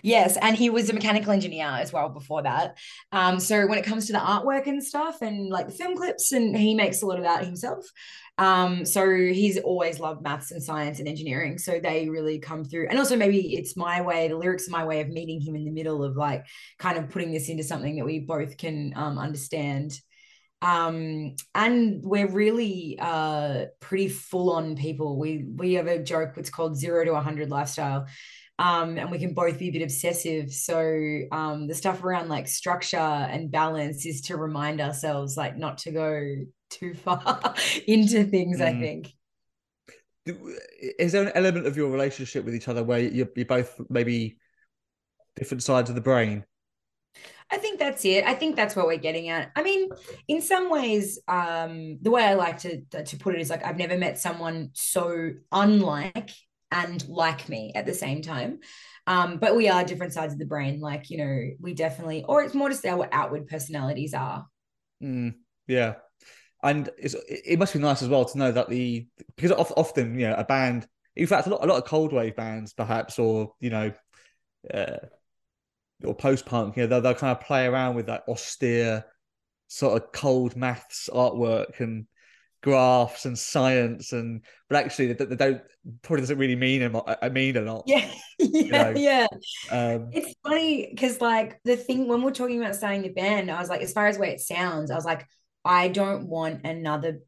Yes, 0.03 0.37
and 0.41 0.57
he 0.57 0.71
was 0.71 0.89
a 0.89 0.93
mechanical 0.93 1.33
engineer 1.33 1.67
as 1.67 1.93
well 1.93 2.09
before 2.09 2.43
that. 2.43 2.79
Um, 3.13 3.41
so 3.41 3.67
when 3.67 3.79
it 3.79 3.85
comes 3.85 4.07
to 4.07 4.13
the 4.13 4.19
artwork 4.19 4.67
and 4.67 4.83
stuff, 4.83 5.21
and 5.21 5.49
like 5.51 5.67
the 5.67 5.73
film 5.73 5.97
clips, 5.97 6.33
and 6.33 6.57
he 6.57 6.75
makes 6.75 7.03
a 7.03 7.07
lot 7.07 7.19
of 7.19 7.25
that 7.25 7.45
himself. 7.45 7.85
Um, 8.39 8.85
so 8.85 9.09
he's 9.09 9.59
always 9.59 10.01
loved 10.01 10.23
maths 10.23 10.51
and 10.51 10.63
science 10.63 10.99
and 10.99 11.09
engineering. 11.09 11.59
So 11.59 11.79
they 11.81 12.09
really 12.09 12.39
come 12.39 12.65
through. 12.65 12.89
And 12.89 12.99
also 12.99 13.17
maybe 13.17 13.55
it's 13.57 13.77
my 13.77 14.01
way, 14.01 14.29
the 14.29 14.37
lyrics 14.37 14.69
are 14.69 14.73
my 14.73 14.85
way 14.85 15.01
of 15.01 15.09
meeting 15.09 15.41
him 15.41 15.55
in 15.55 15.65
the 15.65 15.71
middle 15.71 16.03
of 16.03 16.17
like 16.17 16.45
kind 16.79 16.99
of 16.99 17.11
putting 17.11 17.33
this 17.33 17.49
into 17.49 17.63
something 17.63 17.97
that 17.97 18.05
we 18.05 18.21
both 18.21 18.57
can 18.57 18.93
um, 18.97 19.19
understand. 19.19 19.99
Um, 20.63 21.37
and 21.55 22.01
we're 22.03 22.27
really 22.27 22.99
uh 22.99 23.67
pretty 23.81 24.09
full 24.09 24.51
on 24.53 24.77
people. 24.77 25.19
We 25.19 25.45
we 25.55 25.75
have 25.75 25.89
a 25.89 26.03
joke 26.03 26.39
it's 26.39 26.49
called 26.49 26.79
zero 26.79 27.05
to 27.05 27.13
100 27.13 27.51
lifestyle 27.51 28.07
um, 28.59 28.99
and 28.99 29.11
we 29.11 29.19
can 29.19 29.35
both 29.35 29.59
be 29.59 29.69
a 29.69 29.73
bit 29.73 29.83
obsessive. 29.83 30.53
So 30.53 31.21
um, 31.33 31.67
the 31.67 31.75
stuff 31.75 32.05
around 32.05 32.29
like 32.29 32.47
structure 32.47 32.97
and 32.97 33.51
balance 33.51 34.07
is 34.07 34.23
to 34.23 34.37
remind 34.37 34.81
ourselves 34.81 35.37
like 35.37 35.57
not 35.57 35.79
to 35.79 35.90
go 35.90 36.37
too 36.71 36.95
far 37.05 37.55
into 37.87 38.25
things. 38.25 38.61
Mm. 38.61 38.64
I 38.64 38.81
think. 38.81 39.12
Is 40.99 41.12
there 41.12 41.25
an 41.25 41.33
element 41.35 41.67
of 41.67 41.77
your 41.77 41.90
relationship 41.90 42.45
with 42.45 42.55
each 42.55 42.69
other 42.69 42.83
where 42.83 43.01
you're, 43.01 43.29
you're 43.37 43.45
both 43.45 43.79
maybe 43.90 44.38
different 45.37 45.62
sides 45.62 45.90
of 45.90 45.97
the 45.97 46.01
brain? 46.01 46.45
I 47.51 47.59
think 47.59 47.79
that's 47.79 48.05
it. 48.07 48.25
I 48.25 48.35
think 48.35 48.57
that's 48.57 48.75
what 48.75 48.87
we're 48.87 48.97
getting 48.97 49.29
at. 49.29 49.51
I 49.55 49.62
mean, 49.62 49.90
in 50.29 50.40
some 50.40 50.71
ways, 50.71 51.19
um, 51.29 51.99
the 52.01 52.11
way 52.11 52.25
I 52.25 52.35
like 52.35 52.59
to 52.61 52.81
to 53.05 53.17
put 53.19 53.35
it 53.35 53.40
is 53.40 53.51
like 53.51 53.64
I've 53.64 53.77
never 53.77 53.99
met 53.99 54.19
someone 54.19 54.71
so 54.73 55.33
unlike 55.53 56.31
and 56.75 57.09
like 57.09 57.49
me 57.49 57.73
at 57.75 57.87
the 57.87 57.95
same 57.95 58.21
time. 58.21 58.59
Um, 59.07 59.39
but 59.39 59.55
we 59.55 59.69
are 59.69 59.85
different 59.85 60.13
sides 60.13 60.33
of 60.33 60.39
the 60.39 60.45
brain. 60.45 60.81
Like, 60.81 61.09
you 61.09 61.19
know, 61.19 61.51
we 61.61 61.73
definitely, 61.75 62.25
or 62.27 62.43
it's 62.43 62.55
more 62.55 62.69
to 62.69 62.75
say 62.75 62.93
what 62.93 63.11
outward 63.13 63.47
personalities 63.47 64.13
are. 64.13 64.47
Mm, 65.03 65.35
yeah. 65.67 65.95
And 66.63 66.91
it 66.99 67.59
must 67.59 67.75
be 67.75 67.79
nice 67.79 68.03
as 68.03 68.09
well 68.09 68.25
to 68.25 68.39
know 68.39 68.51
that 68.51 68.71
the, 68.71 69.07
because 69.37 69.53
often, 69.53 70.19
you 70.19 70.27
know, 70.29 70.35
a 70.35 70.45
band, 70.45 70.87
in 71.15 71.27
fact, 71.27 71.47
a 71.47 71.51
lot, 71.51 71.63
a 71.63 71.67
lot 71.67 71.77
of 71.77 71.85
cold 71.85 72.13
wave 72.13 72.35
bands, 72.35 72.73
perhaps, 72.73 73.19
or, 73.19 73.53
you 73.61 73.71
know, 73.71 73.93
uh, 74.73 74.97
or 76.03 76.15
post 76.15 76.47
punk, 76.47 76.77
you 76.77 76.83
know, 76.83 76.87
they'll, 76.89 77.01
they'll 77.03 77.15
kind 77.15 77.37
of 77.37 77.45
play 77.45 77.67
around 77.67 77.95
with 77.95 78.07
that 78.07 78.25
austere, 78.27 79.05
sort 79.69 80.03
of 80.03 80.13
cold 80.13 80.57
maths 80.57 81.11
artwork 81.13 81.81
and 81.81 82.07
graphs 82.64 83.27
and 83.27 83.38
science 83.38 84.12
and 84.12 84.40
but 84.70 84.83
actually 84.83 85.12
they, 85.12 85.27
they 85.27 85.37
don't 85.37 85.61
probably 86.00 86.22
doesn't 86.22 86.38
really 86.38 86.57
mean 86.57 86.81
a, 86.81 87.18
I 87.22 87.29
mean 87.29 87.59
a 87.59 87.61
lot 87.61 87.85
yeah 87.87 88.11
yeah 88.38 88.48
you 88.62 88.70
know? 88.70 88.90
yeah 88.96 89.27
um, 89.70 90.09
it's 90.14 90.35
funny 90.42 90.88
because 90.90 91.20
like 91.20 91.61
the 91.66 91.77
thing 91.77 92.09
when 92.09 92.22
we're 92.22 92.31
talking 92.31 92.59
about 92.59 92.74
starting 92.74 93.03
the 93.03 93.11
band 93.11 93.50
I 93.50 93.61
was 93.61 93.68
like 93.68 93.83
as 93.83 93.92
far 93.92 94.07
as 94.07 94.18
way 94.18 94.31
it 94.31 94.40
sounds 94.40 94.90
I 94.90 94.94
was 94.94 95.05
like 95.05 95.27
I 95.62 95.88
don't 95.88 96.27
want 96.27 96.64
another 96.64 97.18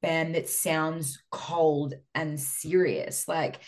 band 0.00 0.36
that 0.36 0.48
sounds 0.48 1.22
cold 1.30 1.92
and 2.14 2.40
serious 2.40 3.28
like 3.28 3.60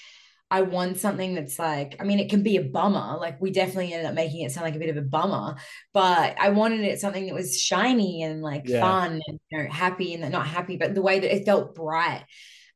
I 0.50 0.62
want 0.62 0.98
something 0.98 1.34
that's 1.34 1.58
like, 1.58 1.96
I 2.00 2.04
mean, 2.04 2.18
it 2.18 2.28
can 2.28 2.42
be 2.42 2.56
a 2.56 2.64
bummer. 2.64 3.16
Like 3.18 3.40
we 3.40 3.52
definitely 3.52 3.92
ended 3.92 4.08
up 4.08 4.14
making 4.14 4.40
it 4.40 4.50
sound 4.50 4.64
like 4.64 4.74
a 4.74 4.80
bit 4.80 4.90
of 4.90 4.96
a 4.96 5.02
bummer, 5.02 5.56
but 5.94 6.36
I 6.40 6.50
wanted 6.50 6.80
it 6.80 7.00
something 7.00 7.26
that 7.26 7.34
was 7.34 7.60
shiny 7.60 8.22
and 8.22 8.42
like 8.42 8.64
yeah. 8.66 8.80
fun 8.80 9.20
and 9.26 9.40
you 9.50 9.58
know, 9.62 9.70
happy 9.70 10.14
and 10.14 10.32
not 10.32 10.46
happy, 10.46 10.76
but 10.76 10.94
the 10.94 11.02
way 11.02 11.20
that 11.20 11.34
it 11.34 11.44
felt 11.44 11.74
bright. 11.76 12.24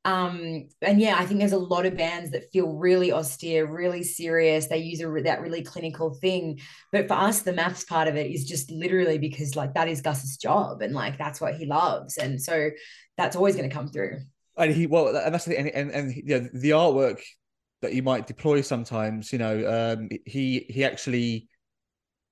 Um, 0.05 0.69
and 0.83 1.01
yeah, 1.01 1.17
I 1.19 1.25
think 1.25 1.41
there's 1.41 1.53
a 1.53 1.59
lot 1.59 1.87
of 1.87 1.97
bands 1.97 2.31
that 2.33 2.53
feel 2.53 2.75
really 2.75 3.11
austere, 3.11 3.67
really 3.67 4.03
serious. 4.03 4.67
They 4.67 4.79
use 4.79 5.01
a, 5.01 5.23
that 5.23 5.41
really 5.41 5.63
clinical 5.63 6.15
thing. 6.15 6.61
But 6.93 7.09
for 7.09 7.15
us, 7.15 7.41
the 7.41 7.55
maths 7.55 7.85
part 7.85 8.07
of 8.07 8.15
it 8.15 8.31
is 8.31 8.45
just 8.45 8.71
literally 8.71 9.19
because 9.19 9.57
like 9.57 9.75
that 9.75 9.89
is 9.89 10.03
Gus's 10.03 10.37
job 10.37 10.83
and 10.83 10.95
like 10.95 11.17
that's 11.17 11.41
what 11.41 11.55
he 11.55 11.65
loves. 11.65 12.19
And 12.19 12.41
so 12.41 12.71
that's 13.17 13.35
always 13.35 13.57
going 13.57 13.69
to 13.69 13.75
come 13.75 13.89
through. 13.89 14.19
And 14.57 14.73
he, 14.73 14.87
well, 14.87 15.09
and 15.17 15.35
that's 15.35 15.47
the, 15.47 15.59
and, 15.59 15.69
and, 15.69 15.91
and 15.91 16.15
you 16.15 16.41
know, 16.41 16.49
the 16.53 16.71
artwork 16.71 17.21
that 17.85 17.92
he 17.92 18.01
might 18.01 18.27
deploy 18.27 18.62
sometimes. 18.62 19.33
You 19.33 19.38
know, 19.38 19.97
um, 19.97 20.09
he 20.27 20.66
he 20.68 20.85
actually 20.85 21.49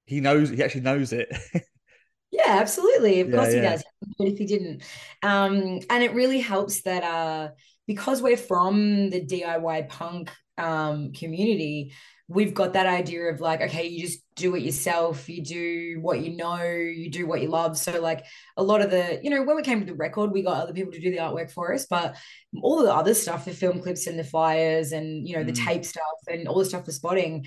he 0.06 0.20
knows 0.20 0.50
he 0.50 0.62
actually 0.62 0.80
knows 0.80 1.12
it. 1.12 1.28
yeah, 2.32 2.48
absolutely. 2.48 3.20
Of 3.20 3.28
yeah, 3.28 3.36
course 3.36 3.54
yeah. 3.54 3.54
he 3.54 3.60
does. 3.60 3.84
But 4.18 4.28
if 4.28 4.38
he 4.38 4.46
didn't, 4.46 4.82
um, 5.22 5.80
and 5.90 6.02
it 6.02 6.14
really 6.14 6.40
helps 6.40 6.82
that 6.82 7.04
uh, 7.04 7.50
because 7.86 8.22
we're 8.22 8.36
from 8.36 9.10
the 9.10 9.24
DIY 9.24 9.88
punk 9.88 10.30
um, 10.58 11.12
community, 11.12 11.92
we've 12.32 12.54
got 12.54 12.72
that 12.72 12.86
idea 12.86 13.24
of 13.24 13.40
like, 13.40 13.60
okay, 13.60 13.86
you 13.86 14.00
just 14.00 14.20
do 14.36 14.54
it 14.54 14.62
yourself, 14.62 15.28
you 15.28 15.42
do 15.42 15.98
what 16.00 16.20
you 16.20 16.34
know, 16.36 16.62
you 16.62 17.10
do 17.10 17.26
what 17.26 17.42
you 17.42 17.48
love. 17.48 17.76
So, 17.76 18.00
like, 18.00 18.24
a 18.56 18.62
lot 18.62 18.80
of 18.80 18.90
the, 18.90 19.20
you 19.22 19.30
know, 19.30 19.42
when 19.42 19.56
we 19.56 19.62
came 19.62 19.80
to 19.80 19.86
the 19.86 19.94
record, 19.94 20.32
we 20.32 20.42
got 20.42 20.62
other 20.62 20.72
people 20.72 20.92
to 20.92 21.00
do 21.00 21.10
the 21.10 21.18
artwork 21.18 21.50
for 21.50 21.74
us, 21.74 21.86
but 21.86 22.16
all 22.62 22.82
the 22.82 22.92
other 22.92 23.14
stuff, 23.14 23.44
the 23.44 23.52
film 23.52 23.80
clips 23.80 24.06
and 24.06 24.18
the 24.18 24.24
flyers 24.24 24.92
and, 24.92 25.28
you 25.28 25.36
know, 25.36 25.44
the 25.44 25.52
mm. 25.52 25.64
tape 25.64 25.84
stuff 25.84 26.02
and 26.28 26.48
all 26.48 26.58
the 26.58 26.64
stuff 26.64 26.86
for 26.86 26.92
spotting, 26.92 27.46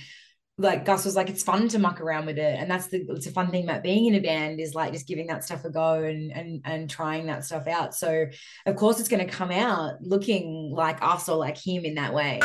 like 0.58 0.86
Gus 0.86 1.04
was 1.04 1.16
like, 1.16 1.30
it's 1.30 1.44
fun 1.44 1.68
to 1.70 1.80
muck 1.80 2.00
around 2.00 2.28
with 2.28 2.38
it. 2.38 2.60
And 2.60 2.70
that's 2.70 2.88
the, 2.88 3.06
it's 3.10 3.28
a 3.28 3.32
fun 3.32 3.52
thing 3.52 3.64
about 3.64 3.84
being 3.84 4.06
in 4.06 4.16
a 4.16 4.22
band 4.22 4.60
is 4.60 4.74
like 4.74 4.94
just 4.94 5.08
giving 5.08 5.28
that 5.28 5.44
stuff 5.44 5.66
a 5.66 5.70
go 5.70 6.04
and, 6.04 6.32
and, 6.32 6.62
and 6.64 6.90
trying 6.90 7.26
that 7.26 7.44
stuff 7.44 7.68
out. 7.68 7.94
So, 7.94 8.28
of 8.66 8.76
course, 8.76 9.00
it's 9.00 9.10
going 9.10 9.26
to 9.26 9.32
come 9.32 9.52
out 9.52 10.02
looking 10.02 10.72
like 10.74 11.02
us 11.02 11.28
or 11.28 11.36
like 11.36 11.58
him 11.58 11.84
in 11.84 11.96
that 11.96 12.14
way. 12.14 12.40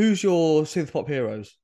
Who's 0.00 0.22
your 0.22 0.62
synth 0.62 0.92
pop 0.94 1.08
heroes? 1.08 1.58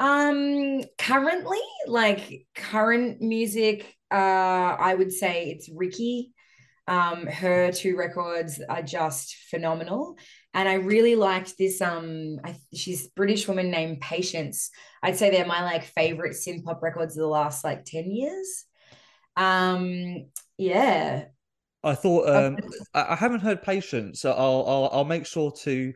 Um, 0.00 0.82
currently, 0.98 1.60
like 1.86 2.48
current 2.56 3.20
music, 3.20 3.94
uh, 4.10 4.16
I 4.16 4.96
would 4.96 5.12
say 5.12 5.50
it's 5.50 5.70
Riki. 5.72 6.32
Um, 6.88 7.28
her 7.28 7.70
two 7.70 7.96
records 7.96 8.60
are 8.68 8.82
just 8.82 9.36
phenomenal, 9.48 10.16
and 10.52 10.68
I 10.68 10.74
really 10.74 11.14
liked 11.14 11.56
this. 11.56 11.80
Um, 11.80 12.40
I, 12.42 12.56
she's 12.74 13.06
British 13.06 13.46
woman 13.46 13.70
named 13.70 14.00
Patience. 14.00 14.72
I'd 15.04 15.18
say 15.18 15.30
they're 15.30 15.46
my 15.46 15.62
like 15.62 15.84
favorite 15.84 16.32
synth 16.32 16.64
pop 16.64 16.82
records 16.82 17.16
of 17.16 17.20
the 17.20 17.28
last 17.28 17.62
like 17.62 17.84
ten 17.84 18.10
years. 18.10 18.64
Um, 19.36 20.26
yeah. 20.58 21.26
I 21.84 21.94
thought 21.94 22.28
um, 22.28 22.58
I 22.92 23.14
haven't 23.14 23.40
heard 23.40 23.62
Patience, 23.62 24.20
so 24.20 24.32
I'll 24.32 24.64
I'll, 24.66 24.90
I'll 24.92 25.04
make 25.04 25.26
sure 25.26 25.52
to 25.62 25.94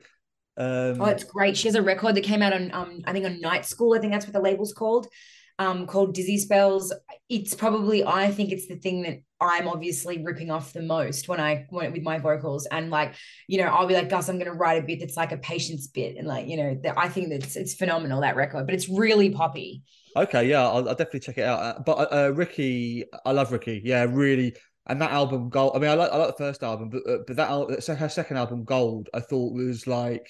um, 0.57 1.01
oh, 1.01 1.07
it's 1.07 1.25
great. 1.25 1.57
She 1.57 1.69
has 1.69 1.75
a 1.75 1.83
record 1.83 2.15
that 2.15 2.25
came 2.25 2.43
out 2.43 2.53
on, 2.53 2.73
um, 2.73 3.03
I 3.07 3.13
think 3.13 3.27
on 3.27 3.41
Night 3.41 3.65
School. 3.65 3.95
I 3.95 4.01
think 4.01 4.13
that's 4.13 4.27
what 4.27 4.33
the 4.33 4.41
label's 4.41 4.73
called. 4.73 5.09
Um, 5.57 5.87
called 5.87 6.15
Dizzy 6.15 6.39
Spells. 6.39 6.93
It's 7.29 7.55
probably, 7.55 8.05
I 8.05 8.33
think 8.33 8.51
it's 8.51 8.67
the 8.67 8.75
thing 8.75 9.03
that 9.03 9.21
I'm 9.41 9.69
obviously 9.69 10.21
ripping 10.21 10.51
off 10.51 10.73
the 10.73 10.83
most 10.83 11.29
when 11.29 11.39
I 11.39 11.67
went 11.71 11.93
with 11.93 12.03
my 12.03 12.19
vocals. 12.19 12.67
And 12.67 12.91
like, 12.91 13.15
you 13.47 13.59
know, 13.59 13.67
I'll 13.67 13.87
be 13.87 13.95
like, 13.95 14.09
Gus, 14.09 14.29
I'm 14.29 14.39
going 14.39 14.51
to 14.51 14.57
write 14.57 14.83
a 14.83 14.87
bit 14.87 14.99
that's 14.99 15.17
like 15.17 15.31
a 15.31 15.37
patience 15.37 15.87
bit. 15.87 16.17
And 16.17 16.27
like, 16.27 16.49
you 16.49 16.57
know, 16.57 16.79
that 16.83 16.99
I 16.99 17.09
think 17.09 17.29
that's 17.29 17.55
it's 17.55 17.75
phenomenal 17.75 18.23
that 18.23 18.35
record, 18.35 18.67
but 18.67 18.75
it's 18.75 18.89
really 18.89 19.31
poppy. 19.31 19.83
Okay, 20.17 20.49
yeah, 20.49 20.63
I'll, 20.63 20.89
I'll 20.89 20.95
definitely 20.97 21.21
check 21.21 21.39
it 21.39 21.45
out. 21.45 21.61
Uh, 21.61 21.79
but 21.81 22.13
uh, 22.13 22.33
Riki, 22.33 23.05
I 23.25 23.31
love 23.31 23.53
Riki. 23.53 23.81
Yeah, 23.85 24.07
really. 24.09 24.57
And 24.87 25.01
that 25.01 25.13
album, 25.13 25.51
Gold. 25.51 25.73
I 25.75 25.79
mean, 25.79 25.91
I 25.91 25.95
like 25.95 26.11
I 26.11 26.17
like 26.17 26.37
the 26.37 26.45
first 26.45 26.63
album, 26.63 26.91
but 26.91 27.03
uh, 27.09 27.19
but 27.27 27.37
that 27.37 27.97
her 27.99 28.09
second 28.09 28.37
album, 28.37 28.65
Gold, 28.65 29.09
I 29.15 29.21
thought 29.21 29.55
was 29.55 29.87
like 29.87 30.29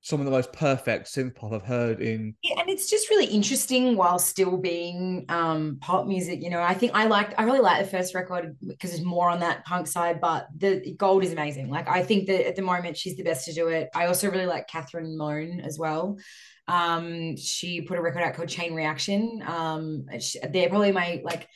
some 0.00 0.20
of 0.20 0.26
the 0.26 0.30
most 0.30 0.52
perfect 0.52 1.06
synth 1.06 1.34
pop 1.34 1.52
I've 1.52 1.62
heard 1.62 2.00
in. 2.00 2.34
Yeah, 2.42 2.60
and 2.60 2.70
it's 2.70 2.88
just 2.88 3.10
really 3.10 3.26
interesting 3.26 3.96
while 3.96 4.18
still 4.18 4.56
being 4.56 5.24
um, 5.28 5.78
pop 5.80 6.06
music. 6.06 6.40
You 6.42 6.50
know, 6.50 6.62
I 6.62 6.74
think 6.74 6.92
I 6.94 7.06
like 7.06 7.38
I 7.38 7.44
really 7.44 7.60
like 7.60 7.84
the 7.84 7.90
first 7.90 8.14
record 8.14 8.56
because 8.66 8.94
it's 8.94 9.02
more 9.02 9.28
on 9.28 9.40
that 9.40 9.64
punk 9.64 9.86
side, 9.86 10.20
but 10.20 10.46
the 10.56 10.94
gold 10.96 11.24
is 11.24 11.32
amazing. 11.32 11.68
Like 11.68 11.88
I 11.88 12.02
think 12.02 12.26
that 12.28 12.46
at 12.46 12.56
the 12.56 12.62
moment 12.62 12.96
she's 12.96 13.16
the 13.16 13.24
best 13.24 13.44
to 13.46 13.52
do 13.52 13.68
it. 13.68 13.88
I 13.94 14.06
also 14.06 14.30
really 14.30 14.46
like 14.46 14.68
Catherine 14.68 15.16
Moan 15.16 15.60
as 15.60 15.78
well. 15.78 16.16
Um, 16.68 17.36
she 17.36 17.80
put 17.80 17.98
a 17.98 18.02
record 18.02 18.22
out 18.22 18.34
called 18.34 18.48
Chain 18.48 18.74
Reaction. 18.74 19.42
Um, 19.46 20.06
they're 20.50 20.68
probably 20.68 20.92
my 20.92 21.20
like. 21.24 21.48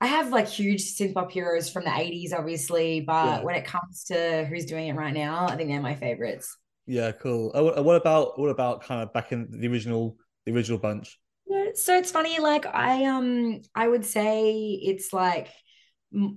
I 0.00 0.06
have 0.06 0.30
like 0.30 0.46
huge 0.46 0.94
synth 0.94 1.14
pop 1.14 1.32
heroes 1.32 1.68
from 1.68 1.82
the 1.82 1.90
80s, 1.90 2.32
obviously, 2.32 3.00
but 3.00 3.40
yeah. 3.40 3.42
when 3.42 3.56
it 3.56 3.64
comes 3.64 4.04
to 4.04 4.44
who's 4.44 4.64
doing 4.64 4.86
it 4.86 4.94
right 4.94 5.12
now, 5.12 5.48
I 5.48 5.56
think 5.56 5.68
they're 5.68 5.80
my 5.80 5.96
favorites. 5.96 6.56
Yeah, 6.88 7.12
cool. 7.12 7.52
Oh, 7.54 7.82
what 7.82 7.96
about 7.96 8.38
what 8.38 8.48
about 8.48 8.82
kind 8.82 9.02
of 9.02 9.12
back 9.12 9.30
in 9.30 9.46
the 9.50 9.68
original 9.68 10.16
the 10.46 10.52
original 10.52 10.78
bunch? 10.78 11.20
Yeah, 11.46 11.66
so 11.74 11.96
it's 11.96 12.10
funny. 12.10 12.38
Like 12.40 12.64
I 12.64 13.04
um 13.04 13.60
I 13.74 13.86
would 13.86 14.06
say 14.06 14.80
it's 14.82 15.12
like 15.12 15.48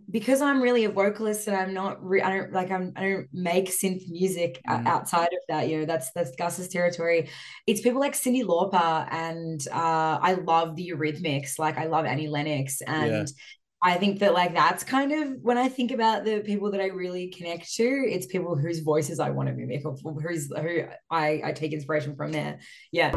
because 0.10 0.42
I'm 0.42 0.62
really 0.62 0.84
a 0.84 0.92
vocalist 0.92 1.48
and 1.48 1.56
I'm 1.56 1.74
not 1.74 2.04
re- 2.04 2.22
I 2.22 2.38
don't 2.38 2.52
like 2.52 2.70
I'm 2.70 2.92
I 2.98 3.02
don't 3.04 3.28
make 3.32 3.70
synth 3.70 4.02
music 4.10 4.60
mm. 4.68 4.86
outside 4.86 5.30
of 5.32 5.40
that 5.48 5.70
you 5.70 5.80
know 5.80 5.86
that's 5.86 6.12
that's 6.12 6.36
Gus's 6.36 6.68
territory 6.68 7.30
it's 7.66 7.80
people 7.80 8.02
like 8.02 8.12
Cyndi 8.12 8.44
Lauper 8.44 9.08
and 9.10 9.66
uh 9.72 10.20
I 10.22 10.34
love 10.34 10.76
the 10.76 10.92
Eurythmics 10.94 11.58
like 11.58 11.78
I 11.78 11.86
love 11.86 12.04
Annie 12.04 12.28
Lennox 12.28 12.82
and 12.82 13.10
yeah. 13.10 13.26
I 13.84 13.96
think 13.96 14.20
that 14.20 14.34
like 14.34 14.54
that's 14.54 14.84
kind 14.84 15.12
of 15.12 15.40
when 15.42 15.58
I 15.58 15.68
think 15.68 15.90
about 15.90 16.24
the 16.24 16.42
people 16.42 16.70
that 16.70 16.80
I 16.80 16.90
really 16.90 17.30
connect 17.30 17.74
to, 17.78 17.84
it's 17.84 18.28
people 18.28 18.56
whose 18.56 18.82
voices 18.82 19.20
I 19.20 19.32
want 19.32 19.50
to 19.50 19.56
mimic 19.56 19.84
or 19.84 19.96
who's 20.22 20.56
who 20.56 20.84
I, 21.10 21.42
I 21.44 21.52
take 21.52 21.74
inspiration 21.74 22.16
from 22.16 22.32
there. 22.32 22.60
Yeah. 22.92 23.10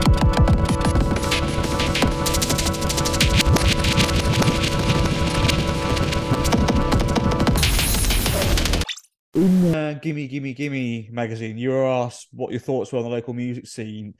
Uh, 9.36 9.92
Gimme 10.00 10.28
Gimme 10.28 10.54
Gimme 10.54 11.10
magazine, 11.12 11.58
you 11.58 11.72
were 11.72 11.84
asked 11.84 12.28
what 12.32 12.52
your 12.52 12.60
thoughts 12.60 12.90
were 12.90 13.00
on 13.00 13.04
the 13.04 13.10
local 13.10 13.34
music 13.34 13.66
scene, 13.66 14.14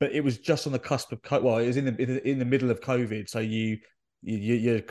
but 0.00 0.10
it 0.10 0.24
was 0.24 0.38
just 0.38 0.66
on 0.66 0.72
the 0.72 0.78
cusp 0.80 1.12
of 1.12 1.20
well, 1.30 1.58
it 1.58 1.68
was 1.68 1.76
in 1.76 1.84
the 1.84 2.28
in 2.28 2.40
the 2.40 2.44
middle 2.44 2.72
of 2.72 2.80
COVID, 2.80 3.28
so 3.28 3.38
you 3.38 3.78
you, 4.24 4.54
you 4.54 4.84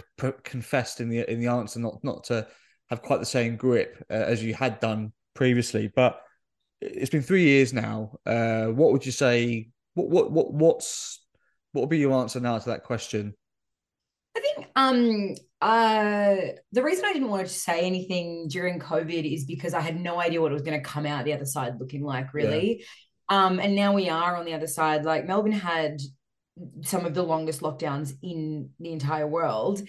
confessed 0.44 1.02
in 1.02 1.10
the 1.10 1.30
in 1.32 1.40
the 1.40 1.48
answer 1.48 1.80
not 1.80 2.04
not 2.04 2.24
to 2.26 2.48
have 2.90 3.02
quite 3.02 3.20
the 3.20 3.26
same 3.26 3.56
grip 3.56 4.04
uh, 4.10 4.14
as 4.14 4.44
you 4.44 4.54
had 4.54 4.80
done 4.80 5.12
previously. 5.34 5.92
But 5.94 6.22
it's 6.82 7.10
been 7.10 7.22
three 7.24 7.44
years 7.44 7.74
now. 7.74 8.18
Uh, 8.26 8.68
what 8.68 8.92
would 8.92 9.06
you 9.06 9.12
say? 9.12 9.70
What 9.96 10.10
what 10.10 10.32
what 10.32 10.54
what's 10.54 11.26
what 11.72 11.82
would 11.82 11.90
be 11.90 12.00
your 12.00 12.14
answer 12.14 12.40
now 12.40 12.58
to 12.58 12.70
that 12.70 12.84
question? 12.84 13.34
I 14.36 14.40
think 14.40 14.68
um 14.76 15.36
uh 15.62 16.36
the 16.72 16.84
reason 16.84 17.06
I 17.06 17.14
didn't 17.14 17.30
want 17.30 17.46
to 17.48 17.54
say 17.54 17.86
anything 17.86 18.48
during 18.48 18.80
COVID 18.80 19.32
is 19.32 19.46
because 19.46 19.74
I 19.74 19.82
had 19.82 20.00
no 20.00 20.20
idea 20.20 20.42
what 20.42 20.52
it 20.52 20.56
was 20.56 20.64
going 20.64 20.82
to 20.82 20.88
come 20.88 21.06
out 21.06 21.26
the 21.26 21.34
other 21.34 21.46
side 21.46 21.80
looking 21.80 22.04
like, 22.04 22.34
really. 22.34 22.80
Yeah. 22.80 22.86
Um, 23.30 23.60
and 23.60 23.76
now 23.76 23.94
we 23.94 24.10
are 24.10 24.36
on 24.36 24.46
the 24.46 24.54
other 24.54 24.68
side. 24.68 25.06
Like 25.06 25.26
Melbourne 25.26 25.52
had 25.52 26.02
some 26.82 27.06
of 27.06 27.14
the 27.14 27.24
longest 27.24 27.62
lockdowns 27.62 28.14
in 28.22 28.70
the 28.80 28.92
entire 28.92 29.28
world. 29.28 29.82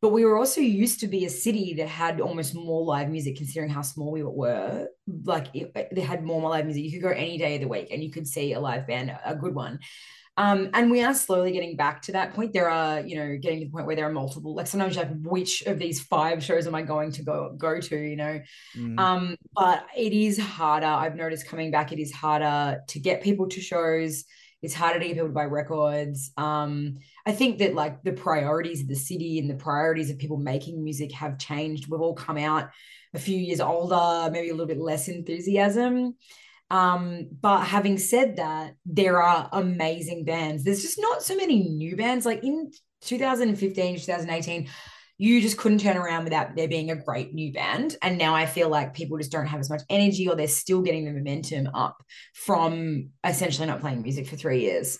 But 0.00 0.10
we 0.10 0.24
were 0.24 0.38
also 0.38 0.60
used 0.60 1.00
to 1.00 1.08
be 1.08 1.24
a 1.24 1.30
city 1.30 1.74
that 1.74 1.88
had 1.88 2.20
almost 2.20 2.54
more 2.54 2.84
live 2.84 3.10
music, 3.10 3.36
considering 3.36 3.68
how 3.70 3.82
small 3.82 4.12
we 4.12 4.22
were. 4.22 4.86
Like 5.24 5.48
it, 5.54 5.72
they 5.92 6.02
had 6.02 6.22
more 6.22 6.48
live 6.48 6.66
music. 6.66 6.84
You 6.84 6.92
could 6.92 7.08
go 7.08 7.14
any 7.14 7.36
day 7.36 7.56
of 7.56 7.62
the 7.62 7.68
week 7.68 7.88
and 7.90 8.02
you 8.02 8.10
could 8.12 8.26
see 8.26 8.52
a 8.52 8.60
live 8.60 8.86
band, 8.86 9.16
a 9.24 9.34
good 9.34 9.54
one. 9.54 9.80
Um, 10.38 10.70
and 10.72 10.88
we 10.88 11.02
are 11.02 11.14
slowly 11.14 11.50
getting 11.50 11.74
back 11.74 12.00
to 12.02 12.12
that 12.12 12.32
point. 12.32 12.52
There 12.52 12.70
are, 12.70 13.00
you 13.00 13.16
know, 13.16 13.36
getting 13.42 13.58
to 13.58 13.64
the 13.64 13.72
point 13.72 13.86
where 13.86 13.96
there 13.96 14.06
are 14.06 14.12
multiple. 14.12 14.54
Like 14.54 14.68
sometimes 14.68 14.94
you're 14.94 15.04
like, 15.04 15.20
which 15.22 15.62
of 15.62 15.80
these 15.80 16.00
five 16.00 16.44
shows 16.44 16.68
am 16.68 16.76
I 16.76 16.82
going 16.82 17.10
to 17.12 17.24
go 17.24 17.56
go 17.58 17.80
to? 17.80 17.96
You 17.96 18.14
know, 18.14 18.40
mm. 18.76 19.00
um, 19.00 19.36
but 19.52 19.84
it 19.96 20.12
is 20.12 20.38
harder. 20.38 20.86
I've 20.86 21.16
noticed 21.16 21.48
coming 21.48 21.72
back, 21.72 21.90
it 21.90 21.98
is 21.98 22.12
harder 22.12 22.82
to 22.86 23.00
get 23.00 23.20
people 23.20 23.48
to 23.48 23.60
shows 23.60 24.24
it's 24.62 24.74
harder 24.74 24.98
to 24.98 25.06
get 25.06 25.14
people 25.14 25.28
to 25.28 25.34
buy 25.34 25.44
records. 25.44 26.32
Um, 26.36 26.98
I 27.24 27.32
think 27.32 27.58
that 27.58 27.74
like 27.74 28.02
the 28.02 28.12
priorities 28.12 28.82
of 28.82 28.88
the 28.88 28.96
city 28.96 29.38
and 29.38 29.48
the 29.48 29.54
priorities 29.54 30.10
of 30.10 30.18
people 30.18 30.36
making 30.36 30.82
music 30.82 31.12
have 31.12 31.38
changed. 31.38 31.88
We've 31.88 32.00
all 32.00 32.14
come 32.14 32.38
out 32.38 32.70
a 33.14 33.18
few 33.18 33.38
years 33.38 33.60
older, 33.60 34.30
maybe 34.30 34.48
a 34.48 34.52
little 34.52 34.66
bit 34.66 34.80
less 34.80 35.08
enthusiasm. 35.08 36.16
Um, 36.70 37.28
but 37.40 37.64
having 37.64 37.98
said 37.98 38.36
that, 38.36 38.74
there 38.84 39.22
are 39.22 39.48
amazing 39.52 40.24
bands. 40.24 40.64
There's 40.64 40.82
just 40.82 41.00
not 41.00 41.22
so 41.22 41.36
many 41.36 41.68
new 41.68 41.96
bands. 41.96 42.26
Like 42.26 42.44
in 42.44 42.70
2015, 43.02 44.00
2018, 44.00 44.68
you 45.18 45.40
just 45.40 45.58
couldn't 45.58 45.80
turn 45.80 45.96
around 45.96 46.24
without 46.24 46.54
there 46.54 46.68
being 46.68 46.90
a 46.90 46.96
great 46.96 47.34
new 47.34 47.52
band. 47.52 47.96
And 48.02 48.16
now 48.16 48.34
I 48.34 48.46
feel 48.46 48.68
like 48.68 48.94
people 48.94 49.18
just 49.18 49.32
don't 49.32 49.46
have 49.46 49.58
as 49.58 49.68
much 49.68 49.82
energy 49.90 50.28
or 50.28 50.36
they're 50.36 50.46
still 50.46 50.80
getting 50.80 51.04
the 51.04 51.10
momentum 51.10 51.68
up 51.74 52.02
from 52.34 53.10
essentially 53.24 53.66
not 53.66 53.80
playing 53.80 54.02
music 54.02 54.28
for 54.28 54.36
three 54.36 54.60
years. 54.60 54.98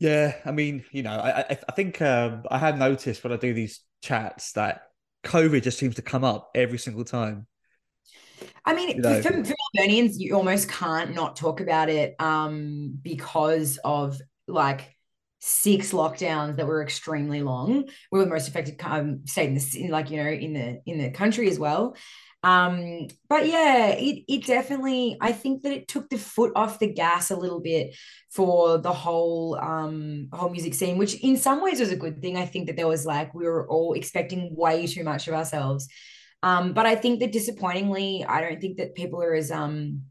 Yeah, 0.00 0.34
I 0.44 0.52
mean, 0.52 0.84
you 0.90 1.02
know, 1.02 1.10
I 1.10 1.40
I, 1.40 1.58
I 1.68 1.72
think 1.72 2.00
um, 2.00 2.44
I 2.50 2.58
have 2.58 2.78
noticed 2.78 3.22
when 3.22 3.32
I 3.32 3.36
do 3.36 3.52
these 3.52 3.80
chats 4.00 4.52
that 4.52 4.82
COVID 5.24 5.62
just 5.62 5.78
seems 5.78 5.96
to 5.96 6.02
come 6.02 6.24
up 6.24 6.50
every 6.54 6.78
single 6.78 7.04
time. 7.04 7.46
I 8.64 8.74
mean, 8.74 8.90
you 8.90 9.02
know, 9.02 9.20
for, 9.20 9.32
for 9.44 9.54
Melburnians, 9.76 10.14
you 10.16 10.36
almost 10.36 10.68
can't 10.68 11.14
not 11.14 11.36
talk 11.36 11.60
about 11.60 11.88
it 11.88 12.14
um, 12.20 12.96
because 13.02 13.78
of 13.84 14.20
like 14.46 14.96
six 15.40 15.92
lockdowns 15.92 16.56
that 16.56 16.66
were 16.66 16.82
extremely 16.82 17.42
long. 17.42 17.84
We 18.10 18.18
were 18.18 18.24
the 18.24 18.30
most 18.30 18.48
affected 18.48 18.80
um, 18.82 19.26
state 19.26 19.48
in 19.48 19.54
the 19.54 19.80
in 19.80 19.90
like 19.90 20.10
you 20.10 20.22
know 20.22 20.30
in 20.30 20.52
the 20.52 20.80
in 20.86 20.98
the 20.98 21.10
country 21.10 21.48
as 21.48 21.58
well. 21.58 21.96
Um, 22.44 23.08
but 23.28 23.46
yeah, 23.46 23.88
it 23.88 24.24
it 24.28 24.46
definitely 24.46 25.16
I 25.20 25.32
think 25.32 25.62
that 25.62 25.72
it 25.72 25.88
took 25.88 26.08
the 26.08 26.18
foot 26.18 26.52
off 26.54 26.78
the 26.78 26.92
gas 26.92 27.30
a 27.30 27.36
little 27.36 27.60
bit 27.60 27.96
for 28.30 28.78
the 28.78 28.92
whole 28.92 29.56
um 29.56 30.28
whole 30.32 30.50
music 30.50 30.74
scene, 30.74 30.98
which 30.98 31.14
in 31.16 31.36
some 31.36 31.62
ways 31.62 31.80
was 31.80 31.90
a 31.92 31.96
good 31.96 32.20
thing. 32.22 32.36
I 32.36 32.46
think 32.46 32.66
that 32.66 32.76
there 32.76 32.86
was 32.88 33.04
like 33.06 33.34
we 33.34 33.44
were 33.44 33.68
all 33.68 33.94
expecting 33.94 34.54
way 34.54 34.86
too 34.86 35.04
much 35.04 35.26
of 35.28 35.34
ourselves. 35.34 35.88
Um, 36.42 36.72
but 36.72 36.86
I 36.86 36.94
think 36.94 37.18
that 37.20 37.32
disappointingly, 37.32 38.24
I 38.24 38.40
don't 38.40 38.60
think 38.60 38.76
that 38.76 38.94
people 38.94 39.20
are 39.22 39.34
as 39.34 39.50
um 39.50 40.02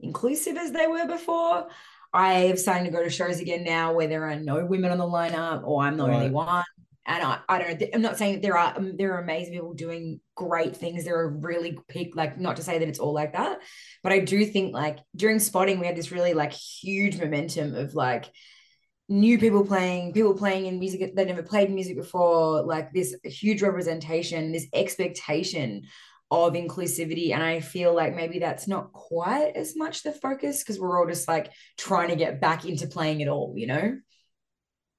inclusive 0.00 0.56
as 0.56 0.72
they 0.72 0.86
were 0.86 1.06
before. 1.06 1.68
I 2.12 2.32
have 2.32 2.58
starting 2.58 2.84
to 2.84 2.90
go 2.90 3.02
to 3.02 3.10
shows 3.10 3.40
again 3.40 3.64
now 3.64 3.92
where 3.92 4.08
there 4.08 4.28
are 4.28 4.36
no 4.36 4.64
women 4.64 4.90
on 4.90 4.98
the 4.98 5.04
lineup 5.04 5.62
or 5.64 5.82
I'm 5.82 5.96
the 5.96 6.06
right. 6.06 6.14
only 6.14 6.30
one. 6.30 6.64
And 7.06 7.22
I, 7.24 7.38
I 7.48 7.58
don't 7.58 7.80
know. 7.80 7.86
I'm 7.94 8.02
not 8.02 8.18
saying 8.18 8.34
that 8.34 8.42
there 8.42 8.56
are 8.56 8.76
um, 8.76 8.96
there 8.96 9.14
are 9.14 9.22
amazing 9.22 9.54
people 9.54 9.74
doing 9.74 10.20
great 10.34 10.76
things. 10.76 11.04
There 11.04 11.18
are 11.18 11.28
really 11.28 11.78
peak, 11.88 12.14
like 12.14 12.38
not 12.38 12.56
to 12.56 12.62
say 12.62 12.78
that 12.78 12.88
it's 12.88 12.98
all 12.98 13.12
like 13.12 13.32
that, 13.32 13.60
but 14.02 14.12
I 14.12 14.20
do 14.20 14.44
think 14.44 14.74
like 14.74 14.98
during 15.16 15.38
spotting 15.38 15.80
we 15.80 15.86
had 15.86 15.96
this 15.96 16.12
really 16.12 16.34
like 16.34 16.52
huge 16.52 17.18
momentum 17.18 17.74
of 17.74 17.94
like 17.94 18.30
new 19.08 19.38
people 19.38 19.66
playing, 19.66 20.12
people 20.12 20.34
playing 20.34 20.66
in 20.66 20.78
music 20.78 21.14
that 21.16 21.26
never 21.26 21.42
played 21.42 21.70
music 21.70 21.96
before, 21.96 22.62
like 22.62 22.92
this 22.92 23.16
huge 23.24 23.60
representation, 23.60 24.52
this 24.52 24.68
expectation 24.72 25.82
of 26.30 26.54
inclusivity 26.54 27.32
and 27.32 27.42
i 27.42 27.60
feel 27.60 27.94
like 27.94 28.14
maybe 28.14 28.38
that's 28.38 28.68
not 28.68 28.92
quite 28.92 29.56
as 29.56 29.76
much 29.76 30.02
the 30.02 30.12
focus 30.12 30.62
because 30.62 30.78
we're 30.78 30.98
all 30.98 31.06
just 31.06 31.26
like 31.26 31.50
trying 31.76 32.08
to 32.08 32.16
get 32.16 32.40
back 32.40 32.64
into 32.64 32.86
playing 32.86 33.20
it 33.20 33.28
all 33.28 33.54
you 33.56 33.66
know? 33.66 33.98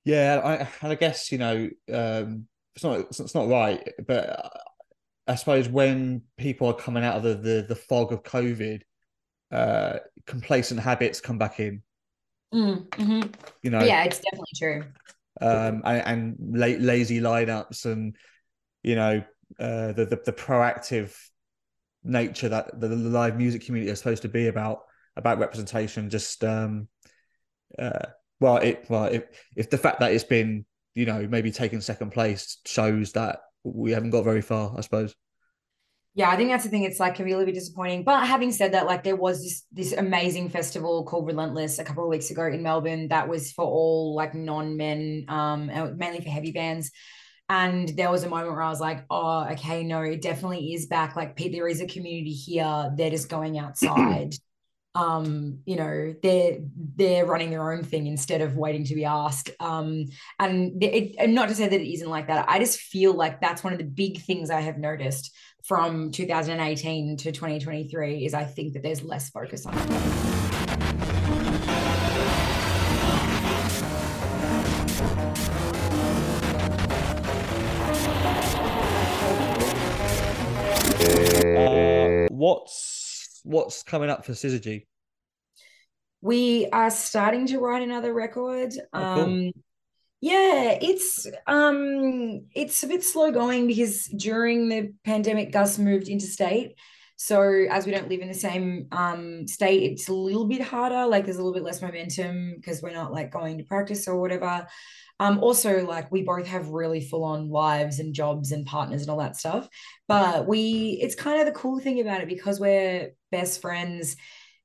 Yeah 0.04 0.42
I, 0.44 0.56
and 0.82 0.92
i 0.92 0.96
guess 0.96 1.32
you 1.32 1.38
know 1.38 1.70
um 1.94 2.48
it's 2.76 2.84
not 2.84 3.00
it's 3.00 3.36
not 3.36 3.48
right 3.48 3.88
but 4.06 4.52
i 5.28 5.36
suppose 5.36 5.70
when 5.70 6.24
people 6.38 6.68
are 6.68 6.74
coming 6.74 7.04
out 7.04 7.18
of 7.18 7.24
the 7.24 7.36
the, 7.36 7.66
the 7.70 7.76
fog 7.76 8.12
of 8.12 8.24
covid 8.24 8.82
uh 9.52 10.00
complacent 10.26 10.80
habits 10.80 11.22
come 11.22 11.38
back 11.38 11.60
in. 11.60 11.82
Mm, 12.54 12.88
mm-hmm. 12.90 13.30
you 13.64 13.70
know? 13.70 13.84
Yeah 13.84 14.04
it's 14.04 14.20
definitely 14.20 14.54
true. 14.58 14.84
Um 15.40 15.82
and, 15.86 16.02
and 16.06 16.36
la- 16.40 16.86
lazy 16.86 17.20
lineups 17.20 17.86
and 17.86 18.16
you 18.84 18.96
know 18.96 19.24
uh, 19.60 19.92
the, 19.94 20.06
the, 20.06 20.22
the 20.26 20.34
proactive 20.34 21.16
nature 22.04 22.50
that 22.50 22.80
the, 22.80 22.88
the, 22.88 22.96
live 22.96 23.38
music 23.38 23.66
community 23.66 23.92
is 23.92 24.00
supposed 24.00 24.24
to 24.24 24.30
be 24.30 24.48
about 24.48 24.82
about 25.16 25.40
representation. 25.40 26.10
Just 26.10 26.44
um, 26.44 26.88
uh, 27.78 28.08
well, 28.40 28.58
it 28.58 28.86
well 28.90 29.06
if 29.06 29.24
if 29.56 29.70
the 29.70 29.78
fact 29.78 30.00
that 30.00 30.12
it's 30.12 30.24
been 30.24 30.66
you 30.96 31.06
know 31.06 31.28
maybe 31.28 31.52
taking 31.52 31.82
second 31.82 32.12
place 32.12 32.58
shows 32.66 33.12
that 33.14 33.42
we 33.64 33.92
haven't 33.92 34.10
got 34.10 34.24
very 34.24 34.42
far, 34.42 34.74
I 34.78 34.82
suppose. 34.82 35.16
Yeah, 36.14 36.30
I 36.30 36.36
think 36.36 36.50
that's 36.50 36.66
the 36.66 36.70
thing. 36.70 36.84
It's 36.84 37.00
like 37.00 37.16
can 37.16 37.24
be 37.24 37.32
a 37.32 37.38
little 37.38 37.46
bit 37.46 37.58
disappointing. 37.58 38.04
But 38.04 38.28
having 38.28 38.52
said 38.52 38.74
that, 38.74 38.86
like 38.86 39.04
there 39.04 39.16
was 39.16 39.42
this 39.44 39.64
this 39.72 39.94
amazing 39.94 40.50
festival 40.50 41.06
called 41.06 41.28
Relentless 41.28 41.80
a 41.80 41.86
couple 41.86 42.04
of 42.04 42.10
weeks 42.10 42.32
ago 42.32 42.48
in 42.48 42.62
Melbourne 42.62 43.08
that 43.10 43.30
was 43.30 43.54
for 43.54 43.64
all 43.64 44.14
like 44.14 44.34
non 44.34 44.76
men, 44.76 45.26
um, 45.30 45.68
mainly 45.98 46.20
for 46.20 46.30
heavy 46.30 46.52
bands. 46.52 46.92
And 47.52 47.90
there 47.90 48.10
was 48.10 48.24
a 48.24 48.30
moment 48.30 48.54
where 48.54 48.62
I 48.62 48.70
was 48.70 48.80
like, 48.80 49.04
oh, 49.10 49.46
okay, 49.52 49.84
no, 49.84 50.02
it 50.04 50.22
definitely 50.22 50.74
is 50.74 50.86
back. 50.86 51.18
Like, 51.18 51.36
there 51.36 51.68
is 51.68 51.82
a 51.82 51.86
community 51.86 52.32
here. 52.32 52.94
They're 52.96 53.10
just 53.10 53.28
going 53.28 53.60
outside 53.60 54.34
um 54.94 55.60
you 55.64 55.78
know 55.78 56.14
they're 56.22 56.58
they're 56.98 57.26
running 57.26 57.50
their 57.50 57.72
own 57.72 57.82
thing 57.82 58.08
instead 58.08 58.42
of 58.42 58.58
waiting 58.58 58.84
to 58.84 58.94
be 58.94 59.06
asked 59.06 59.50
um 59.62 60.04
and 60.38 60.84
it, 60.84 61.16
and 61.18 61.34
not 61.34 61.48
to 61.48 61.56
say 61.56 61.66
that 61.66 61.80
it 61.80 61.94
isn't 61.94 62.10
like 62.10 62.28
that 62.28 62.44
i 62.50 62.60
just 62.60 62.78
feel 62.78 63.14
like 63.14 63.40
that's 63.40 63.64
one 63.64 63.72
of 63.72 63.80
the 63.80 63.86
big 63.86 64.20
things 64.20 64.50
i 64.50 64.60
have 64.60 64.78
noticed 64.78 65.34
from 65.64 66.12
2018 66.12 67.16
to 67.16 67.32
2023 67.32 68.26
is 68.26 68.34
i 68.34 68.44
think 68.44 68.74
that 68.74 68.84
there's 68.84 69.02
less 69.02 69.30
focus 69.30 69.66
on 69.66 69.78
it 69.78 70.31
what's 83.52 83.84
coming 83.84 84.10
up 84.10 84.26
for 84.26 84.32
Syzygy? 84.32 84.86
We 86.22 86.68
are 86.72 86.90
starting 86.90 87.48
to 87.48 87.60
write 87.60 87.84
another 87.84 88.14
record. 88.14 88.74
Oh, 88.94 89.16
cool. 89.16 89.24
Um, 89.24 89.52
yeah, 90.22 90.78
it's 90.80 91.28
um, 91.48 92.46
it's 92.54 92.84
a 92.84 92.88
bit 92.88 93.04
slow 93.04 93.32
going 93.32 93.66
because 93.66 94.06
during 94.06 94.70
the 94.70 94.94
pandemic, 95.04 95.52
Gus 95.52 95.80
moved 95.80 96.08
interstate. 96.08 96.76
So 97.16 97.42
as 97.70 97.86
we 97.86 97.92
don't 97.92 98.10
live 98.10 98.22
in 98.22 98.28
the 98.28 98.34
same 98.34 98.88
um, 98.92 99.48
state, 99.48 99.92
it's 99.92 100.10
a 100.10 100.14
little 100.14 100.46
bit 100.46 100.62
harder. 100.62 101.06
Like 101.06 101.26
there's 101.26 101.38
a 101.38 101.44
little 101.44 101.54
bit 101.54 101.64
less 101.64 101.82
momentum 101.82 102.56
because 102.56 102.82
we're 102.82 102.94
not 102.94 103.12
like 103.12 103.32
going 103.32 103.58
to 103.58 103.64
practice 103.64 104.08
or 104.08 104.20
whatever. 104.20 104.68
Um, 105.22 105.38
also, 105.38 105.86
like 105.86 106.12
we 106.12 106.24
both 106.24 106.48
have 106.48 106.70
really 106.70 107.00
full 107.00 107.24
on 107.24 107.48
lives 107.48 108.00
and 108.00 108.12
jobs 108.12 108.52
and 108.52 108.66
partners 108.66 109.04
and 109.04 109.12
all 109.12 109.20
that 109.20 109.38
stuff. 109.38 109.70
But 110.08 110.48
we, 110.48 111.00
it's 111.00 111.14
kind 111.14 111.40
of 111.40 111.46
the 111.46 111.52
cool 111.52 111.80
thing 111.80 112.00
about 112.00 112.22
it 112.22 112.28
because 112.28 112.60
we're 112.60 113.12
best 113.32 113.62
friends. 113.62 114.16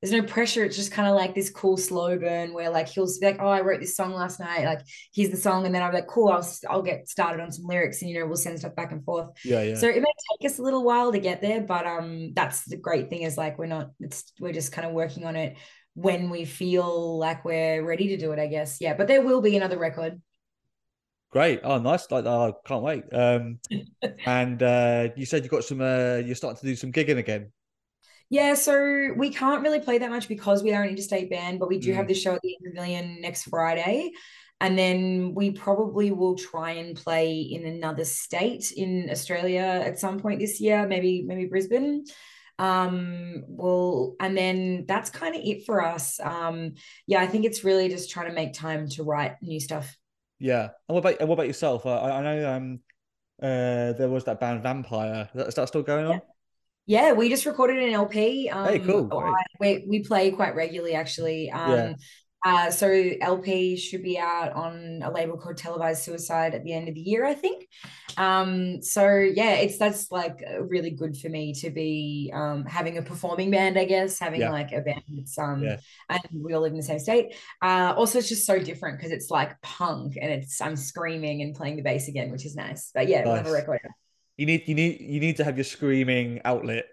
There's 0.01 0.11
no 0.11 0.23
pressure. 0.23 0.63
It's 0.63 0.75
just 0.75 0.91
kind 0.91 1.07
of 1.07 1.15
like 1.15 1.35
this 1.35 1.51
cool 1.51 1.77
slow 1.77 2.17
burn 2.17 2.53
where 2.53 2.71
like 2.71 2.87
he'll 2.87 3.05
be 3.05 3.27
like, 3.27 3.37
"Oh, 3.39 3.47
I 3.47 3.61
wrote 3.61 3.81
this 3.81 3.95
song 3.95 4.13
last 4.13 4.39
night. 4.39 4.65
Like, 4.65 4.81
here's 5.13 5.29
the 5.29 5.37
song," 5.37 5.67
and 5.67 5.75
then 5.75 5.83
I'll 5.83 5.91
be 5.91 5.97
like, 5.97 6.07
"Cool, 6.07 6.29
I'll 6.29 6.47
I'll 6.67 6.81
get 6.81 7.07
started 7.07 7.39
on 7.39 7.51
some 7.51 7.65
lyrics, 7.65 8.01
and 8.01 8.09
you 8.09 8.19
know, 8.19 8.25
we'll 8.25 8.35
send 8.35 8.57
stuff 8.57 8.75
back 8.75 8.91
and 8.91 9.05
forth." 9.05 9.29
Yeah, 9.45 9.61
yeah. 9.61 9.75
So 9.75 9.87
it 9.87 10.01
may 10.01 10.11
take 10.41 10.49
us 10.51 10.57
a 10.57 10.63
little 10.63 10.83
while 10.83 11.11
to 11.11 11.19
get 11.19 11.39
there, 11.39 11.61
but 11.61 11.85
um, 11.85 12.33
that's 12.33 12.65
the 12.65 12.77
great 12.77 13.11
thing 13.11 13.21
is 13.21 13.37
like 13.37 13.59
we're 13.59 13.67
not. 13.67 13.91
It's 13.99 14.33
we're 14.39 14.53
just 14.53 14.71
kind 14.71 14.87
of 14.87 14.93
working 14.93 15.23
on 15.23 15.35
it 15.35 15.57
when 15.93 16.31
we 16.31 16.45
feel 16.45 17.19
like 17.19 17.45
we're 17.45 17.83
ready 17.83 18.07
to 18.09 18.17
do 18.17 18.31
it. 18.31 18.39
I 18.39 18.47
guess. 18.47 18.77
Yeah, 18.81 18.95
but 18.95 19.07
there 19.07 19.21
will 19.21 19.41
be 19.41 19.55
another 19.55 19.77
record. 19.77 20.19
Great. 21.31 21.59
Oh, 21.63 21.77
nice. 21.77 22.09
Like, 22.09 22.25
oh, 22.25 22.49
I 22.49 22.67
can't 22.67 22.83
wait. 22.83 23.03
Um, 23.11 23.59
and 24.25 24.61
uh, 24.63 25.09
you 25.15 25.25
said 25.25 25.43
you 25.43 25.49
got 25.49 25.63
some. 25.63 25.81
Uh, 25.81 26.17
you're 26.17 26.35
starting 26.35 26.59
to 26.59 26.65
do 26.65 26.75
some 26.75 26.91
gigging 26.91 27.17
again. 27.17 27.51
Yeah, 28.29 28.55
so 28.55 29.13
we 29.15 29.29
can't 29.29 29.63
really 29.63 29.79
play 29.79 29.97
that 29.99 30.09
much 30.09 30.27
because 30.27 30.61
we 30.61 30.73
are 30.73 30.83
an 30.83 30.89
interstate 30.89 31.29
band, 31.29 31.59
but 31.59 31.69
we 31.69 31.79
do 31.79 31.91
Mm. 31.93 31.95
have 31.95 32.07
the 32.07 32.13
show 32.13 32.35
at 32.35 32.41
the 32.41 32.57
MPavilion 32.65 33.21
next 33.21 33.43
Friday. 33.43 34.11
And 34.59 34.77
then 34.77 35.33
we 35.35 35.51
probably 35.51 36.11
will 36.11 36.35
try 36.35 36.71
and 36.71 36.95
play 36.95 37.39
in 37.39 37.65
another 37.65 38.03
state 38.03 38.71
in 38.75 39.07
Australia 39.09 39.61
at 39.61 39.99
some 39.99 40.19
point 40.19 40.39
this 40.39 40.59
year, 40.59 40.87
maybe 40.87 41.23
maybe 41.25 41.45
Brisbane. 41.45 42.05
Um, 42.59 43.43
well, 43.47 44.15
and 44.19 44.35
then 44.35 44.85
that's 44.87 45.11
kind 45.11 45.35
of 45.35 45.41
it 45.43 45.65
for 45.65 45.85
us. 45.85 46.19
Um, 46.19 46.73
yeah, 47.05 47.21
I 47.21 47.27
think 47.27 47.45
it's 47.45 47.63
really 47.63 47.87
just 47.87 48.09
trying 48.09 48.29
to 48.29 48.33
make 48.33 48.53
time 48.53 48.89
to 48.89 49.03
write 49.03 49.35
new 49.43 49.59
stuff. 49.59 49.95
Yeah. 50.39 50.69
And 50.87 50.95
what 50.95 50.99
about 50.99 51.19
and 51.19 51.29
what 51.29 51.35
about 51.35 51.47
yourself? 51.47 51.85
Uh, 51.85 51.99
I, 51.99 52.17
I 52.19 52.21
know 52.21 52.53
um, 52.53 52.79
uh, 53.41 53.93
there 53.93 54.09
was 54.09 54.23
that 54.25 54.39
band 54.39 54.63
Vampire. 54.63 55.29
Is 55.33 55.37
that, 55.37 55.47
is 55.47 55.55
that 55.55 55.67
still 55.67 55.83
going 55.83 56.05
on? 56.07 56.21
Yeah, 56.85 57.11
we 57.13 57.27
just 57.29 57.45
recorded 57.45 57.83
an 57.83 57.93
LP. 57.93 58.49
Um, 58.49 58.67
Hey, 58.67 58.79
cool, 58.79 59.03
great. 59.05 59.23
I- 59.23 59.43
we 59.59 59.85
we 59.89 60.03
play 60.03 60.31
quite 60.31 60.55
regularly, 60.55 60.93
actually. 60.93 61.51
Um, 61.51 61.71
Yeah. 61.71 61.93
Uh, 62.45 62.69
so 62.69 62.87
LP 63.21 63.75
should 63.77 64.03
be 64.03 64.17
out 64.17 64.53
on 64.53 65.01
a 65.03 65.11
label 65.11 65.37
called 65.37 65.57
Televised 65.57 66.03
Suicide 66.03 66.53
at 66.53 66.63
the 66.63 66.71
end 66.73 66.87
of 66.87 66.95
the 66.95 67.01
year, 67.01 67.25
I 67.25 67.33
think. 67.33 67.67
Um, 68.15 68.81
so 68.81 69.07
yeah, 69.17 69.53
it's 69.55 69.77
that's 69.77 70.11
like 70.11 70.43
uh, 70.47 70.61
really 70.63 70.91
good 70.91 71.17
for 71.17 71.29
me 71.29 71.53
to 71.55 71.69
be 71.69 72.31
um 72.33 72.65
having 72.65 72.97
a 72.97 73.01
performing 73.01 73.51
band, 73.51 73.77
I 73.77 73.85
guess, 73.85 74.19
having 74.19 74.41
Yeah. 74.41 74.51
like 74.51 74.71
a 74.71 74.81
band 74.81 75.03
that's 75.15 75.37
um 75.37 75.63
Yeah. 75.63 75.77
and 76.09 76.21
we 76.43 76.53
all 76.53 76.61
live 76.61 76.71
in 76.71 76.77
the 76.77 76.83
same 76.83 76.99
state. 76.99 77.35
Uh, 77.61 77.93
also 77.97 78.19
it's 78.19 78.29
just 78.29 78.45
so 78.45 78.59
different 78.59 78.97
because 78.97 79.11
it's 79.11 79.29
like 79.29 79.59
punk 79.61 80.17
and 80.21 80.31
it's 80.31 80.61
I'm 80.61 80.75
screaming 80.75 81.41
and 81.41 81.55
playing 81.55 81.75
the 81.77 81.83
bass 81.83 82.07
again, 82.07 82.31
which 82.31 82.45
is 82.45 82.55
nice. 82.55 82.91
But 82.93 83.07
yeah, 83.07 83.23
we'll 83.25 83.35
have 83.35 83.47
a 83.47 83.51
record. 83.51 83.81
You 84.37 84.45
need 84.45 84.63
you 84.67 84.75
need 84.75 85.01
you 85.01 85.19
need 85.19 85.37
to 85.37 85.43
have 85.43 85.57
your 85.57 85.63
screaming 85.63 86.41
outlet. 86.45 86.85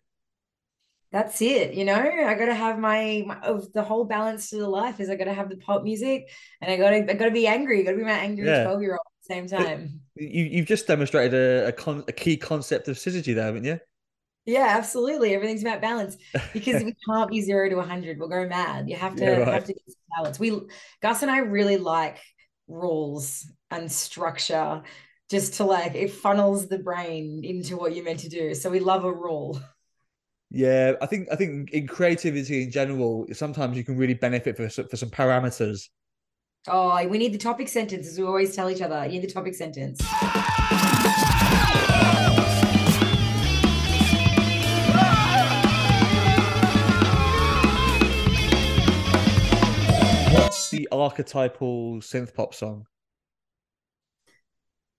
That's 1.14 1.40
it, 1.40 1.74
you 1.74 1.84
know. 1.84 1.94
I 1.94 2.34
gotta 2.34 2.54
have 2.54 2.76
my, 2.76 3.22
my 3.24 3.38
of 3.40 3.72
the 3.72 3.84
whole 3.84 4.04
balance 4.04 4.50
to 4.50 4.56
the 4.56 4.68
life 4.68 4.98
is 4.98 5.08
I 5.08 5.14
gotta 5.14 5.32
have 5.32 5.48
the 5.48 5.56
pop 5.56 5.84
music 5.84 6.28
and 6.60 6.72
I 6.72 6.76
gotta 6.76 7.08
I 7.08 7.14
gotta 7.14 7.30
be 7.30 7.46
angry. 7.46 7.80
I 7.80 7.82
gotta 7.84 7.96
be 7.96 8.02
my 8.02 8.10
angry 8.10 8.44
Yeah. 8.46 8.64
12 8.64 8.82
year 8.82 8.92
old 8.94 9.06
at 9.06 9.28
the 9.28 9.34
same 9.34 9.46
time. 9.46 10.00
You 10.16 10.42
you've 10.44 10.66
just 10.66 10.88
demonstrated 10.88 11.32
a 11.34 11.68
a, 11.68 11.72
con- 11.72 12.04
a 12.08 12.12
key 12.12 12.36
concept 12.36 12.88
of 12.88 12.96
syzygy 12.96 13.32
there, 13.32 13.44
haven't 13.46 13.62
you? 13.64 13.78
Yeah, 14.44 14.66
absolutely. 14.76 15.34
Everything's 15.34 15.62
about 15.62 15.80
balance 15.80 16.16
because 16.52 16.82
we 16.82 16.94
can't 17.08 17.30
be 17.30 17.40
zero 17.40 17.68
to 17.70 17.76
100. 17.76 18.18
We'll 18.18 18.28
go 18.28 18.46
mad. 18.46 18.88
You 18.90 18.96
have 18.96 19.16
to 19.16 19.24
Yeah, 19.24 19.38
right. 19.38 19.54
have 19.54 19.64
to 19.66 19.72
get 19.72 19.82
some 19.86 20.02
balance. 20.16 20.38
We 20.40 20.60
Gus 21.00 21.22
and 21.22 21.30
I 21.30 21.38
really 21.38 21.76
like 21.78 22.18
rules 22.68 23.46
and 23.70 23.90
structure 23.90 24.82
just 25.30 25.54
to 25.54 25.64
like 25.64 25.94
it 25.94 26.10
funnels 26.10 26.68
the 26.68 26.78
brain 26.78 27.42
into 27.44 27.76
what 27.76 27.94
you're 27.94 28.04
meant 28.04 28.20
to 28.20 28.28
do. 28.28 28.54
So 28.54 28.68
we 28.68 28.80
love 28.80 29.04
a 29.04 29.12
rule. 29.12 29.60
Yeah, 30.57 30.92
I 31.02 31.07
think 31.07 31.26
I 31.32 31.34
think 31.34 31.72
in 31.72 31.88
creativity 31.88 32.62
in 32.62 32.70
general, 32.70 33.26
sometimes 33.32 33.76
you 33.76 33.82
can 33.82 33.96
really 33.96 34.14
benefit 34.14 34.57
for 34.57 34.68
for 34.68 34.96
some 34.96 35.11
parameters. 35.11 35.88
Oh, 36.68 37.05
we 37.09 37.18
need 37.18 37.34
the 37.34 37.38
topic 37.38 37.66
sentence, 37.66 38.07
as 38.07 38.16
we 38.20 38.24
always 38.24 38.55
tell 38.55 38.70
each 38.70 38.80
other. 38.80 39.05
You 39.05 39.20
need 39.20 39.22
the 39.22 39.32
topic 39.32 39.57
sentence. 39.57 40.00
What's 50.32 50.70
the 50.70 50.86
archetypal 50.92 51.96
synth 51.96 52.32
pop 52.32 52.55
song? 52.55 52.86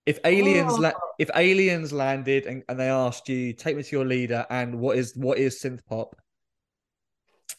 If 0.05 0.19
aliens 0.23 0.73
Oh. 0.73 0.81
la- 0.81 0.99
if 1.17 1.29
aliens 1.35 1.91
landed 1.91 2.45
and, 2.45 2.63
and 2.69 2.79
they 2.79 2.89
asked 2.89 3.27
you, 3.27 3.53
take 3.53 3.75
me 3.75 3.83
to 3.83 3.95
your 3.95 4.05
leader, 4.05 4.45
and 4.49 4.79
what 4.79 4.97
is 4.97 5.15
what 5.15 5.37
is 5.37 5.59
synth 5.61 5.83
pop? 5.85 6.15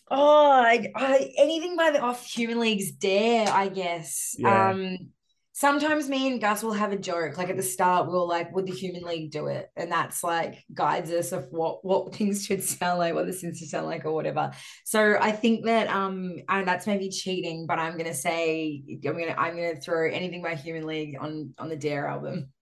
Oh, 0.08 0.62
I, 0.62 0.92
I, 0.94 1.32
anything 1.36 1.76
by 1.76 1.90
the 1.90 2.00
off 2.00 2.24
Human 2.26 2.60
League's 2.60 2.92
Dare, 2.92 3.48
I 3.48 3.68
guess. 3.68 4.36
Yeah. 4.38 4.70
Um, 4.70 5.10
sometimes 5.56 6.06
me 6.06 6.28
and 6.28 6.38
Gus 6.38 6.62
will 6.62 6.74
have 6.74 6.92
a 6.92 6.98
joke. 6.98 7.38
Like 7.38 7.48
at 7.48 7.56
the 7.56 7.62
start, 7.62 8.08
we'll 8.08 8.28
like, 8.28 8.54
would 8.54 8.66
the 8.66 8.72
Human 8.72 9.04
League 9.04 9.30
do 9.30 9.46
it? 9.46 9.70
And 9.74 9.90
that's 9.90 10.22
like 10.22 10.62
guides 10.72 11.10
us 11.10 11.32
of 11.32 11.46
what 11.50 11.82
what 11.82 12.14
things 12.14 12.44
should 12.44 12.62
sound 12.62 12.98
like, 12.98 13.14
what 13.14 13.24
the 13.24 13.32
synths 13.32 13.58
should 13.58 13.68
sound 13.68 13.86
like, 13.86 14.04
or 14.04 14.12
whatever. 14.12 14.52
So 14.84 15.16
I 15.18 15.32
think 15.32 15.64
that 15.64 15.88
um, 15.88 16.36
and 16.48 16.68
that's 16.68 16.86
maybe 16.86 17.08
cheating, 17.08 17.66
but 17.66 17.78
I'm 17.78 17.96
gonna 17.96 18.14
say 18.14 18.82
I'm 19.06 19.18
gonna 19.18 19.34
I'm 19.36 19.56
gonna 19.56 19.80
throw 19.80 20.10
anything 20.10 20.42
by 20.42 20.54
Human 20.54 20.84
League 20.86 21.16
on 21.18 21.54
on 21.58 21.70
the 21.70 21.76
Dare 21.76 22.06
album. 22.06 22.52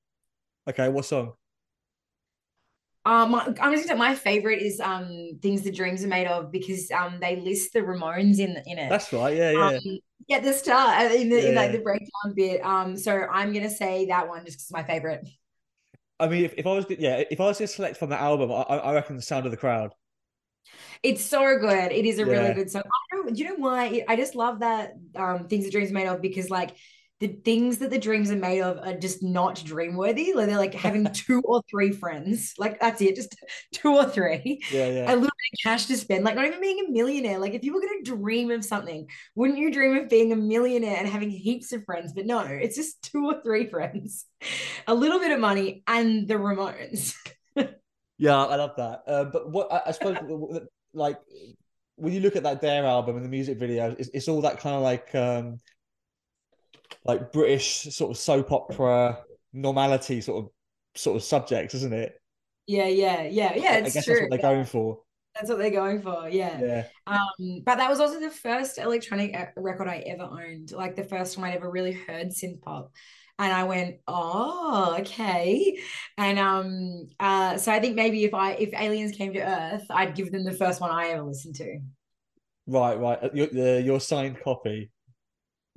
Okay, 0.69 0.89
what 0.89 1.05
song? 1.05 1.33
Um, 3.07 3.33
my, 3.33 3.45
I'm 3.45 3.55
just 3.55 3.87
gonna 3.87 3.89
say 3.89 3.95
my 3.95 4.15
favorite 4.15 4.63
is 4.63 4.81
um 4.81 5.39
things 5.43 5.63
the 5.63 5.71
dreams 5.73 6.05
are 6.05 6.09
made 6.09 6.27
of 6.27 6.51
because 6.51 6.91
um 6.91 7.19
they 7.21 7.37
list 7.37 7.73
the 7.73 7.81
Ramones 7.81 8.39
in 8.39 8.57
in 8.67 8.79
it. 8.79 8.97
That's 8.97 9.13
right. 9.13 9.37
Yeah, 9.37 9.51
yeah. 9.53 9.79
Um, 9.85 9.99
at 10.31 10.43
the 10.43 10.53
start 10.55 11.13
uh, 11.13 11.15
in 11.15 11.29
the 11.29 11.49
in 11.49 11.55
like 11.55 11.71
Yeah. 11.71 11.73
the 11.73 11.79
breakdown 11.81 12.35
bit. 12.35 12.65
Um, 12.65 12.97
so 12.97 13.13
I'm 13.31 13.53
gonna 13.53 13.71
say 13.71 14.07
that 14.07 14.29
one 14.29 14.45
just 14.47 14.57
because 14.59 14.65
it's 14.65 14.73
my 14.73 14.85
favorite. 14.85 15.27
I 16.21 16.29
mean, 16.29 16.45
if, 16.45 16.55
if 16.57 16.67
I 16.67 16.71
was 16.73 16.87
yeah, 16.91 17.23
if 17.31 17.41
I 17.41 17.45
was 17.47 17.59
to 17.59 17.67
select 17.67 17.97
from 17.97 18.11
the 18.11 18.21
album, 18.21 18.51
I, 18.53 18.63
I 18.63 18.77
I 18.79 18.95
reckon 18.95 19.17
the 19.17 19.23
sound 19.23 19.47
of 19.47 19.51
the 19.53 19.57
crowd. 19.59 19.95
It's 21.03 21.25
so 21.25 21.59
good. 21.59 21.93
It 21.93 22.05
is 22.07 22.19
a 22.19 22.27
Yeah. 22.27 22.27
really 22.27 22.53
good 22.53 22.71
song. 22.71 22.83
I 23.13 23.17
don't, 23.17 23.35
do 23.35 23.43
you 23.43 23.49
know 23.51 23.57
why? 23.57 24.05
I 24.09 24.17
just 24.17 24.35
love 24.35 24.61
that 24.61 24.95
um 25.17 25.49
things 25.49 25.65
the 25.65 25.71
dreams 25.71 25.91
are 25.91 25.95
made 25.95 26.07
of 26.07 26.21
because 26.21 26.51
like 26.51 26.77
the 27.21 27.29
things 27.29 27.79
that 27.79 27.91
the 27.91 27.99
dreams 27.99 28.31
are 28.31 28.37
made 28.37 28.61
of 28.61 28.79
are 28.79 28.99
just 28.99 29.23
not 29.23 29.63
dream 29.65 29.97
worthy. 29.97 30.33
Like 30.33 30.47
they're 30.47 30.59
like 30.59 30.75
having 30.75 31.07
two 31.13 31.41
or 31.45 31.63
three 31.71 31.93
friends. 31.93 32.55
Like 32.59 32.81
that's 32.81 33.01
it, 33.01 33.17
just 33.17 33.35
two 33.73 33.95
or 33.95 34.07
three. 34.07 34.61
Yeah, 34.71 34.89
yeah. 34.89 35.05
a 35.07 35.15
little 35.15 35.23
bit 35.23 35.29
of 35.29 35.59
cash 35.63 35.87
to 35.87 35.97
spend, 35.97 36.25
like 36.25 36.35
not 36.35 36.47
even 36.47 36.61
being 36.61 36.87
a 36.87 36.91
millionaire. 36.91 37.39
Like 37.39 37.55
if 37.55 37.65
you 37.65 37.73
were 37.75 37.81
going 37.81 38.03
to 38.03 38.11
dream 38.11 38.51
of 38.51 38.65
something, 38.65 39.09
wouldn't 39.35 39.59
you 39.59 39.73
dream 39.73 39.97
of 39.97 40.09
being 40.09 40.33
a 40.33 40.37
millionaire 40.37 40.97
and 40.99 41.09
having 41.09 41.31
heaps 41.31 41.73
of 41.73 41.85
friends? 41.85 42.13
But 42.13 42.27
no, 42.27 42.41
it's 42.41 42.77
just 42.77 43.03
two 43.03 43.27
or 43.27 43.43
three 43.43 43.69
friends, 43.69 44.27
a 44.87 44.95
little 44.95 45.19
bit 45.19 45.33
of 45.33 45.41
money, 45.41 45.83
and 45.87 46.29
the 46.29 46.35
Ramones. 46.35 47.15
Yeah, 48.19 48.37
I 48.37 48.57
love 48.57 48.77
that. 48.77 49.03
Uh, 49.07 49.25
but 49.25 49.51
what 49.51 49.73
I, 49.73 49.83
I 49.87 49.91
suppose, 49.91 50.17
like, 50.93 51.19
when 51.97 52.13
you 52.13 52.21
look 52.21 52.37
at 52.37 52.45
that 52.45 52.61
Dare 52.61 52.85
album 52.85 53.17
and 53.17 53.25
the 53.25 53.29
music 53.29 53.59
video, 53.59 53.95
it's, 53.99 54.09
it's 54.15 54.29
all 54.29 54.43
that 54.43 54.61
kind 54.61 54.77
of 54.77 54.83
like, 54.83 55.15
um, 55.15 55.59
like 57.05 57.33
British 57.33 57.83
sort 57.95 58.11
of 58.11 58.17
soap 58.17 58.53
opera 58.53 59.19
normality 59.53 60.21
sort 60.21 60.45
of 60.45 60.51
sort 60.95 61.17
of 61.17 61.23
subjects, 61.23 61.75
isn't 61.75 61.93
it? 61.93 62.21
Yeah, 62.67 62.87
yeah, 62.87 63.23
yeah, 63.23 63.55
yeah. 63.55 63.73
I- 63.73 63.77
I 63.79 63.81
guess 63.91 64.05
true. 64.05 64.15
that's 64.15 64.21
what 64.23 64.31
they're 64.31 64.39
going 64.55 64.65
for. 64.65 65.01
That's 65.35 65.49
what 65.49 65.59
they're 65.59 65.71
going 65.71 66.01
for. 66.01 66.29
Yeah. 66.29 66.61
Yeah. 66.61 66.85
Um, 67.09 67.63
but 67.65 67.77
that 67.79 67.91
was 67.91 67.99
also 67.99 68.21
the 68.21 68.31
first 68.31 68.79
electronic 68.79 69.37
uh, 69.37 69.47
record 69.57 69.89
I 69.89 69.99
ever 70.07 70.23
owned. 70.23 70.71
Like 70.71 70.95
the 70.95 71.03
first 71.03 71.35
time 71.35 71.45
I'd 71.45 71.57
ever 71.57 71.69
really 71.69 71.93
heard 71.93 72.29
synth 72.29 72.63
pop. 72.63 72.93
And 73.37 73.53
I 73.53 73.65
went, 73.65 73.97
oh, 74.07 74.97
okay. 75.01 75.77
And 76.17 76.39
um, 76.39 77.09
uh, 77.19 77.57
so 77.57 77.73
I 77.73 77.81
think 77.81 77.97
maybe 77.97 78.23
if 78.23 78.33
I 78.33 78.53
if 78.53 78.73
aliens 78.75 79.17
came 79.17 79.33
to 79.33 79.41
Earth, 79.41 79.85
I'd 79.91 80.15
give 80.15 80.31
them 80.31 80.45
the 80.45 80.53
first 80.53 80.81
one 80.81 80.93
I 80.93 81.09
ever 81.09 81.25
listened 81.25 81.57
to. 81.57 81.81
Right, 82.69 82.99
right. 82.99 83.19
Uh, 83.21 83.31
Your, 83.35 83.47
the, 83.49 83.83
your 83.85 84.01
signed 84.01 84.41
copy. 84.41 84.93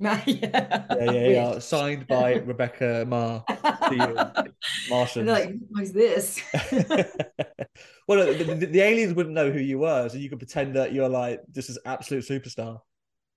yeah, 0.00 0.22
Yeah, 0.26 0.86
yeah, 1.10 1.28
yeah. 1.28 1.58
Signed 1.58 2.06
by 2.06 2.34
Rebecca 2.34 3.04
Maher. 3.06 3.42
The 3.48 4.14
uh, 4.16 4.42
Martians. 4.88 5.28
like, 5.28 5.54
what's 5.70 5.90
this? 5.90 6.40
well, 8.06 8.24
the, 8.26 8.44
the, 8.44 8.66
the 8.66 8.80
aliens 8.80 9.14
wouldn't 9.14 9.34
know 9.34 9.50
who 9.50 9.58
you 9.58 9.80
were, 9.80 10.08
so 10.08 10.16
you 10.16 10.28
could 10.28 10.38
pretend 10.38 10.76
that 10.76 10.92
you're 10.92 11.08
like 11.08 11.40
this 11.52 11.68
is 11.68 11.78
absolute 11.84 12.24
superstar. 12.24 12.80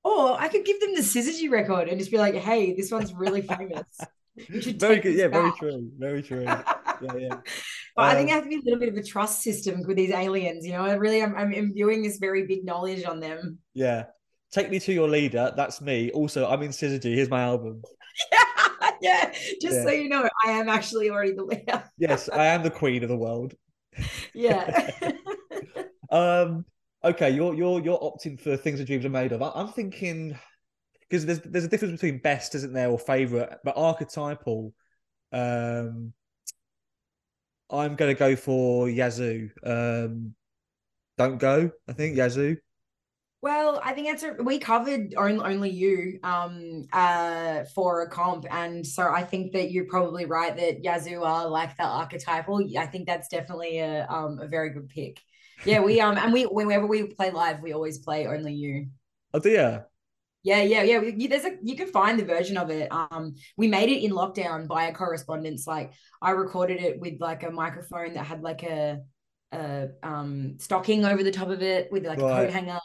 or 0.04 0.40
I 0.40 0.50
could 0.50 0.66
give 0.66 0.80
them 0.80 0.94
the 0.94 1.02
Syzygy 1.02 1.50
record 1.50 1.88
and 1.88 1.98
just 1.98 2.12
be 2.12 2.18
like, 2.18 2.36
hey, 2.36 2.74
this 2.74 2.92
one's 2.92 3.14
really 3.14 3.42
famous. 3.42 4.00
You 4.36 4.62
should 4.62 4.80
Very 4.80 4.96
take 4.96 5.04
good. 5.04 5.16
Yeah, 5.16 5.28
very 5.28 5.52
true. 5.58 5.92
Very 5.98 6.24
true. 6.24 6.46
Yeah, 7.02 7.16
yeah. 7.16 7.36
But 7.96 8.06
I 8.06 8.14
think 8.14 8.30
um, 8.30 8.34
I 8.34 8.36
have 8.36 8.44
to 8.44 8.50
be 8.50 8.58
a 8.58 8.62
little 8.64 8.80
bit 8.80 8.90
of 8.90 8.96
a 8.96 9.02
trust 9.02 9.42
system 9.42 9.82
with 9.88 9.98
these 9.98 10.12
aliens. 10.12 10.64
You 10.64 10.74
know, 10.74 10.86
I 10.86 10.94
really 10.94 11.22
am 11.22 11.36
I'm 11.36 11.52
imbuing 11.52 12.04
this 12.04 12.20
very 12.20 12.46
big 12.46 12.64
knowledge 12.64 13.06
on 13.06 13.20
them. 13.20 13.58
Yeah. 13.74 14.06
Take 14.52 14.70
me 14.70 14.80
to 14.80 14.94
your 14.94 15.08
leader. 15.08 15.54
That's 15.56 15.80
me. 15.80 16.12
Also, 16.12 16.48
I'm 16.48 16.62
in 16.62 16.72
Syzygy. 16.72 17.16
Here's 17.16 17.30
my 17.30 17.42
album. 17.42 17.82
yeah, 18.32 18.92
yeah. 19.02 19.34
just 19.62 19.84
so 19.84 19.90
you 19.90 20.10
know, 20.10 20.28
I 20.46 20.52
am 20.52 20.68
actually 20.68 21.10
already 21.10 21.34
the 21.34 21.44
leader. 21.44 21.84
Yes, 21.98 22.28
I 22.28 22.48
am 22.48 22.62
the 22.62 22.70
queen 22.70 23.04
of 23.04 23.10
the 23.10 23.18
world. 23.18 23.56
yeah. 24.34 24.92
Um. 26.12 26.66
Okay, 27.06 27.30
you're 27.30 27.54
you're 27.56 27.80
you're 27.82 27.98
opting 27.98 28.38
for 28.38 28.58
things 28.58 28.80
that 28.80 28.86
dreams 28.86 29.06
are 29.06 29.10
made 29.10 29.32
of. 29.32 29.42
I, 29.42 29.54
I'm 29.56 29.70
thinking 29.70 30.38
because 31.00 31.26
there's 31.26 31.40
there's 31.40 31.64
a 31.64 31.70
difference 31.70 31.94
between 31.94 32.20
best, 32.20 32.54
isn't 32.54 32.74
there, 32.74 32.90
or 32.90 33.00
favorite, 33.00 33.60
but 33.64 33.78
archetypal. 33.78 34.74
Um. 35.32 36.12
I'm 37.70 37.96
gonna 37.96 38.14
go 38.14 38.36
for 38.36 38.90
Yazoo. 38.90 39.52
Um. 39.66 40.36
Don't 41.18 41.38
go. 41.38 41.72
I 41.88 41.94
think 41.94 42.18
Yazoo. 42.18 42.58
Well, 43.42 43.82
I 43.84 43.94
think 43.94 44.08
that's 44.08 44.22
a, 44.22 44.44
we 44.44 44.60
covered 44.60 45.16
only, 45.18 45.44
only 45.44 45.70
you 45.72 46.20
um 46.24 46.86
uh 46.94 47.64
for 47.74 48.04
a 48.04 48.10
comp, 48.10 48.46
and 48.52 48.86
so 48.86 49.10
I 49.10 49.24
think 49.24 49.54
that 49.54 49.72
you're 49.72 49.88
probably 49.88 50.26
right 50.26 50.56
that 50.56 50.84
Yazoo 50.84 51.24
are 51.24 51.48
like 51.48 51.76
the 51.76 51.84
archetypal. 51.84 52.64
I 52.78 52.86
think 52.86 53.08
that's 53.08 53.30
definitely 53.30 53.80
a 53.80 54.08
um 54.08 54.40
a 54.40 54.48
very 54.48 54.70
good 54.70 54.90
pick. 54.90 55.20
Yeah, 55.66 55.80
we 55.82 56.00
um 56.00 56.18
and 56.18 56.32
we 56.32 56.44
whenever 56.44 56.86
we 56.86 57.08
play 57.08 57.32
live, 57.32 57.62
we 57.62 57.74
always 57.74 57.98
play 57.98 58.28
only 58.28 58.54
you. 58.54 58.88
Oh 59.34 59.40
dear. 59.40 59.88
Yeah, 60.44 60.62
yeah, 60.64 60.82
yeah. 60.82 61.02
You, 61.02 61.28
there's 61.28 61.46
a 61.46 61.58
you 61.64 61.76
can 61.76 61.88
find 61.88 62.20
the 62.20 62.26
version 62.26 62.58
of 62.58 62.70
it. 62.70 62.92
Um, 62.92 63.36
we 63.58 63.68
made 63.68 63.90
it 63.90 64.04
in 64.04 64.12
lockdown 64.12 64.68
via 64.68 64.94
correspondence. 64.94 65.68
Like 65.68 65.94
I 66.22 66.32
recorded 66.32 66.80
it 66.82 67.00
with 67.00 67.20
like 67.20 67.44
a 67.44 67.52
microphone 67.52 68.14
that 68.14 68.26
had 68.26 68.42
like 68.42 68.64
a 68.64 69.02
a 69.52 69.90
um 70.04 70.56
stocking 70.60 71.04
over 71.06 71.24
the 71.24 71.32
top 71.32 71.50
of 71.50 71.62
it 71.62 71.92
with 71.92 72.06
like 72.06 72.18
a 72.18 72.22
coat 72.22 72.50
hanger 72.50 72.80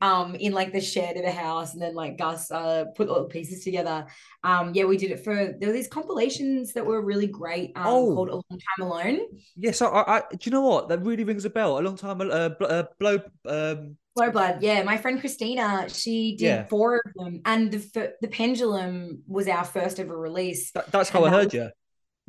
um 0.00 0.34
in 0.34 0.52
like 0.52 0.72
the 0.72 0.80
shed 0.80 1.16
of 1.16 1.22
the 1.24 1.30
house 1.30 1.72
and 1.72 1.80
then 1.82 1.94
like 1.94 2.18
Gus 2.18 2.50
uh 2.50 2.84
put 2.96 3.08
all 3.08 3.22
the 3.22 3.28
pieces 3.28 3.64
together. 3.64 4.06
Um 4.44 4.72
yeah, 4.74 4.84
we 4.84 4.96
did 4.96 5.10
it 5.10 5.24
for 5.24 5.34
there 5.34 5.68
were 5.68 5.72
these 5.72 5.88
compilations 5.88 6.72
that 6.74 6.84
were 6.84 7.00
really 7.00 7.26
great 7.26 7.72
um 7.76 7.86
Oh. 7.86 8.14
called 8.14 8.28
A 8.28 8.34
Long 8.34 8.44
Time 8.50 8.86
Alone. 8.86 9.20
Yes, 9.56 9.80
I, 9.82 9.86
I, 9.86 10.16
I. 10.18 10.22
Do 10.30 10.38
you 10.42 10.52
know 10.52 10.60
what? 10.62 10.88
That 10.88 11.00
really 11.02 11.24
rings 11.24 11.44
a 11.44 11.50
bell. 11.50 11.78
A 11.78 11.80
long 11.80 11.96
time. 11.96 12.20
Uh, 12.20 12.48
bl- 12.50 12.64
uh 12.66 12.84
blow. 13.00 13.18
Um. 13.46 13.96
Blow 14.14 14.30
Blood, 14.30 14.62
yeah. 14.62 14.82
My 14.82 14.98
friend 14.98 15.18
Christina, 15.20 15.88
she 15.88 16.36
did 16.36 16.44
Yeah. 16.44 16.66
four 16.66 16.96
of 16.96 17.12
them, 17.16 17.40
and 17.46 17.72
the 17.72 18.12
the 18.20 18.28
Pendulum 18.28 19.22
was 19.26 19.48
our 19.48 19.64
first 19.64 19.98
ever 19.98 20.14
release. 20.14 20.70
That, 20.72 20.92
that's 20.92 21.08
how 21.08 21.24
I 21.24 21.30
that 21.30 21.36
heard 21.36 21.44
was- 21.46 21.54
you. 21.54 21.70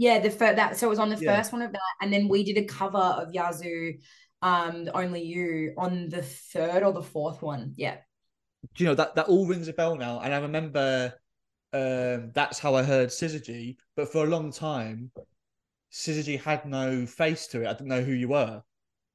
Yeah, 0.03 0.19
the 0.19 0.29
first 0.29 0.55
that 0.57 0.75
so 0.77 0.87
it 0.87 0.89
was 0.89 0.99
on 0.99 1.09
the 1.09 1.17
Yeah. 1.23 1.37
first 1.37 1.53
one 1.53 1.61
of 1.61 1.71
that, 1.71 1.91
and 2.01 2.11
then 2.13 2.27
we 2.27 2.43
did 2.43 2.57
a 2.57 2.65
cover 2.79 2.97
of 3.21 3.33
Yazoo, 3.33 3.93
um, 4.41 4.89
Only 4.93 5.21
You 5.33 5.73
on 5.77 6.09
the 6.09 6.21
third 6.53 6.83
or 6.83 6.91
the 6.91 7.01
fourth 7.15 7.41
one. 7.41 7.73
Yeah, 7.77 7.97
Do 8.75 8.83
you 8.83 8.89
know 8.89 8.95
that 8.95 9.15
that 9.15 9.27
all 9.31 9.45
rings 9.53 9.67
a 9.69 9.73
bell 9.81 9.95
now? 9.95 10.19
And 10.19 10.33
I 10.33 10.39
remember. 10.39 11.13
Um. 11.81 12.31
That's 12.39 12.59
how 12.59 12.71
I 12.75 12.83
heard 12.83 13.09
Syzygy, 13.09 13.77
but 13.95 14.11
for 14.11 14.23
a 14.25 14.29
long 14.35 14.51
time, 14.51 15.11
Syzygy 15.91 16.37
had 16.49 16.65
no 16.65 17.05
face 17.05 17.47
to 17.47 17.61
it. 17.63 17.67
I 17.67 17.73
didn't 17.73 17.87
know 17.95 18.01
who 18.09 18.13
you 18.23 18.27
were. 18.37 18.61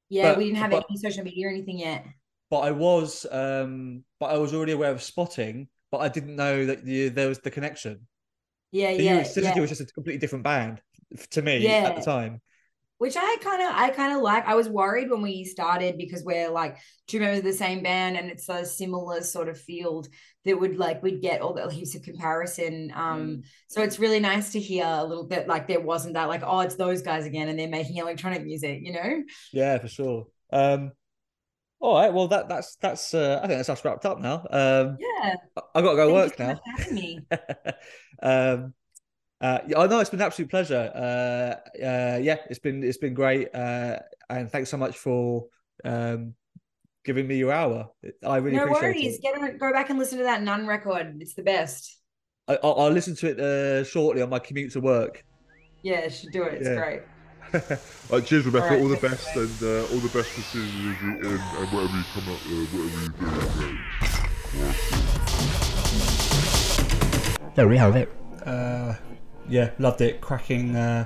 yeah. 0.09 0.25
But- 0.29 0.37
we 0.39 0.45
didn't 0.45 0.57
have 0.63 0.71
but- 0.71 0.85
any 0.89 0.97
social 0.97 1.23
media 1.23 1.47
or 1.47 1.51
anything 1.51 1.77
yet. 1.79 2.01
but 2.49 2.61
I 2.69 2.71
was 2.71 3.27
um 3.31 4.03
but 4.19 4.27
I 4.35 4.37
was 4.43 4.51
already 4.55 4.71
aware 4.73 4.91
of 4.91 5.01
spotting, 5.03 5.55
but 5.91 5.99
I 5.99 6.09
didn't 6.09 6.35
know 6.35 6.65
that 6.69 6.83
the, 6.83 7.09
there 7.09 7.29
was 7.29 7.39
the 7.39 7.51
connection. 7.57 8.07
Yeah, 8.71 8.91
yeah, 8.91 9.21
Syzygy 9.21 9.55
yeah. 9.55 9.61
was 9.61 9.69
just 9.69 9.81
a 9.81 9.85
completely 9.85 10.19
different 10.19 10.43
band 10.43 10.81
to 11.31 11.41
me 11.41 11.67
at 11.67 11.95
the 11.95 12.01
time. 12.01 12.41
Which 12.99 13.15
I 13.17 13.37
kind 13.41 13.61
of, 13.61 13.69
I 13.73 13.91
kind 13.91 14.13
of 14.13 14.21
like. 14.21 14.45
I 14.45 14.55
was 14.55 14.67
worried 14.67 15.09
when 15.09 15.21
we 15.21 15.45
started 15.45 15.97
because 15.97 16.23
we're 16.25 16.49
like 16.49 16.77
two 17.07 17.19
members 17.19 17.39
of 17.39 17.45
the 17.45 17.53
same 17.53 17.81
band, 17.81 18.17
and 18.17 18.29
it's 18.29 18.49
a 18.49 18.65
similar 18.65 19.21
sort 19.21 19.47
of 19.47 19.57
field 19.57 20.09
that 20.45 20.59
would 20.59 20.77
like 20.77 21.01
we'd 21.01 21.21
get 21.21 21.41
all 21.41 21.53
the 21.53 21.69
heaps 21.69 21.95
of 21.95 22.03
comparison. 22.03 22.91
Um, 22.93 23.43
so 23.67 23.81
it's 23.81 23.99
really 23.99 24.19
nice 24.19 24.51
to 24.51 24.59
hear 24.59 24.85
a 24.85 25.03
little 25.03 25.25
bit 25.25 25.47
like 25.47 25.67
there 25.67 25.79
wasn't 25.79 26.15
that 26.15 26.27
like 26.27 26.41
oh 26.43 26.59
it's 26.61 26.75
those 26.75 27.01
guys 27.01 27.25
again 27.25 27.49
and 27.49 27.57
they're 27.57 27.69
making 27.69 27.97
electronic 27.97 28.43
music, 28.43 28.79
you 28.81 28.93
know? 28.93 29.23
Yeah, 29.53 29.77
for 29.77 29.87
sure. 29.87 30.27
Um 30.51 30.91
all 31.79 31.95
right, 31.95 32.13
well 32.13 32.27
that 32.27 32.49
that's 32.49 32.75
that's 32.77 33.13
uh, 33.13 33.39
I 33.43 33.47
think 33.47 33.59
that's 33.59 33.69
us 33.69 33.83
wrapped 33.85 34.05
up 34.05 34.19
now. 34.19 34.45
Um 34.49 34.97
Yeah. 34.99 35.35
I- 35.57 35.61
I've 35.75 35.83
got 35.83 35.91
to 35.91 35.97
go 35.97 36.13
work 36.13 36.37
now. 36.39 36.59
me. 36.91 37.19
um 38.21 38.73
uh 39.41 39.59
I 39.77 39.87
know 39.87 39.99
it's 39.99 40.09
been 40.09 40.19
an 40.19 40.25
absolute 40.25 40.49
pleasure. 40.49 40.91
Uh 40.93 41.83
uh 41.83 42.19
yeah, 42.21 42.37
it's 42.49 42.59
been 42.59 42.83
it's 42.83 42.97
been 42.97 43.13
great. 43.13 43.53
Uh 43.53 43.99
and 44.29 44.51
thanks 44.51 44.69
so 44.69 44.77
much 44.77 44.97
for 44.97 45.47
um 45.85 46.33
giving 47.05 47.27
me 47.27 47.37
your 47.37 47.51
hour. 47.53 47.89
I 48.23 48.37
really 48.37 48.57
no 48.57 48.63
appreciate 48.65 48.95
worries. 48.95 49.15
it. 49.15 49.21
Get 49.21 49.35
on, 49.37 49.57
go 49.57 49.71
back 49.71 49.89
and 49.89 49.97
listen 49.97 50.17
to 50.17 50.25
that 50.25 50.43
Nun 50.43 50.67
record. 50.67 51.15
It's 51.21 51.33
the 51.33 51.43
best. 51.43 51.97
I, 52.47 52.57
I'll, 52.63 52.75
I'll 52.81 52.91
listen 52.91 53.15
to 53.15 53.29
it 53.29 53.39
uh, 53.39 53.83
shortly 53.85 54.21
on 54.21 54.29
my 54.29 54.39
commute 54.39 54.73
to 54.73 54.81
work. 54.81 55.23
Yeah, 55.81 56.09
should 56.09 56.31
do 56.31 56.43
it. 56.43 56.55
It's 56.55 56.67
Yeah. 56.67 56.75
great. 56.75 57.01
Right, 58.09 58.25
cheers, 58.25 58.45
Rebecca. 58.45 58.65
All 58.65 58.71
right. 58.71 58.81
All 58.81 58.87
the 58.87 58.97
best, 58.97 59.35
and 59.35 59.63
uh, 59.63 59.81
all 59.91 59.99
the 59.99 60.09
best 60.09 60.29
for 60.29 60.41
season 60.41 60.95
and, 61.01 61.25
and 61.25 61.39
whatever 61.71 61.97
you 61.97 62.03
come 62.13 62.27
up, 62.29 62.39
uh, 62.45 62.65
whatever 62.73 63.01
you 63.01 63.09
do. 63.09 63.25
Great. 67.39 67.55
There 67.55 67.67
we 67.67 67.77
have 67.77 67.95
it. 67.95 68.11
Uh, 68.45 68.95
yeah, 69.47 69.71
loved 69.79 70.01
it. 70.01 70.21
Cracking, 70.21 70.75
uh, 70.75 71.05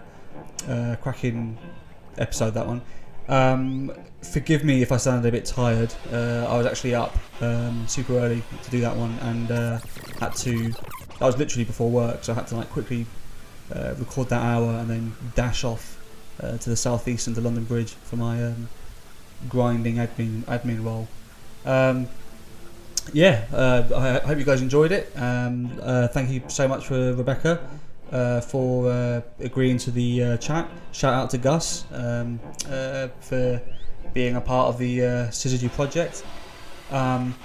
uh, 0.68 0.96
cracking 1.02 1.58
episode 2.18 2.54
that 2.56 2.68
one. 2.68 2.82
Um, 3.28 3.92
forgive 4.22 4.64
me 4.64 4.82
if 4.82 4.92
I 4.92 4.98
sounded 4.98 5.28
a 5.28 5.32
bit 5.32 5.46
tired. 5.46 5.94
Uh, 6.12 6.46
I 6.48 6.58
was 6.58 6.66
actually 6.66 6.96
up 6.96 7.18
um, 7.42 7.88
super 7.88 8.18
early 8.18 8.44
to 8.64 8.70
do 8.70 8.82
that 8.82 8.96
one, 8.96 9.18
and 9.22 9.52
uh, 9.52 9.80
had 10.20 10.36
to. 10.38 10.74
I 11.22 11.26
was 11.26 11.38
literally 11.38 11.64
before 11.64 11.90
work, 11.90 12.24
so 12.24 12.34
I 12.34 12.36
had 12.36 12.48
to 12.48 12.56
like 12.56 12.70
quickly 12.70 13.06
uh, 13.74 13.94
record 13.98 14.30
that 14.30 14.42
hour 14.42 14.72
and 14.80 14.90
then 14.90 15.16
dash 15.36 15.64
off 15.64 16.03
uh, 16.42 16.58
to 16.58 16.70
the 16.70 16.76
southeast 16.76 17.28
and 17.28 17.36
to 17.36 17.42
London 17.42 17.66
Bridge 17.66 17.94
for 17.94 18.16
my 18.16 18.44
um, 18.44 18.70
grinding 19.50 19.96
admin 19.96 20.42
admin 20.44 20.84
role. 20.84 21.08
Um, 21.66 22.08
yeah, 23.12 23.46
uh, 23.52 24.22
I 24.24 24.28
hope 24.28 24.38
you 24.38 24.46
guys 24.46 24.62
enjoyed 24.62 24.92
it. 24.92 25.12
Um, 25.16 25.78
uh, 25.82 26.08
thank 26.08 26.30
you 26.30 26.42
so 26.48 26.68
much 26.68 26.88
for 26.88 27.14
Rebecca 27.14 27.60
uh, 28.12 28.42
for 28.42 28.90
uh, 28.90 29.22
agreeing 29.40 29.78
to 29.80 29.92
the 29.92 30.24
uh, 30.24 30.38
chat. 30.38 30.70
Shout 30.92 31.14
out 31.14 31.30
to 31.32 31.38
Gus 31.38 31.86
um, 31.92 32.40
for 33.20 33.62
being 34.14 34.36
a 34.36 34.42
part 34.42 34.70
of 34.70 34.78
the 34.78 35.02
uh, 35.02 35.08
Syzygy 35.28 35.72
project. 35.72 36.24
Um, 36.92 37.36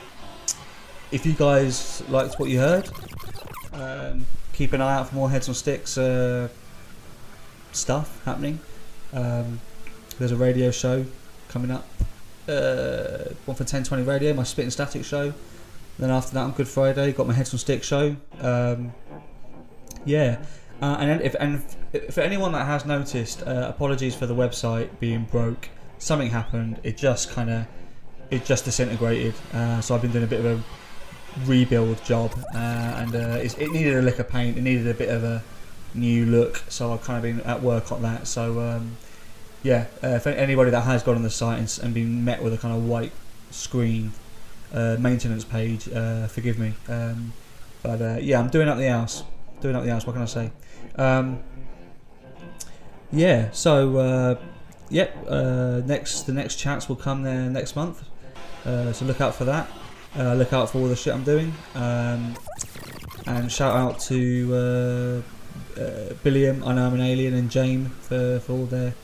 if 1.11 1.24
you 1.24 1.32
guys 1.32 2.03
liked 2.09 2.39
what 2.39 2.51
you 2.51 2.59
heard, 2.59 2.89
um, 3.72 4.26
keep 4.53 4.74
an 4.74 4.82
eye 4.82 4.95
out 4.95 5.09
for 5.09 5.14
more 5.14 5.30
Heads 5.30 5.49
on 5.49 5.55
Sticks 5.55 5.99
stuff 7.72 8.24
happening. 8.24 8.61
Um, 9.13 9.61
there's 10.19 10.33
a 10.33 10.37
radio 10.37 10.71
show 10.71 11.05
coming 11.49 11.71
up. 11.71 11.87
Uh, 12.49 13.35
one 13.45 13.57
for 13.57 13.65
1020 13.65 14.03
Radio, 14.03 14.33
my 14.35 14.43
Spit 14.43 14.65
and 14.65 14.73
Static 14.73 15.05
show. 15.05 15.35
Then 15.99 16.11
after 16.11 16.35
that, 16.35 16.43
on 16.43 16.53
Good 16.53 16.69
Friday, 16.69 17.13
got 17.13 17.27
my 17.27 17.35
Heads 17.35 17.53
on 17.53 17.59
Sticks 17.59 17.87
show. 17.87 18.17
Um, 18.41 18.93
yeah, 20.05 20.45
uh, 20.81 20.97
and 21.01 21.21
if 21.21 21.35
and 21.41 21.65
if, 21.93 22.15
for 22.15 22.21
anyone 22.21 22.53
that 22.53 22.67
has 22.67 22.87
noticed, 22.87 23.43
uh, 23.43 23.67
apologies 23.69 24.15
for 24.15 24.27
the 24.27 24.35
website 24.35 24.89
being 25.01 25.25
broke. 25.25 25.69
Something 25.99 26.31
happened. 26.31 26.79
It 26.85 26.97
just 26.97 27.31
kind 27.31 27.51
of 27.51 27.67
it 28.31 28.45
just 28.45 28.65
disintegrated. 28.65 29.35
Uh, 29.53 29.81
so 29.81 29.95
I've 29.95 30.03
been 30.03 30.13
doing 30.13 30.25
a 30.25 30.29
bit 30.29 30.45
of 30.45 30.47
a 30.47 30.63
rebuild 31.47 32.03
job, 32.05 32.33
uh, 32.55 32.59
and 32.59 33.15
uh, 33.15 33.39
it 33.41 33.71
needed 33.73 33.95
a 33.95 34.03
lick 34.03 34.21
of 34.21 34.29
paint. 34.29 34.57
It 34.57 34.63
needed 34.63 34.87
a 34.87 34.95
bit 34.95 35.09
of 35.09 35.25
a 35.25 35.43
new 35.95 36.26
look. 36.26 36.62
So 36.68 36.93
I've 36.93 37.03
kind 37.03 37.16
of 37.16 37.22
been 37.22 37.41
at 37.47 37.62
work 37.62 37.91
on 37.91 38.03
that. 38.03 38.26
So 38.26 38.61
um, 38.61 38.97
yeah, 39.62 39.86
uh, 40.03 40.20
anybody 40.24 40.70
that 40.70 40.82
has 40.82 41.03
gone 41.03 41.16
on 41.16 41.22
the 41.22 41.30
site 41.30 41.59
and, 41.59 41.78
and 41.84 41.95
been 41.95 42.24
met 42.24 42.43
with 42.43 42.55
a 42.55 42.59
kind 42.59 42.74
of 42.74 42.84
white 42.84 43.12
screen 43.51 44.12
uh, 44.72 44.97
maintenance 45.01 45.45
page, 45.45 45.89
uh, 45.89 46.26
forgive 46.26 46.59
me. 46.59 46.74
Um, 46.89 47.32
but 47.82 48.01
uh, 48.01 48.18
yeah, 48.20 48.39
I'm 48.39 48.51
doing 48.51 48.68
up 48.68 48.78
the 48.78 48.89
house. 48.89 49.24
Doing 49.61 49.74
up 49.74 49.84
the 49.84 49.91
house. 49.91 50.07
What 50.07 50.12
can 50.12 50.22
I 50.22 50.26
say? 50.26 50.51
Um, 50.97 51.41
yeah. 53.11 53.51
So 53.53 53.97
uh, 53.97 54.41
yep. 54.91 55.16
Uh, 55.26 55.80
next, 55.86 56.22
the 56.22 56.32
next 56.32 56.57
chats 56.57 56.89
will 56.89 56.97
come 56.97 57.22
there 57.22 57.49
next 57.51 57.74
month. 57.74 58.05
So 58.64 59.05
look 59.07 59.20
out 59.20 59.34
for 59.34 59.45
that. 59.47 59.68
Look 60.14 60.53
out 60.53 60.70
for 60.70 60.78
all 60.78 60.89
the 60.89 60.97
shit 60.97 61.14
I'm 61.14 61.24
doing. 61.24 61.55
Um, 61.74 62.36
and 63.26 63.51
shout 63.51 63.74
out 63.74 63.99
to 64.01 65.22
uh, 65.79 66.14
I 66.24 66.72
know 66.72 66.87
I'm 66.87 66.95
an 66.95 67.01
alien, 67.01 67.35
and 67.35 67.51
Jane 67.51 67.87
for, 68.01 68.41
for 68.41 68.53
all 68.53 68.66
their 68.66 68.95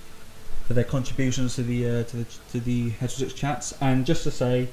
for 0.67 0.75
their 0.75 0.85
contributions 0.85 1.57
to 1.57 1.63
the 1.63 1.87
uh, 1.87 2.03
to 2.05 2.17
the 2.17 2.25
to 2.53 2.61
the 2.61 2.91
Six 3.07 3.33
chats. 3.33 3.75
And 3.81 4.07
just 4.07 4.25
to 4.25 4.31
say, 4.31 4.69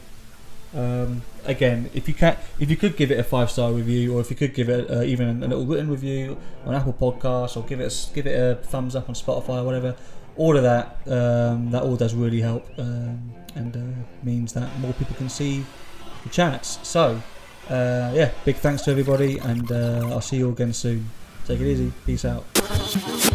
um, 0.76 1.22
again, 1.45 1.89
if 1.93 2.08
you 2.08 2.14
can, 2.14 2.38
if 2.60 2.70
you 2.70 2.78
could 2.78 2.95
give 2.95 3.12
it 3.12 3.20
a 3.20 3.24
five 3.24 3.52
star 3.52 3.72
review, 3.72 4.16
or 4.16 4.22
if 4.22 4.30
you 4.30 4.36
could 4.36 4.54
give 4.54 4.70
it 4.70 4.89
uh, 4.89 5.04
even 5.04 5.43
a 5.43 5.47
little 5.47 5.66
written 5.66 5.89
review 5.89 6.38
on 6.66 6.76
Apple 6.76 6.93
Podcasts, 6.93 7.58
or 7.58 7.64
give 7.64 7.80
it 7.80 7.91
a, 7.91 8.14
give 8.14 8.28
it 8.28 8.39
a 8.39 8.56
thumbs 8.64 8.95
up 8.95 9.10
on 9.10 9.16
Spotify 9.16 9.62
or 9.62 9.64
whatever, 9.64 9.95
all 10.38 10.56
of 10.56 10.64
that 10.64 10.97
um, 11.08 11.72
that 11.72 11.84
all 11.84 11.95
does 11.95 12.14
really 12.14 12.41
help, 12.41 12.66
um, 12.78 13.34
and 13.56 13.76
uh, 13.76 13.80
means 14.24 14.54
that 14.54 14.70
more 14.80 14.93
people 14.93 15.16
can 15.16 15.30
see 15.30 15.66
the 16.24 16.30
chats. 16.30 16.80
So. 16.88 17.22
Uh, 17.70 18.12
yeah, 18.14 18.32
big 18.43 18.58
thanks 18.58 18.82
to 18.82 18.91
everybody, 18.91 19.38
and 19.38 19.72
uh, 19.72 20.10
I'll 20.10 20.20
see 20.20 20.38
you 20.38 20.47
all 20.47 20.52
again 20.52 20.74
soon. 20.74 21.10
Take 21.52 21.60
it 21.60 21.68
easy. 21.68 21.91
Peace 22.06 22.24
out. 22.24 23.31